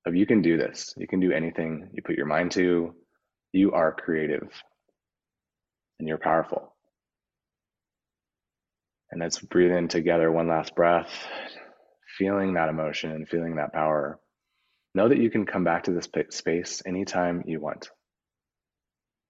of 0.07 0.15
you 0.15 0.27
can 0.27 0.43
do 0.43 0.57
this. 0.57 0.95
You 0.97 1.07
can 1.07 1.21
do 1.21 1.33
anything 1.33 1.91
you 1.93 2.03
put 2.03 2.17
your 2.17 2.27
mind 2.27 2.53
to. 2.53 2.95
You 3.53 3.73
are 3.73 3.93
creative 3.93 4.49
and 5.99 6.09
you're 6.09 6.19
powerful. 6.19 6.75
And 9.11 9.21
let's 9.21 9.41
breathe 9.41 9.73
in 9.73 9.89
together 9.89 10.31
one 10.31 10.49
last 10.49 10.75
breath, 10.75 11.11
feeling 12.17 12.55
that 12.55 12.69
emotion 12.69 13.11
and 13.11 13.29
feeling 13.29 13.57
that 13.57 13.73
power. 13.73 14.21
Know 14.95 15.09
that 15.09 15.19
you 15.19 15.31
can 15.31 15.47
come 15.47 15.65
back 15.65 15.85
to 15.85 15.93
this 15.93 16.09
space 16.31 16.83
anytime 16.87 17.43
you 17.47 17.61
want. 17.61 17.91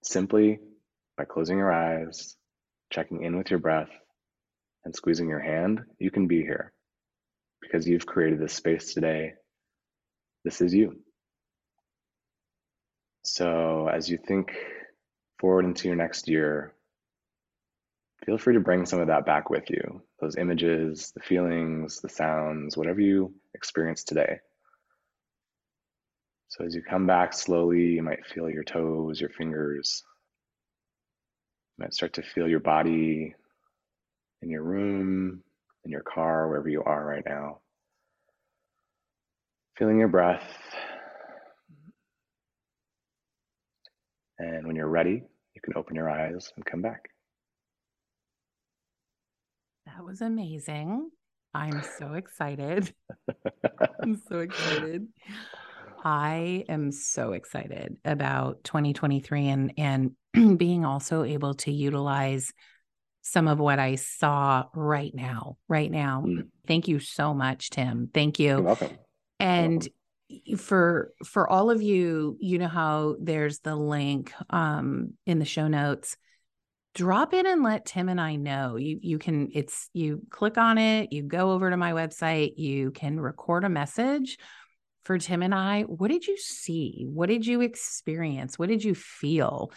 Simply 0.02 0.58
by 1.16 1.24
closing 1.24 1.58
your 1.58 1.72
eyes, 1.72 2.36
checking 2.90 3.22
in 3.22 3.36
with 3.36 3.50
your 3.50 3.60
breath, 3.60 3.90
and 4.84 4.94
squeezing 4.94 5.28
your 5.28 5.40
hand, 5.40 5.80
you 5.98 6.10
can 6.10 6.26
be 6.26 6.42
here 6.42 6.72
because 7.60 7.86
you've 7.86 8.06
created 8.06 8.40
this 8.40 8.54
space 8.54 8.94
today. 8.94 9.34
This 10.44 10.60
is 10.60 10.74
you. 10.74 11.00
So, 13.22 13.88
as 13.92 14.08
you 14.08 14.18
think 14.18 14.52
forward 15.38 15.66
into 15.66 15.88
your 15.88 15.96
next 15.96 16.28
year, 16.28 16.74
feel 18.24 18.38
free 18.38 18.54
to 18.54 18.60
bring 18.60 18.86
some 18.86 19.00
of 19.00 19.08
that 19.08 19.26
back 19.26 19.50
with 19.50 19.68
you 19.70 20.02
those 20.20 20.36
images, 20.36 21.12
the 21.14 21.20
feelings, 21.20 22.00
the 22.00 22.08
sounds, 22.08 22.76
whatever 22.76 23.00
you 23.00 23.34
experience 23.54 24.04
today. 24.04 24.38
So, 26.48 26.64
as 26.64 26.74
you 26.74 26.82
come 26.82 27.06
back 27.06 27.32
slowly, 27.32 27.82
you 27.82 28.02
might 28.02 28.26
feel 28.26 28.50
your 28.50 28.64
toes, 28.64 29.20
your 29.20 29.30
fingers. 29.30 30.02
Might 31.80 31.94
start 31.94 32.12
to 32.12 32.22
feel 32.22 32.46
your 32.46 32.60
body 32.60 33.34
in 34.42 34.50
your 34.50 34.62
room, 34.62 35.42
in 35.86 35.90
your 35.90 36.02
car, 36.02 36.46
wherever 36.46 36.68
you 36.68 36.82
are 36.82 37.06
right 37.06 37.24
now. 37.24 37.60
Feeling 39.78 39.98
your 39.98 40.08
breath. 40.08 40.44
And 44.38 44.66
when 44.66 44.76
you're 44.76 44.88
ready, 44.88 45.22
you 45.54 45.60
can 45.62 45.72
open 45.74 45.96
your 45.96 46.10
eyes 46.10 46.52
and 46.54 46.66
come 46.66 46.82
back. 46.82 47.08
That 49.86 50.04
was 50.04 50.20
amazing. 50.20 51.10
I'm 51.54 51.82
so 51.98 52.12
excited. 52.12 52.92
I'm 54.02 54.20
so 54.28 54.40
excited. 54.40 55.08
I 56.04 56.66
am 56.68 56.92
so 56.92 57.32
excited 57.32 57.96
about 58.04 58.64
2023 58.64 59.48
and 59.48 59.72
and 59.78 60.10
being 60.56 60.84
also 60.84 61.24
able 61.24 61.54
to 61.54 61.72
utilize 61.72 62.52
some 63.22 63.48
of 63.48 63.58
what 63.58 63.78
I 63.78 63.96
saw 63.96 64.64
right 64.74 65.14
now. 65.14 65.56
Right 65.68 65.90
now. 65.90 66.24
Mm. 66.26 66.48
Thank 66.66 66.88
you 66.88 66.98
so 66.98 67.34
much, 67.34 67.70
Tim. 67.70 68.10
Thank 68.12 68.38
you. 68.38 68.48
You're 68.48 68.62
welcome. 68.62 68.98
And 69.38 69.88
welcome. 70.30 70.56
for 70.58 71.12
for 71.24 71.48
all 71.48 71.70
of 71.70 71.82
you, 71.82 72.36
you 72.40 72.58
know 72.58 72.68
how 72.68 73.16
there's 73.20 73.60
the 73.60 73.76
link 73.76 74.32
um 74.50 75.14
in 75.26 75.38
the 75.38 75.44
show 75.44 75.68
notes 75.68 76.16
drop 76.94 77.32
in 77.34 77.46
and 77.46 77.62
let 77.62 77.86
Tim 77.86 78.08
and 78.08 78.20
I 78.20 78.36
know. 78.36 78.76
You 78.76 78.98
you 79.00 79.18
can 79.18 79.50
it's 79.54 79.88
you 79.92 80.22
click 80.30 80.58
on 80.58 80.78
it, 80.78 81.12
you 81.12 81.22
go 81.22 81.52
over 81.52 81.70
to 81.70 81.76
my 81.76 81.92
website, 81.92 82.54
you 82.56 82.90
can 82.90 83.20
record 83.20 83.64
a 83.64 83.68
message 83.68 84.38
for 85.04 85.18
Tim 85.18 85.42
and 85.42 85.54
I. 85.54 85.82
What 85.82 86.08
did 86.08 86.26
you 86.26 86.36
see? 86.36 87.06
What 87.08 87.28
did 87.28 87.46
you 87.46 87.60
experience? 87.60 88.58
What 88.58 88.68
did 88.68 88.84
you 88.84 88.94
feel? 88.94 89.72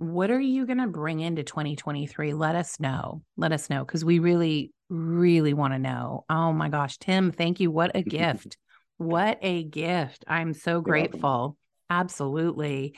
What 0.00 0.30
are 0.30 0.40
you 0.40 0.64
going 0.64 0.78
to 0.78 0.86
bring 0.86 1.20
into 1.20 1.42
2023? 1.42 2.32
Let 2.32 2.56
us 2.56 2.80
know. 2.80 3.22
Let 3.36 3.52
us 3.52 3.68
know 3.68 3.84
cuz 3.84 4.02
we 4.02 4.18
really 4.18 4.72
really 4.88 5.52
want 5.52 5.74
to 5.74 5.78
know. 5.78 6.24
Oh 6.30 6.54
my 6.54 6.70
gosh, 6.70 6.96
Tim, 6.96 7.30
thank 7.32 7.60
you. 7.60 7.70
What 7.70 7.90
a 7.94 8.02
gift. 8.18 8.56
what 8.96 9.38
a 9.42 9.62
gift. 9.62 10.24
I'm 10.26 10.54
so 10.54 10.80
grateful. 10.80 11.58
Absolutely. 11.90 12.96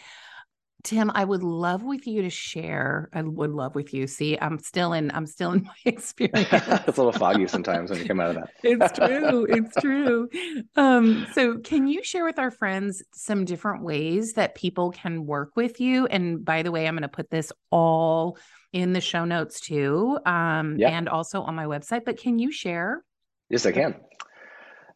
Tim, 0.85 1.12
I 1.14 1.25
would 1.25 1.45
love 1.45 1.85
with 1.85 2.09
you 2.09 2.23
to 2.23 2.31
share. 2.31 3.09
I 3.12 3.23
would 3.23 3.51
love 3.51 3.77
with 3.77 3.95
you. 3.95 4.09
See, 4.09 4.37
I'm 4.40 4.59
still 4.59 4.92
in. 4.92 5.12
I'm 5.12 5.27
still 5.27 5.53
in 5.53 5.62
my 5.64 5.75
experience. 5.85 6.49
it's 6.53 6.99
a 6.99 7.03
little 7.03 7.12
foggy 7.12 7.47
sometimes 7.47 7.90
when 7.90 8.01
you 8.01 8.07
come 8.07 8.21
out 8.21 8.31
of 8.31 8.35
that. 8.37 8.51
it's 8.64 8.99
true. 8.99 9.47
It's 9.49 9.75
true. 9.81 10.29
Um, 10.75 11.27
so, 11.35 11.59
can 11.59 11.87
you 11.87 12.03
share 12.03 12.25
with 12.25 12.38
our 12.38 12.51
friends 12.51 13.03
some 13.12 13.45
different 13.45 13.85
ways 13.85 14.33
that 14.33 14.57
people 14.57 14.90
can 14.90 15.25
work 15.25 15.55
with 15.55 15.81
you? 15.81 16.07
And 16.07 16.45
by 16.45 16.62
the 16.62 16.73
way, 16.73 16.88
I'm 16.88 16.95
going 16.95 17.03
to 17.03 17.09
put 17.09 17.31
this 17.31 17.53
all 17.71 18.37
in 18.73 18.92
the 18.92 19.01
show 19.01 19.25
notes 19.25 19.61
too, 19.61 20.18
um, 20.27 20.79
yeah. 20.79 20.88
and 20.88 21.09
also 21.09 21.42
on 21.42 21.55
my 21.55 21.66
website. 21.66 22.05
But 22.05 22.18
can 22.18 22.38
you 22.38 22.51
share? 22.51 23.05
Yes, 23.49 23.66
I 23.66 23.73
can. 23.73 23.95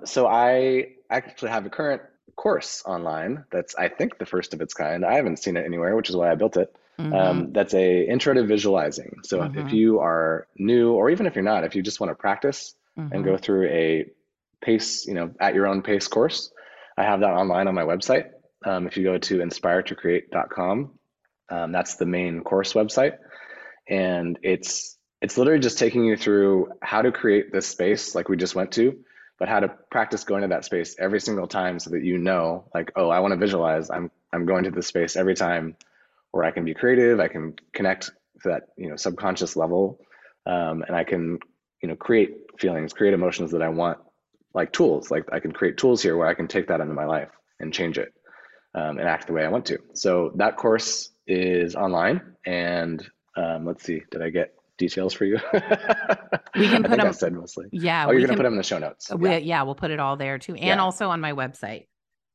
So, 0.04 0.26
I 0.26 0.86
actually 1.10 1.50
have 1.50 1.64
a 1.64 1.70
current 1.70 2.02
course 2.36 2.82
online 2.86 3.44
that's 3.50 3.74
I 3.74 3.88
think 3.88 4.18
the 4.18 4.26
first 4.26 4.54
of 4.54 4.60
its 4.60 4.74
kind. 4.74 5.04
I 5.04 5.14
haven't 5.14 5.38
seen 5.38 5.56
it 5.56 5.64
anywhere, 5.64 5.96
which 5.96 6.10
is 6.10 6.16
why 6.16 6.30
I 6.30 6.34
built 6.34 6.56
it. 6.56 6.74
Mm-hmm. 6.98 7.14
Um, 7.14 7.52
that's 7.52 7.74
a 7.74 8.08
intro 8.08 8.34
to 8.34 8.44
visualizing. 8.44 9.20
So 9.24 9.40
mm-hmm. 9.40 9.58
if, 9.58 9.66
if, 9.66 9.72
you 9.72 10.00
are 10.00 10.46
new, 10.56 10.92
or 10.92 11.10
even 11.10 11.26
if 11.26 11.34
you're 11.34 11.44
not, 11.44 11.64
if 11.64 11.74
you 11.74 11.82
just 11.82 12.00
want 12.00 12.10
to 12.10 12.14
practice 12.14 12.74
mm-hmm. 12.98 13.12
and 13.12 13.24
go 13.24 13.32
mm-hmm. 13.32 13.42
through 13.42 13.68
a 13.68 14.06
pace, 14.62 15.06
you 15.06 15.14
know, 15.14 15.30
at 15.38 15.54
your 15.54 15.66
own 15.66 15.82
pace 15.82 16.08
course, 16.08 16.50
I 16.96 17.04
have 17.04 17.20
that 17.20 17.32
online 17.32 17.68
on 17.68 17.74
my 17.74 17.82
website. 17.82 18.30
Um, 18.64 18.86
if 18.86 18.96
you 18.96 19.04
go 19.04 19.18
to 19.18 19.38
inspiretocreate.com, 19.38 20.90
um, 21.50 21.72
that's 21.72 21.96
the 21.96 22.06
main 22.06 22.42
course 22.42 22.72
website, 22.72 23.18
and 23.88 24.38
it's 24.42 24.96
it's 25.20 25.38
literally 25.38 25.60
just 25.60 25.78
taking 25.78 26.04
you 26.04 26.16
through 26.16 26.72
how 26.82 27.02
to 27.02 27.12
create 27.12 27.52
this 27.52 27.66
space 27.66 28.14
like 28.14 28.28
we 28.28 28.36
just 28.36 28.54
went 28.54 28.72
to 28.72 28.98
but 29.38 29.48
how 29.48 29.60
to 29.60 29.68
practice 29.90 30.24
going 30.24 30.42
to 30.42 30.48
that 30.48 30.64
space 30.64 30.96
every 30.98 31.20
single 31.20 31.46
time 31.46 31.78
so 31.78 31.90
that 31.90 32.02
you 32.02 32.18
know 32.18 32.64
like 32.74 32.92
oh 32.96 33.08
i 33.10 33.20
want 33.20 33.32
to 33.32 33.38
visualize 33.38 33.90
i'm 33.90 34.10
i'm 34.32 34.46
going 34.46 34.64
to 34.64 34.70
this 34.70 34.86
space 34.86 35.16
every 35.16 35.34
time 35.34 35.76
where 36.32 36.44
i 36.44 36.50
can 36.50 36.64
be 36.64 36.74
creative 36.74 37.20
i 37.20 37.28
can 37.28 37.54
connect 37.72 38.06
to 38.42 38.48
that 38.48 38.68
you 38.76 38.88
know 38.88 38.96
subconscious 38.96 39.56
level 39.56 39.98
um, 40.46 40.82
and 40.86 40.96
i 40.96 41.04
can 41.04 41.38
you 41.82 41.88
know 41.88 41.96
create 41.96 42.36
feelings 42.58 42.92
create 42.92 43.14
emotions 43.14 43.50
that 43.50 43.62
i 43.62 43.68
want 43.68 43.98
like 44.54 44.72
tools 44.72 45.10
like 45.10 45.24
i 45.32 45.40
can 45.40 45.52
create 45.52 45.76
tools 45.76 46.02
here 46.02 46.16
where 46.16 46.28
i 46.28 46.34
can 46.34 46.48
take 46.48 46.68
that 46.68 46.80
into 46.80 46.94
my 46.94 47.04
life 47.04 47.30
and 47.60 47.72
change 47.72 47.98
it 47.98 48.12
um, 48.74 48.98
and 48.98 49.08
act 49.08 49.26
the 49.26 49.32
way 49.32 49.44
i 49.44 49.48
want 49.48 49.66
to. 49.66 49.78
So 49.94 50.32
that 50.36 50.56
course 50.56 51.10
is 51.26 51.74
online 51.74 52.20
and 52.44 53.04
um, 53.36 53.66
let's 53.66 53.82
see 53.84 54.02
did 54.10 54.22
i 54.22 54.30
get 54.30 54.55
details 54.78 55.12
for 55.12 55.24
you? 55.24 55.38
we 56.54 56.68
can 56.68 56.82
put 56.82 56.98
them. 56.98 57.08
I 57.08 57.10
said 57.12 57.32
mostly. 57.32 57.66
Yeah. 57.72 58.06
Oh, 58.06 58.12
you're 58.12 58.20
gonna 58.22 58.36
put 58.36 58.44
them 58.44 58.54
in 58.54 58.58
the 58.58 58.62
show 58.62 58.78
notes. 58.78 59.10
We, 59.14 59.30
yeah. 59.30 59.36
yeah, 59.38 59.62
we'll 59.62 59.74
put 59.74 59.90
it 59.90 60.00
all 60.00 60.16
there 60.16 60.38
too, 60.38 60.54
and 60.54 60.64
yeah. 60.64 60.82
also 60.82 61.08
on 61.08 61.20
my 61.20 61.32
website. 61.32 61.86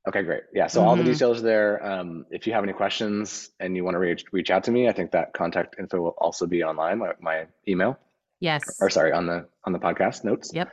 Okay, 0.08 0.24
great. 0.24 0.44
Yeah, 0.52 0.68
so 0.68 0.80
mm-hmm. 0.80 0.90
all 0.90 0.96
the 0.96 1.04
mm-hmm. 1.04 1.12
details 1.12 1.42
there. 1.44 1.86
Um, 1.86 2.26
if 2.32 2.48
you 2.48 2.54
have 2.54 2.64
any 2.64 2.74
questions 2.74 3.52
and 3.60 3.76
you 3.76 3.84
want 3.84 3.96
to 3.96 4.00
reach 4.00 4.26
reach 4.32 4.50
out 4.50 4.64
to 4.64 4.72
me, 4.72 4.88
I 4.88 4.94
think 4.94 5.12
that 5.12 5.34
contact 5.34 5.76
info 5.78 6.02
will 6.02 6.16
also 6.18 6.48
be 6.48 6.64
online. 6.64 7.00
My, 7.00 7.12
my 7.20 7.48
email. 7.68 8.00
Yes. 8.40 8.64
Or 8.82 8.90
sorry, 8.90 9.12
on 9.12 9.28
the 9.28 9.48
on 9.64 9.74
the 9.74 9.80
podcast 9.80 10.24
notes. 10.24 10.52
Yep. 10.54 10.70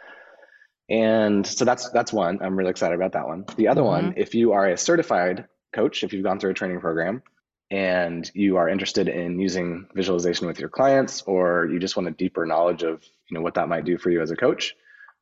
And 0.89 1.47
so 1.47 1.67
that's 1.67 1.91
that's 1.91 2.13
one. 2.13 2.39
I'm 2.43 2.57
really 2.57 2.71
excited 2.71 2.95
about 2.95 3.13
that 3.13 3.27
one. 3.27 3.45
The 3.57 3.69
other 3.69 3.83
mm-hmm. 3.83 4.07
one, 4.07 4.15
if 4.17 4.35
you 4.35 4.53
are 4.53 4.67
a 4.67 4.79
certified 4.79 5.47
coach, 5.75 6.03
if 6.03 6.15
you've 6.15 6.25
gone 6.25 6.41
through 6.41 6.53
a 6.53 6.55
training 6.55 6.81
program, 6.81 7.23
and 7.71 8.31
you 8.35 8.57
are 8.57 8.69
interested 8.69 9.09
in 9.09 9.39
using 9.39 9.87
visualization 9.95 10.47
with 10.47 10.59
your 10.59 10.69
clients 10.69 11.23
or 11.23 11.69
you 11.71 11.79
just 11.79 11.97
want 11.97 12.09
a 12.09 12.13
deeper 12.13 12.47
knowledge 12.47 12.83
of 12.83 13.05
you 13.29 13.35
know 13.35 13.43
what 13.43 13.55
that 13.55 13.69
might 13.69 13.85
do 13.85 13.99
for 13.99 14.11
you 14.11 14.23
as 14.23 14.31
a 14.31 14.37
coach 14.37 14.75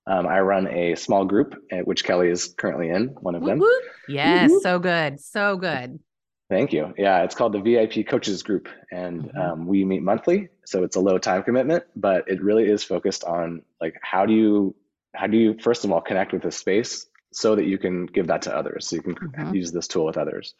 um, 0.06 0.26
i 0.26 0.38
run 0.40 0.68
a 0.68 0.94
small 0.94 1.24
group 1.24 1.54
eh, 1.72 1.80
which 1.80 2.04
kelly 2.04 2.28
is 2.28 2.54
currently 2.56 2.90
in 2.90 3.08
one 3.20 3.34
of 3.34 3.44
them. 3.44 3.60
Yes 4.08 4.52
so 4.62 4.78
good 4.78 5.20
so 5.20 5.56
good. 5.56 5.98
Thank 6.48 6.72
you. 6.72 6.94
Yeah 6.96 7.24
it's 7.24 7.34
called 7.34 7.52
the 7.52 7.60
vip 7.60 8.06
coaches 8.06 8.44
group 8.44 8.68
and 8.92 9.24
mm-hmm. 9.24 9.38
um, 9.40 9.66
we 9.66 9.84
meet 9.84 10.02
monthly 10.02 10.48
so 10.64 10.84
it's 10.84 10.94
a 10.94 11.00
low 11.00 11.18
time 11.18 11.42
commitment 11.42 11.84
but 11.96 12.28
it 12.28 12.40
really 12.40 12.70
is 12.70 12.84
focused 12.84 13.24
on 13.24 13.62
like 13.80 13.98
how 14.02 14.24
do 14.24 14.32
you 14.32 14.74
how 15.16 15.26
do 15.26 15.36
you 15.36 15.56
first 15.60 15.84
of 15.84 15.90
all 15.90 16.00
connect 16.00 16.32
with 16.32 16.42
this 16.42 16.56
space 16.56 17.06
so 17.32 17.56
that 17.56 17.64
you 17.64 17.78
can 17.78 18.06
give 18.06 18.28
that 18.28 18.42
to 18.42 18.56
others 18.56 18.86
so 18.86 18.96
you 18.96 19.02
can 19.02 19.16
mm-hmm. 19.16 19.54
use 19.54 19.72
this 19.72 19.88
tool 19.88 20.04
with 20.04 20.16
others 20.16 20.54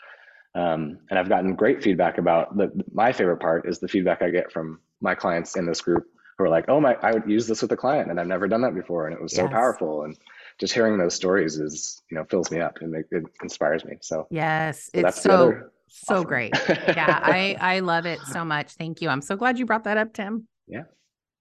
Um, 0.55 0.99
and 1.11 1.19
I've 1.19 1.29
gotten 1.29 1.55
great 1.55 1.83
feedback 1.83 2.19
about 2.19 2.57
the, 2.57 2.71
my 2.93 3.13
favorite 3.13 3.39
part 3.39 3.69
is 3.69 3.79
the 3.79 3.89
feedback 3.89 4.23
I 4.23 4.31
get 4.31 4.51
from 4.51 4.81
my 5.01 5.15
clients 5.15 5.57
in 5.57 5.67
this 5.67 5.81
group 5.81 6.07
who 6.39 6.45
are 6.45 6.49
like, 6.49 6.67
oh 6.69 6.81
my, 6.81 6.97
I 7.03 7.13
would 7.13 7.29
use 7.29 7.47
this 7.47 7.63
with 7.63 7.73
a 7.73 7.77
client 7.77 8.11
and 8.11 8.21
I've 8.21 8.27
never 8.27 8.47
done 8.49 8.63
that 8.63 8.75
before. 8.75 9.07
And 9.07 9.15
it 9.15 9.23
was 9.23 9.35
so 9.35 9.49
powerful. 9.49 10.05
And 10.05 10.17
just 10.59 10.73
hearing 10.73 10.99
those 10.99 11.15
stories 11.15 11.59
is, 11.59 12.03
you 12.11 12.17
know, 12.17 12.25
fills 12.25 12.51
me 12.51 12.61
up 12.61 12.79
and 12.81 12.95
it, 12.95 13.07
it 13.11 13.25
inspires 13.43 13.85
me. 13.85 13.97
So 14.01 14.27
yes, 14.31 14.91
so 14.95 15.01
it's 15.01 15.21
so, 15.21 15.55
so 15.89 16.25
great. 16.25 16.53
yeah. 16.69 17.21
I, 17.23 17.57
I 17.61 17.81
love 17.81 18.07
it 18.07 18.19
so 18.27 18.45
much. 18.45 18.73
Thank 18.73 19.01
you. 19.01 19.09
I'm 19.09 19.23
so 19.23 19.37
glad 19.37 19.59
you 19.59 19.67
brought 19.67 19.85
that 19.85 19.97
up, 19.97 20.13
Tim. 20.13 20.47
Yeah, 20.67 20.85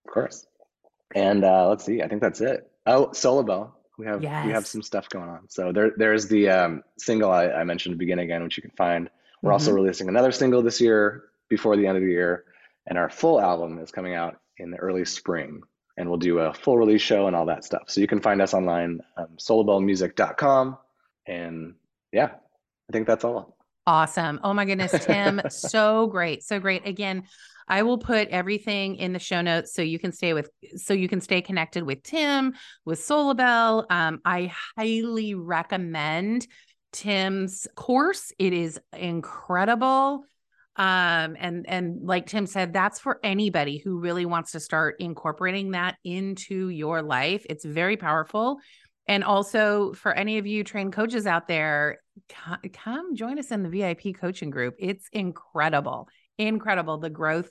of 0.06 0.14
course. 0.14 0.46
And 1.14 1.44
uh, 1.44 1.68
let's 1.70 1.86
see, 1.86 2.02
I 2.02 2.08
think 2.08 2.22
that's 2.22 2.42
it. 2.42 2.70
Oh, 2.86 3.08
Solabel. 3.08 3.72
We 3.98 4.06
have 4.06 4.22
yes. 4.22 4.46
we 4.46 4.52
have 4.52 4.68
some 4.68 4.82
stuff 4.82 5.10
going 5.10 5.30
on. 5.30 5.50
So 5.50 5.72
there 5.72 5.92
there's 5.96 6.28
the 6.28 6.50
um, 6.50 6.84
single 6.98 7.32
I, 7.32 7.48
I 7.48 7.64
mentioned 7.64 7.94
at 7.94 7.96
the 7.96 8.06
beginning 8.06 8.26
again, 8.26 8.44
which 8.44 8.58
you 8.58 8.62
can 8.62 8.72
find. 8.72 9.10
We're 9.42 9.50
mm-hmm. 9.50 9.54
also 9.54 9.72
releasing 9.72 10.10
another 10.10 10.32
single 10.32 10.62
this 10.62 10.82
year 10.82 11.26
before 11.50 11.78
the 11.78 11.88
end 11.88 11.98
of 11.98 12.04
the 12.04 12.10
year, 12.10 12.46
and 12.88 12.98
our 12.98 13.10
full 13.10 13.40
album 13.40 13.80
is 13.80 13.92
coming 13.92 14.14
out 14.14 14.40
in 14.58 14.72
the 14.72 14.78
early 14.78 15.06
spring. 15.06 15.62
And 15.98 16.10
we'll 16.10 16.18
do 16.18 16.40
a 16.40 16.54
full 16.54 16.78
release 16.78 17.02
show 17.02 17.28
and 17.28 17.36
all 17.36 17.46
that 17.46 17.64
stuff. 17.64 17.84
So 17.88 18.02
you 18.02 18.08
can 18.08 18.20
find 18.20 18.42
us 18.42 18.54
online, 18.54 19.00
um, 19.16 19.28
solabelmusic.com. 19.38 20.78
And 21.26 21.76
yeah, 22.12 22.32
I 22.90 22.92
think 22.92 23.08
that's 23.08 23.24
all. 23.24 23.56
Awesome. 23.88 24.40
Oh 24.44 24.54
my 24.54 24.66
goodness, 24.66 24.92
Tim. 25.06 25.42
so 25.50 26.08
great. 26.08 26.44
So 26.44 26.60
great. 26.60 26.86
Again, 26.86 27.24
I 27.68 27.84
will 27.84 27.98
put 27.98 28.28
everything 28.30 28.96
in 28.96 29.14
the 29.14 29.20
show 29.20 29.42
notes 29.42 29.74
so 29.74 29.82
you 29.82 30.00
can 30.00 30.12
stay 30.12 30.34
with 30.34 30.50
so 30.76 30.94
you 30.94 31.08
can 31.08 31.22
stay 31.22 31.42
connected 31.42 31.84
with 31.84 32.04
Tim, 32.04 32.54
with 32.86 33.00
Solabel. 33.00 33.86
Um, 33.90 34.22
I 34.24 34.52
highly 34.78 35.34
recommend 35.34 36.48
Tim's 36.92 37.68
course. 37.76 38.32
It 38.38 38.54
is 38.54 38.80
incredible. 38.94 40.26
Um, 40.78 41.38
and 41.40 41.66
and 41.68 42.06
like 42.06 42.28
Tim 42.28 42.46
said, 42.46 42.74
that's 42.74 43.00
for 43.00 43.20
anybody 43.24 43.78
who 43.78 44.00
really 44.00 44.26
wants 44.26 44.52
to 44.52 44.60
start 44.60 44.98
incorporating 45.00 45.72
that 45.72 45.96
into 46.04 46.70
your 46.70 47.02
life. 47.02 47.46
It's 47.50 47.66
very 47.66 47.98
powerful. 47.98 48.58
And 49.08 49.24
also 49.24 49.94
for 49.94 50.14
any 50.14 50.38
of 50.38 50.48
you 50.48 50.64
trained 50.64 50.94
coaches 50.94 51.28
out 51.28 51.48
there, 51.48 52.00
come 52.74 53.16
join 53.16 53.40
us 53.40 53.52
in 53.52 53.64
the 53.64 53.70
VIP 53.70 54.16
coaching 54.20 54.50
group. 54.50 54.76
It's 54.80 55.08
incredible 55.14 56.10
incredible. 56.38 56.98
The 56.98 57.10
growth 57.10 57.50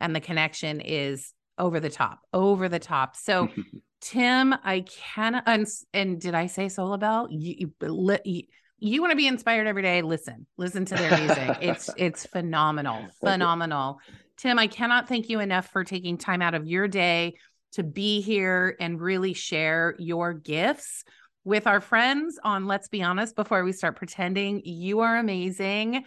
and 0.00 0.14
the 0.14 0.20
connection 0.20 0.80
is 0.80 1.32
over 1.58 1.80
the 1.80 1.90
top, 1.90 2.20
over 2.32 2.68
the 2.68 2.78
top. 2.78 3.16
So, 3.16 3.48
Tim, 4.00 4.54
I 4.62 4.84
can, 5.14 5.42
and, 5.46 5.66
and 5.92 6.20
did 6.20 6.34
I 6.34 6.46
say 6.46 6.66
Solabel? 6.66 7.28
You, 7.30 7.72
you, 7.80 8.18
you, 8.24 8.42
you 8.78 9.00
want 9.00 9.10
to 9.10 9.16
be 9.16 9.26
inspired 9.26 9.66
every 9.66 9.82
day? 9.82 10.02
Listen, 10.02 10.46
listen 10.56 10.84
to 10.84 10.94
their 10.94 11.18
music. 11.18 11.56
it's 11.62 11.90
it's 11.96 12.26
phenomenal, 12.26 13.06
phenomenal. 13.20 13.98
Tim, 14.36 14.58
I 14.58 14.66
cannot 14.66 15.08
thank 15.08 15.30
you 15.30 15.40
enough 15.40 15.68
for 15.68 15.82
taking 15.82 16.18
time 16.18 16.42
out 16.42 16.54
of 16.54 16.66
your 16.66 16.88
day 16.88 17.36
to 17.72 17.82
be 17.82 18.20
here 18.20 18.76
and 18.78 19.00
really 19.00 19.32
share 19.32 19.94
your 19.98 20.34
gifts 20.34 21.04
with 21.44 21.66
our 21.66 21.80
friends 21.80 22.38
on 22.42 22.66
Let's 22.66 22.88
Be 22.88 23.02
Honest 23.02 23.34
before 23.34 23.64
we 23.64 23.72
start 23.72 23.96
pretending. 23.96 24.62
You 24.64 25.00
are 25.00 25.16
amazing. 25.16 26.04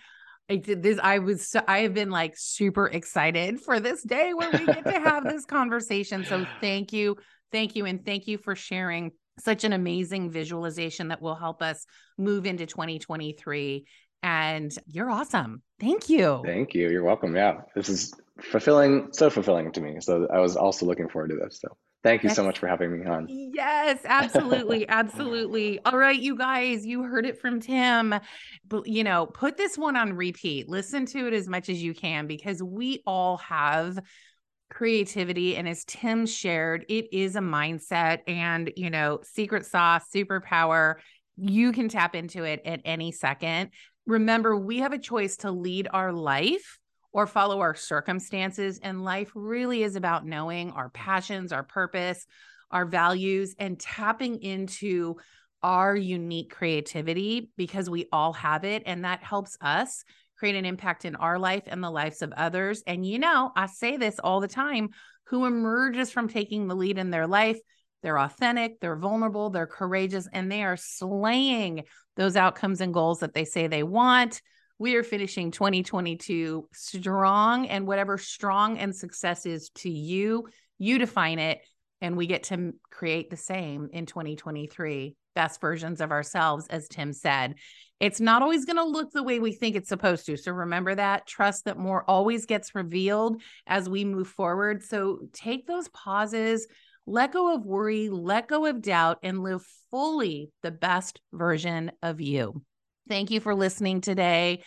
I 0.49 0.55
did 0.55 0.81
this. 0.81 0.99
I 1.01 1.19
was, 1.19 1.55
I 1.67 1.79
have 1.79 1.93
been 1.93 2.09
like 2.09 2.33
super 2.35 2.87
excited 2.87 3.61
for 3.61 3.79
this 3.79 4.01
day 4.01 4.33
where 4.33 4.49
we 4.51 4.65
get 4.65 4.83
to 4.85 4.99
have 4.99 5.23
this 5.23 5.45
conversation. 5.45 6.25
So 6.25 6.45
thank 6.59 6.91
you. 6.91 7.17
Thank 7.51 7.75
you. 7.75 7.85
And 7.85 8.03
thank 8.03 8.27
you 8.27 8.37
for 8.37 8.55
sharing 8.55 9.11
such 9.39 9.63
an 9.63 9.73
amazing 9.73 10.31
visualization 10.31 11.09
that 11.09 11.21
will 11.21 11.35
help 11.35 11.61
us 11.61 11.85
move 12.17 12.45
into 12.45 12.65
2023. 12.65 13.85
And 14.23 14.75
you're 14.87 15.09
awesome. 15.09 15.61
Thank 15.79 16.09
you. 16.09 16.41
Thank 16.45 16.73
you. 16.73 16.89
You're 16.89 17.03
welcome. 17.03 17.35
Yeah. 17.35 17.61
This 17.75 17.89
is 17.89 18.13
fulfilling, 18.41 19.09
so 19.11 19.29
fulfilling 19.29 19.71
to 19.73 19.81
me. 19.81 19.97
So 20.01 20.27
I 20.33 20.39
was 20.39 20.55
also 20.55 20.85
looking 20.85 21.09
forward 21.09 21.29
to 21.29 21.37
this. 21.37 21.59
So 21.61 21.77
Thank 22.01 22.23
you 22.23 22.29
so 22.29 22.43
much 22.43 22.59
for 22.59 22.67
having 22.67 22.97
me 22.97 23.05
on. 23.05 23.27
Yes, 23.27 23.99
absolutely. 24.05 24.87
absolutely. 24.87 25.79
All 25.83 25.97
right, 25.97 26.17
you 26.19 26.37
guys, 26.37 26.85
you 26.85 27.03
heard 27.03 27.25
it 27.25 27.41
from 27.41 27.59
Tim. 27.59 28.15
But, 28.67 28.87
you 28.87 29.03
know, 29.03 29.25
put 29.25 29.57
this 29.57 29.77
one 29.77 29.97
on 29.97 30.13
repeat. 30.13 30.69
Listen 30.69 31.05
to 31.07 31.27
it 31.27 31.33
as 31.33 31.49
much 31.49 31.67
as 31.67 31.83
you 31.83 31.93
can 31.93 32.25
because 32.25 32.63
we 32.63 33.03
all 33.05 33.37
have 33.37 33.99
creativity. 34.69 35.57
And 35.57 35.67
as 35.67 35.83
Tim 35.83 36.25
shared, 36.25 36.85
it 36.87 37.07
is 37.11 37.35
a 37.35 37.41
mindset 37.41 38.19
and, 38.27 38.71
you 38.77 38.89
know, 38.89 39.19
secret 39.23 39.65
sauce, 39.65 40.03
superpower. 40.13 40.95
You 41.35 41.73
can 41.73 41.89
tap 41.89 42.15
into 42.15 42.43
it 42.43 42.61
at 42.65 42.81
any 42.85 43.11
second. 43.11 43.71
Remember, 44.05 44.55
we 44.55 44.79
have 44.79 44.93
a 44.93 44.99
choice 44.99 45.37
to 45.37 45.51
lead 45.51 45.89
our 45.91 46.13
life 46.13 46.79
or 47.11 47.27
follow 47.27 47.59
our 47.59 47.75
circumstances. 47.75 48.79
And 48.83 49.03
life 49.03 49.31
really 49.35 49.83
is 49.83 49.95
about 49.95 50.25
knowing 50.25 50.71
our 50.71 50.89
passions, 50.89 51.51
our 51.51 51.63
purpose, 51.63 52.25
our 52.71 52.85
values, 52.85 53.55
and 53.57 53.79
tapping 53.79 54.41
into 54.41 55.15
our 55.61 55.95
unique 55.95 56.51
creativity 56.53 57.51
because 57.57 57.89
we 57.89 58.07
all 58.11 58.33
have 58.33 58.63
it. 58.63 58.83
And 58.85 59.03
that 59.05 59.23
helps 59.23 59.57
us 59.61 60.03
create 60.37 60.55
an 60.55 60.65
impact 60.65 61.03
in 61.03 61.15
our 61.15 61.37
life 61.37 61.63
and 61.67 61.83
the 61.83 61.91
lives 61.91 62.21
of 62.21 62.31
others. 62.31 62.81
And 62.87 63.05
you 63.05 63.19
know, 63.19 63.51
I 63.55 63.65
say 63.65 63.97
this 63.97 64.19
all 64.19 64.39
the 64.39 64.47
time 64.47 64.89
who 65.25 65.45
emerges 65.45 66.11
from 66.11 66.29
taking 66.29 66.67
the 66.67 66.75
lead 66.75 66.97
in 66.97 67.09
their 67.09 67.27
life. 67.27 67.59
They're 68.01 68.19
authentic, 68.19 68.79
they're 68.79 68.95
vulnerable, 68.95 69.49
they're 69.49 69.67
courageous, 69.67 70.27
and 70.31 70.49
they 70.49 70.63
are 70.63 70.77
slaying 70.77 71.83
those 72.15 72.37
outcomes 72.37 72.79
and 72.79 72.93
goals 72.93 73.19
that 73.19 73.33
they 73.33 73.43
say 73.43 73.67
they 73.67 73.83
want 73.83 74.41
we 74.79 74.95
are 74.95 75.03
finishing 75.03 75.51
2022 75.51 76.67
strong 76.73 77.67
and 77.67 77.85
whatever 77.85 78.17
strong 78.17 78.77
and 78.77 78.95
success 78.95 79.45
is 79.45 79.69
to 79.75 79.89
you, 79.89 80.47
you 80.77 80.97
define 80.97 81.37
it. 81.37 81.59
And 82.01 82.15
we 82.15 82.27
get 82.27 82.43
to 82.43 82.73
create 82.89 83.29
the 83.29 83.35
same 83.35 83.89
in 83.91 84.05
2023, 84.05 85.17
best 85.35 85.59
versions 85.59 85.99
of 85.99 86.11
ourselves, 86.11 86.65
as 86.69 86.87
Tim 86.87 87.11
said. 87.11 87.55
It's 87.99 88.21
not 88.21 88.41
always 88.41 88.63
going 88.63 88.77
to 88.77 88.85
look 88.85 89.11
the 89.11 89.21
way 89.21 89.39
we 89.41 89.51
think 89.51 89.75
it's 89.75 89.89
supposed 89.89 90.25
to. 90.27 90.37
So 90.37 90.53
remember 90.53 90.95
that. 90.95 91.27
Trust 91.27 91.65
that 91.65 91.77
more 91.77 92.05
always 92.09 92.45
gets 92.45 92.73
revealed 92.73 93.41
as 93.67 93.89
we 93.89 94.05
move 94.05 94.29
forward. 94.29 94.81
So 94.81 95.19
take 95.33 95.67
those 95.67 95.89
pauses, 95.89 96.65
let 97.05 97.33
go 97.33 97.53
of 97.53 97.65
worry, 97.65 98.07
let 98.07 98.47
go 98.47 98.65
of 98.65 98.81
doubt, 98.81 99.17
and 99.21 99.43
live 99.43 99.65
fully 99.91 100.51
the 100.63 100.71
best 100.71 101.19
version 101.33 101.91
of 102.01 102.21
you. 102.21 102.61
Thank 103.09 103.31
you 103.31 103.39
for 103.39 103.55
listening 103.55 104.01
today. 104.01 104.61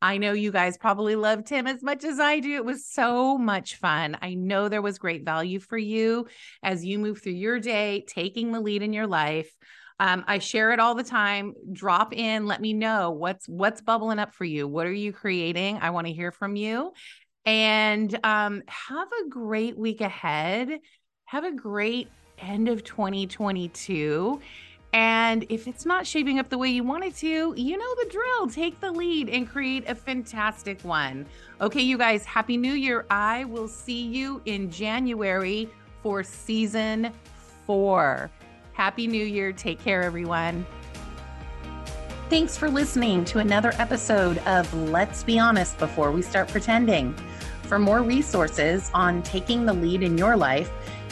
I 0.00 0.18
know 0.18 0.32
you 0.32 0.52
guys 0.52 0.78
probably 0.78 1.16
loved 1.16 1.48
him 1.48 1.66
as 1.66 1.82
much 1.82 2.04
as 2.04 2.20
I 2.20 2.38
do. 2.38 2.54
It 2.54 2.64
was 2.64 2.86
so 2.86 3.36
much 3.36 3.74
fun. 3.74 4.16
I 4.22 4.34
know 4.34 4.68
there 4.68 4.80
was 4.80 5.00
great 5.00 5.24
value 5.24 5.58
for 5.58 5.76
you 5.76 6.28
as 6.62 6.84
you 6.84 7.00
move 7.00 7.20
through 7.20 7.32
your 7.32 7.58
day, 7.58 8.04
taking 8.06 8.52
the 8.52 8.60
lead 8.60 8.82
in 8.82 8.92
your 8.92 9.08
life. 9.08 9.50
Um, 9.98 10.22
I 10.28 10.38
share 10.38 10.70
it 10.70 10.78
all 10.78 10.94
the 10.94 11.02
time. 11.02 11.54
Drop 11.72 12.14
in, 12.14 12.46
let 12.46 12.60
me 12.60 12.72
know 12.72 13.10
what's 13.10 13.48
what's 13.48 13.80
bubbling 13.80 14.20
up 14.20 14.32
for 14.32 14.44
you. 14.44 14.68
What 14.68 14.86
are 14.86 14.92
you 14.92 15.12
creating? 15.12 15.78
I 15.78 15.90
want 15.90 16.06
to 16.06 16.12
hear 16.12 16.30
from 16.30 16.54
you. 16.54 16.92
And 17.44 18.16
um, 18.22 18.62
have 18.68 19.08
a 19.08 19.28
great 19.28 19.76
week 19.76 20.00
ahead. 20.00 20.70
Have 21.24 21.42
a 21.42 21.52
great 21.52 22.06
end 22.38 22.68
of 22.68 22.84
2022. 22.84 24.40
And 24.92 25.44
if 25.50 25.68
it's 25.68 25.84
not 25.84 26.06
shaping 26.06 26.38
up 26.38 26.48
the 26.48 26.56
way 26.56 26.68
you 26.68 26.82
want 26.82 27.04
it 27.04 27.14
to, 27.16 27.54
you 27.56 27.76
know 27.76 27.94
the 28.02 28.08
drill. 28.10 28.48
Take 28.48 28.80
the 28.80 28.90
lead 28.90 29.28
and 29.28 29.48
create 29.48 29.88
a 29.88 29.94
fantastic 29.94 30.80
one. 30.82 31.26
Okay, 31.60 31.82
you 31.82 31.98
guys, 31.98 32.24
Happy 32.24 32.56
New 32.56 32.72
Year. 32.72 33.04
I 33.10 33.44
will 33.44 33.68
see 33.68 34.02
you 34.02 34.40
in 34.46 34.70
January 34.70 35.68
for 36.02 36.22
season 36.22 37.12
four. 37.66 38.30
Happy 38.72 39.06
New 39.06 39.24
Year. 39.24 39.52
Take 39.52 39.80
care, 39.80 40.02
everyone. 40.02 40.64
Thanks 42.30 42.56
for 42.56 42.70
listening 42.70 43.24
to 43.26 43.38
another 43.38 43.72
episode 43.78 44.38
of 44.46 44.72
Let's 44.72 45.22
Be 45.22 45.38
Honest 45.38 45.78
Before 45.78 46.12
We 46.12 46.22
Start 46.22 46.48
Pretending. 46.48 47.14
For 47.62 47.78
more 47.78 48.02
resources 48.02 48.90
on 48.94 49.22
taking 49.22 49.66
the 49.66 49.72
lead 49.72 50.02
in 50.02 50.16
your 50.16 50.36
life, 50.36 50.70